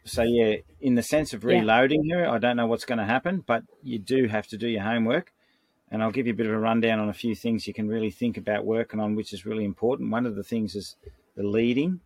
so 0.03 0.23
yeah, 0.23 0.57
in 0.81 0.95
the 0.95 1.03
sense 1.03 1.33
of 1.33 1.45
reloading 1.45 2.03
yeah. 2.05 2.17
her, 2.17 2.29
I 2.29 2.37
don't 2.37 2.57
know 2.57 2.67
what's 2.67 2.85
going 2.85 2.99
to 2.99 3.05
happen, 3.05 3.43
but 3.45 3.63
you 3.83 3.99
do 3.99 4.27
have 4.27 4.47
to 4.47 4.57
do 4.57 4.67
your 4.67 4.83
homework. 4.83 5.31
And 5.91 6.03
I'll 6.03 6.11
give 6.11 6.27
you 6.27 6.33
a 6.33 6.35
bit 6.35 6.45
of 6.45 6.53
a 6.53 6.59
rundown 6.59 6.99
on 6.99 7.09
a 7.09 7.13
few 7.13 7.33
things 7.35 7.67
you 7.67 7.73
can 7.73 7.87
really 7.87 8.11
think 8.11 8.37
about 8.37 8.65
working 8.65 8.99
on, 8.99 9.15
which 9.15 9.33
is 9.33 9.45
really 9.45 9.65
important. 9.65 10.11
One 10.11 10.25
of 10.25 10.35
the 10.35 10.43
things 10.43 10.75
is 10.75 10.95
the 11.35 11.43
leading, 11.43 12.01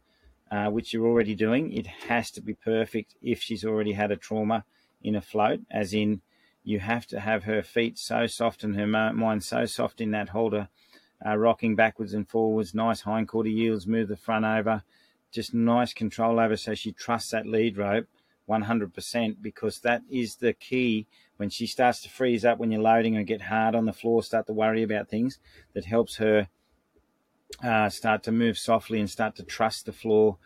uh, 0.52 0.68
which 0.68 0.94
you're 0.94 1.08
already 1.08 1.36
doing. 1.36 1.74
It 1.74 1.88
has 2.08 2.32
to 2.32 2.42
be 2.42 2.54
perfect 2.54 3.16
if 3.22 3.42
she's 3.42 3.66
already 3.66 3.94
had 3.94 4.12
a 4.12 4.16
trauma 4.16 4.64
in 5.02 5.16
a 5.16 5.22
float, 5.22 5.60
as 5.70 5.94
in 5.94 6.22
you 6.64 6.80
have 6.80 7.06
to 7.08 7.20
have 7.20 7.44
her 7.44 7.62
feet 7.62 8.00
so 8.00 8.26
soft 8.26 8.64
and 8.64 8.76
her 8.76 8.88
mind 8.88 9.44
so 9.44 9.66
soft 9.66 10.00
in 10.00 10.12
that 10.12 10.30
halter 10.30 10.70
uh, 11.26 11.38
rocking 11.38 11.76
backwards 11.76 12.14
and 12.14 12.28
forwards, 12.28 12.74
nice 12.74 13.02
hindquarter 13.02 13.50
yields, 13.50 13.88
move 13.88 14.08
the 14.08 14.18
front 14.18 14.46
over, 14.46 14.84
just 15.32 15.54
nice 15.54 15.94
control 15.94 16.40
over 16.40 16.56
so 16.56 16.74
she 16.76 16.92
trusts 16.92 17.32
that 17.32 17.46
lead 17.46 17.78
rope 17.78 18.08
100% 18.50 19.38
because 19.42 19.80
that 19.80 20.02
is 20.10 20.36
the 20.36 20.54
key 20.54 21.08
when 21.38 21.50
she 21.50 21.66
starts 21.68 22.02
to 22.02 22.10
freeze 22.10 22.46
up 22.46 22.60
when 22.60 22.72
you're 22.72 22.82
loading 22.82 23.16
and 23.16 23.28
get 23.28 23.44
hard 23.44 23.76
on 23.76 23.86
the 23.86 23.94
floor, 23.94 24.24
start 24.24 24.48
to 24.48 24.54
worry 24.54 24.84
about 24.84 25.10
things, 25.10 25.40
that 25.74 25.86
helps 25.86 26.18
her 26.18 26.48
uh, 27.64 27.90
start 27.90 28.24
to 28.24 28.32
move 28.32 28.58
softly 28.58 29.00
and 29.00 29.10
start 29.10 29.36
to 29.36 29.44
trust 29.44 29.86
the 29.86 29.94
floor, 29.94 30.38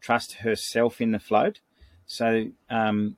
trust 0.00 0.34
herself 0.34 1.00
in 1.00 1.12
the 1.12 1.18
float. 1.18 1.60
So, 2.06 2.46
um, 2.68 3.16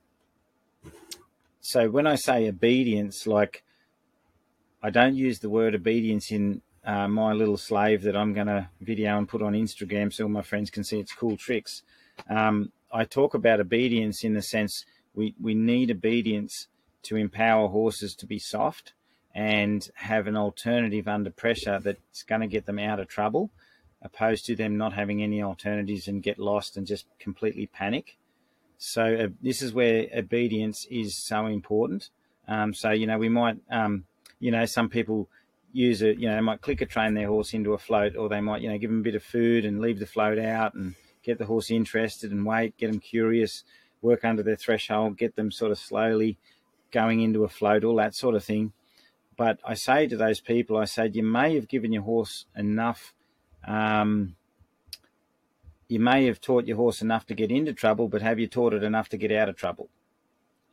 so 1.59 1.89
when 1.89 2.07
I 2.07 2.15
say 2.15 2.47
obedience, 2.47 3.27
like 3.27 3.63
I 4.81 4.89
don't 4.89 5.15
use 5.15 5.39
the 5.39 5.49
word 5.49 5.75
obedience 5.75 6.31
in 6.31 6.61
uh, 6.85 7.07
my 7.07 7.33
little 7.33 7.57
slave 7.57 8.03
that 8.03 8.15
I'm 8.15 8.33
going 8.33 8.47
to 8.47 8.69
video 8.79 9.17
and 9.17 9.27
put 9.27 9.41
on 9.41 9.53
Instagram 9.53 10.13
so 10.13 10.23
all 10.23 10.29
my 10.29 10.41
friends 10.41 10.69
can 10.69 10.85
see 10.85 10.99
its 10.99 11.13
cool 11.13 11.35
tricks. 11.35 11.83
Um, 12.29 12.71
I 12.93 13.03
talk 13.03 13.33
about 13.33 13.59
obedience 13.59 14.23
in 14.23 14.33
the 14.33 14.41
sense 14.41 14.85
we, 15.13 15.35
we 15.41 15.53
need 15.53 15.91
obedience 15.91 16.67
to 17.03 17.15
empower 17.15 17.67
horses 17.67 18.15
to 18.15 18.25
be 18.25 18.39
soft 18.39 18.93
and 19.33 19.89
have 19.95 20.27
an 20.27 20.35
alternative 20.35 21.07
under 21.07 21.29
pressure 21.29 21.79
that's 21.79 22.23
going 22.23 22.41
to 22.41 22.47
get 22.47 22.65
them 22.65 22.79
out 22.79 22.99
of 22.99 23.07
trouble, 23.07 23.51
opposed 24.01 24.45
to 24.45 24.55
them 24.55 24.77
not 24.77 24.93
having 24.93 25.21
any 25.21 25.43
alternatives 25.43 26.07
and 26.07 26.23
get 26.23 26.39
lost 26.39 26.75
and 26.75 26.87
just 26.87 27.05
completely 27.19 27.67
panic. 27.67 28.17
So 28.77 29.03
uh, 29.15 29.27
this 29.41 29.61
is 29.61 29.73
where 29.73 30.07
obedience 30.15 30.87
is 30.89 31.15
so 31.15 31.45
important. 31.45 32.09
Um, 32.47 32.73
so 32.73 32.91
you 32.91 33.07
know 33.07 33.17
we 33.17 33.29
might, 33.29 33.57
um, 33.69 34.05
you 34.39 34.51
know, 34.51 34.65
some 34.65 34.89
people 34.89 35.29
use 35.71 36.01
it, 36.01 36.17
you 36.17 36.27
know, 36.27 36.35
they 36.35 36.41
might 36.41 36.61
clicker 36.61 36.85
train 36.85 37.13
their 37.13 37.27
horse 37.27 37.53
into 37.53 37.73
a 37.73 37.77
float, 37.77 38.15
or 38.15 38.29
they 38.29 38.41
might, 38.41 38.61
you 38.61 38.69
know, 38.69 38.77
give 38.77 38.89
them 38.89 39.01
a 39.01 39.03
bit 39.03 39.15
of 39.15 39.23
food 39.23 39.65
and 39.65 39.81
leave 39.81 39.99
the 39.99 40.05
float 40.05 40.39
out 40.39 40.73
and 40.73 40.95
get 41.23 41.37
the 41.37 41.45
horse 41.45 41.69
interested 41.69 42.31
and 42.31 42.45
wait, 42.45 42.77
get 42.77 42.91
them 42.91 42.99
curious, 42.99 43.63
work 44.01 44.23
under 44.23 44.41
their 44.41 44.55
threshold, 44.55 45.17
get 45.17 45.35
them 45.35 45.51
sort 45.51 45.71
of 45.71 45.77
slowly 45.77 46.37
going 46.91 47.21
into 47.21 47.43
a 47.43 47.49
float, 47.49 47.83
all 47.83 47.95
that 47.95 48.15
sort 48.15 48.35
of 48.35 48.43
thing. 48.43 48.73
But 49.35 49.59
I 49.63 49.75
say 49.75 50.07
to 50.07 50.17
those 50.17 50.41
people, 50.41 50.77
I 50.77 50.85
said, 50.85 51.15
you 51.15 51.23
may 51.23 51.55
have 51.55 51.67
given 51.67 51.93
your 51.93 52.03
horse 52.03 52.45
enough. 52.55 53.13
Um, 53.67 54.35
you 55.87 55.99
may 55.99 56.25
have 56.25 56.41
taught 56.41 56.65
your 56.65 56.77
horse 56.77 57.01
enough 57.01 57.25
to 57.27 57.35
get 57.35 57.51
into 57.51 57.73
trouble, 57.73 58.07
but 58.07 58.21
have 58.21 58.39
you 58.39 58.47
taught 58.47 58.73
it 58.73 58.83
enough 58.83 59.09
to 59.09 59.17
get 59.17 59.31
out 59.31 59.47
of 59.49 59.55
trouble? 59.55 59.89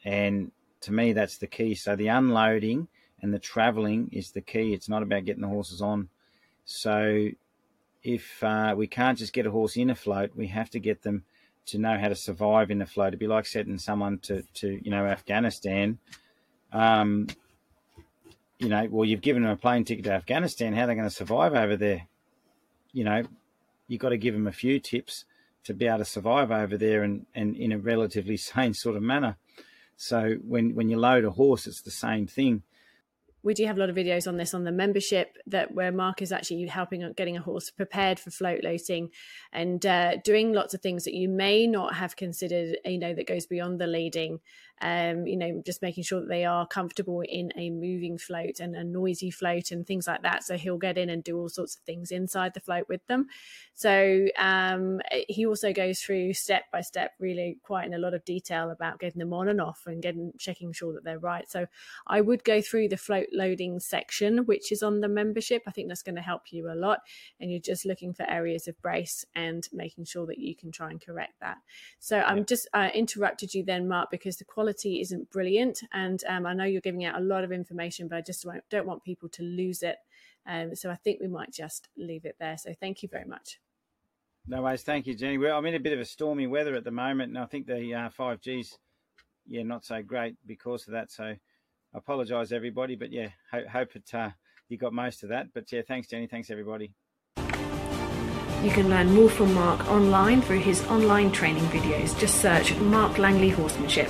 And 0.04 0.50
to 0.80 0.92
me, 0.92 1.12
that's 1.12 1.38
the 1.38 1.46
key. 1.46 1.74
So 1.74 1.94
the 1.94 2.08
unloading 2.08 2.88
and 3.20 3.32
the 3.32 3.38
traveling 3.38 4.08
is 4.12 4.32
the 4.32 4.40
key. 4.40 4.72
It's 4.72 4.88
not 4.88 5.02
about 5.02 5.24
getting 5.24 5.42
the 5.42 5.48
horses 5.48 5.80
on. 5.80 6.08
So 6.64 7.28
if 8.02 8.42
uh, 8.42 8.74
we 8.76 8.86
can't 8.86 9.18
just 9.18 9.32
get 9.32 9.46
a 9.46 9.50
horse 9.50 9.76
in 9.76 9.90
a 9.90 9.94
float, 9.94 10.32
we 10.34 10.48
have 10.48 10.70
to 10.70 10.80
get 10.80 11.02
them 11.02 11.24
to 11.66 11.78
know 11.78 11.98
how 11.98 12.08
to 12.08 12.14
survive 12.14 12.70
in 12.70 12.78
the 12.78 12.86
flow, 12.86 13.06
It'd 13.06 13.18
be 13.18 13.26
like 13.26 13.46
setting 13.46 13.78
someone 13.78 14.18
to, 14.20 14.42
to 14.54 14.80
you 14.82 14.90
know, 14.90 15.06
Afghanistan. 15.06 15.98
Um, 16.72 17.28
you 18.58 18.68
know, 18.68 18.86
well, 18.90 19.04
you've 19.04 19.20
given 19.20 19.42
them 19.42 19.52
a 19.52 19.56
plane 19.56 19.84
ticket 19.84 20.04
to 20.04 20.12
Afghanistan. 20.12 20.74
How 20.74 20.84
are 20.84 20.86
they 20.88 20.94
going 20.94 21.08
to 21.08 21.14
survive 21.14 21.54
over 21.54 21.76
there? 21.76 22.06
You 22.92 23.04
know, 23.04 23.22
you've 23.88 24.00
got 24.00 24.10
to 24.10 24.18
give 24.18 24.34
them 24.34 24.46
a 24.46 24.52
few 24.52 24.78
tips 24.78 25.24
to 25.64 25.74
be 25.74 25.86
able 25.86 25.98
to 25.98 26.04
survive 26.04 26.50
over 26.50 26.76
there 26.76 27.02
and, 27.02 27.26
and 27.34 27.56
in 27.56 27.72
a 27.72 27.78
relatively 27.78 28.36
sane 28.38 28.74
sort 28.74 28.96
of 28.96 29.02
manner. 29.02 29.36
So 29.96 30.36
when, 30.46 30.74
when 30.74 30.88
you 30.88 30.98
load 30.98 31.24
a 31.24 31.30
horse, 31.30 31.66
it's 31.66 31.82
the 31.82 31.90
same 31.90 32.26
thing 32.26 32.62
we 33.44 33.52
do 33.54 33.66
have 33.66 33.76
a 33.76 33.80
lot 33.80 33.90
of 33.90 33.94
videos 33.94 34.26
on 34.26 34.38
this 34.38 34.54
on 34.54 34.64
the 34.64 34.72
membership 34.72 35.36
that 35.46 35.72
where 35.74 35.92
Mark 35.92 36.22
is 36.22 36.32
actually 36.32 36.66
helping 36.66 37.12
getting 37.12 37.36
a 37.36 37.42
horse 37.42 37.70
prepared 37.70 38.18
for 38.18 38.30
float 38.30 38.64
loading 38.64 39.10
and 39.52 39.84
uh, 39.84 40.16
doing 40.24 40.52
lots 40.52 40.74
of 40.74 40.80
things 40.80 41.04
that 41.04 41.14
you 41.14 41.28
may 41.28 41.66
not 41.66 41.94
have 41.94 42.16
considered, 42.16 42.78
you 42.84 42.98
know, 42.98 43.14
that 43.14 43.28
goes 43.28 43.46
beyond 43.46 43.78
the 43.78 43.86
leading 43.86 44.40
um, 44.80 45.26
you 45.26 45.36
know, 45.36 45.62
just 45.64 45.82
making 45.82 46.04
sure 46.04 46.20
that 46.20 46.28
they 46.28 46.44
are 46.44 46.66
comfortable 46.66 47.22
in 47.26 47.52
a 47.56 47.70
moving 47.70 48.18
float 48.18 48.60
and 48.60 48.74
a 48.74 48.84
noisy 48.84 49.30
float 49.30 49.70
and 49.70 49.86
things 49.86 50.06
like 50.06 50.22
that. 50.22 50.42
So 50.42 50.56
he'll 50.56 50.78
get 50.78 50.98
in 50.98 51.08
and 51.08 51.22
do 51.22 51.38
all 51.38 51.48
sorts 51.48 51.76
of 51.76 51.82
things 51.82 52.10
inside 52.10 52.54
the 52.54 52.60
float 52.60 52.88
with 52.88 53.06
them. 53.06 53.28
So 53.74 54.26
um, 54.38 55.00
he 55.28 55.46
also 55.46 55.72
goes 55.72 56.00
through 56.00 56.34
step 56.34 56.64
by 56.72 56.80
step, 56.80 57.12
really 57.18 57.58
quite 57.62 57.86
in 57.86 57.94
a 57.94 57.98
lot 57.98 58.14
of 58.14 58.24
detail 58.24 58.70
about 58.70 58.98
getting 58.98 59.20
them 59.20 59.32
on 59.32 59.48
and 59.48 59.60
off 59.60 59.82
and 59.86 60.02
getting 60.02 60.32
checking 60.38 60.72
sure 60.72 60.92
that 60.92 61.04
they're 61.04 61.18
right. 61.18 61.48
So 61.50 61.66
I 62.06 62.20
would 62.20 62.44
go 62.44 62.60
through 62.60 62.88
the 62.88 62.96
float 62.96 63.28
loading 63.32 63.80
section, 63.80 64.38
which 64.46 64.70
is 64.70 64.82
on 64.82 65.00
the 65.00 65.08
membership. 65.08 65.62
I 65.66 65.70
think 65.70 65.88
that's 65.88 66.02
going 66.02 66.16
to 66.16 66.22
help 66.22 66.52
you 66.52 66.70
a 66.70 66.74
lot. 66.74 67.00
And 67.40 67.50
you're 67.50 67.60
just 67.60 67.86
looking 67.86 68.12
for 68.12 68.28
areas 68.28 68.68
of 68.68 68.80
brace 68.82 69.24
and 69.34 69.66
making 69.72 70.04
sure 70.04 70.26
that 70.26 70.38
you 70.38 70.54
can 70.54 70.70
try 70.70 70.90
and 70.90 71.00
correct 71.00 71.34
that. 71.40 71.58
So 72.00 72.20
I'm 72.20 72.44
just 72.44 72.68
uh, 72.74 72.90
interrupted 72.92 73.54
you 73.54 73.64
then, 73.64 73.88
Mark, 73.88 74.10
because 74.10 74.36
the 74.36 74.44
quality 74.44 74.63
quality 74.64 75.02
isn't 75.02 75.30
brilliant. 75.30 75.82
And 75.92 76.22
um, 76.26 76.46
I 76.46 76.54
know 76.54 76.64
you're 76.64 76.80
giving 76.80 77.04
out 77.04 77.18
a 77.18 77.22
lot 77.22 77.44
of 77.44 77.52
information, 77.52 78.08
but 78.08 78.16
I 78.16 78.22
just 78.22 78.46
don't 78.70 78.86
want 78.86 79.04
people 79.04 79.28
to 79.30 79.42
lose 79.42 79.82
it. 79.82 79.96
Um, 80.46 80.74
so 80.74 80.90
I 80.90 80.94
think 80.94 81.20
we 81.20 81.28
might 81.28 81.52
just 81.52 81.88
leave 81.98 82.24
it 82.24 82.36
there. 82.40 82.56
So 82.56 82.72
thank 82.80 83.02
you 83.02 83.10
very 83.10 83.26
much. 83.26 83.60
No 84.46 84.62
worries. 84.62 84.82
Thank 84.82 85.06
you, 85.06 85.14
Jenny. 85.14 85.36
Well, 85.36 85.56
I'm 85.56 85.66
in 85.66 85.74
a 85.74 85.80
bit 85.80 85.92
of 85.92 86.00
a 86.00 86.04
stormy 86.04 86.46
weather 86.46 86.74
at 86.74 86.84
the 86.84 86.90
moment, 86.90 87.30
and 87.30 87.38
I 87.38 87.46
think 87.46 87.66
the 87.66 87.94
uh, 87.94 88.08
5G's, 88.18 88.78
yeah, 89.46 89.62
not 89.62 89.84
so 89.84 90.02
great 90.02 90.36
because 90.46 90.86
of 90.86 90.92
that. 90.92 91.10
So 91.10 91.24
I 91.24 91.38
apologise, 91.94 92.50
everybody. 92.50 92.96
But 92.96 93.12
yeah, 93.12 93.28
ho- 93.50 93.68
hope 93.70 93.96
it, 93.96 94.14
uh, 94.14 94.30
you 94.70 94.78
got 94.78 94.94
most 94.94 95.24
of 95.24 95.28
that. 95.28 95.48
But 95.52 95.70
yeah, 95.72 95.82
thanks, 95.86 96.08
Jenny. 96.08 96.26
Thanks, 96.26 96.50
everybody. 96.50 96.94
You 97.36 98.70
can 98.70 98.88
learn 98.88 99.12
more 99.12 99.28
from 99.28 99.52
Mark 99.52 99.86
online 99.88 100.40
through 100.40 100.60
his 100.60 100.82
online 100.86 101.30
training 101.32 101.64
videos. 101.64 102.18
Just 102.18 102.40
search 102.40 102.74
Mark 102.76 103.18
Langley 103.18 103.50
Horsemanship. 103.50 104.08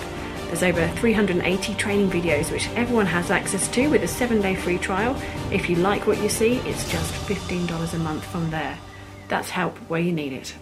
There's 0.55 0.73
over 0.73 0.87
380 0.99 1.75
training 1.75 2.11
videos 2.11 2.53
which 2.53 2.69
everyone 2.77 3.07
has 3.07 3.33
access 3.33 3.67
to 3.71 3.89
with 3.89 4.05
a 4.05 4.07
seven 4.07 4.41
day 4.41 4.55
free 4.55 4.79
trial. 4.79 5.21
If 5.51 5.69
you 5.69 5.75
like 5.75 6.07
what 6.07 6.23
you 6.23 6.29
see, 6.29 6.59
it's 6.59 6.89
just 6.89 7.13
$15 7.27 7.93
a 7.93 7.99
month 7.99 8.25
from 8.25 8.53
there. 8.53 8.79
That's 9.27 9.51
help 9.51 9.77
where 9.91 9.99
you 9.99 10.13
need 10.13 10.33
it. 10.33 10.55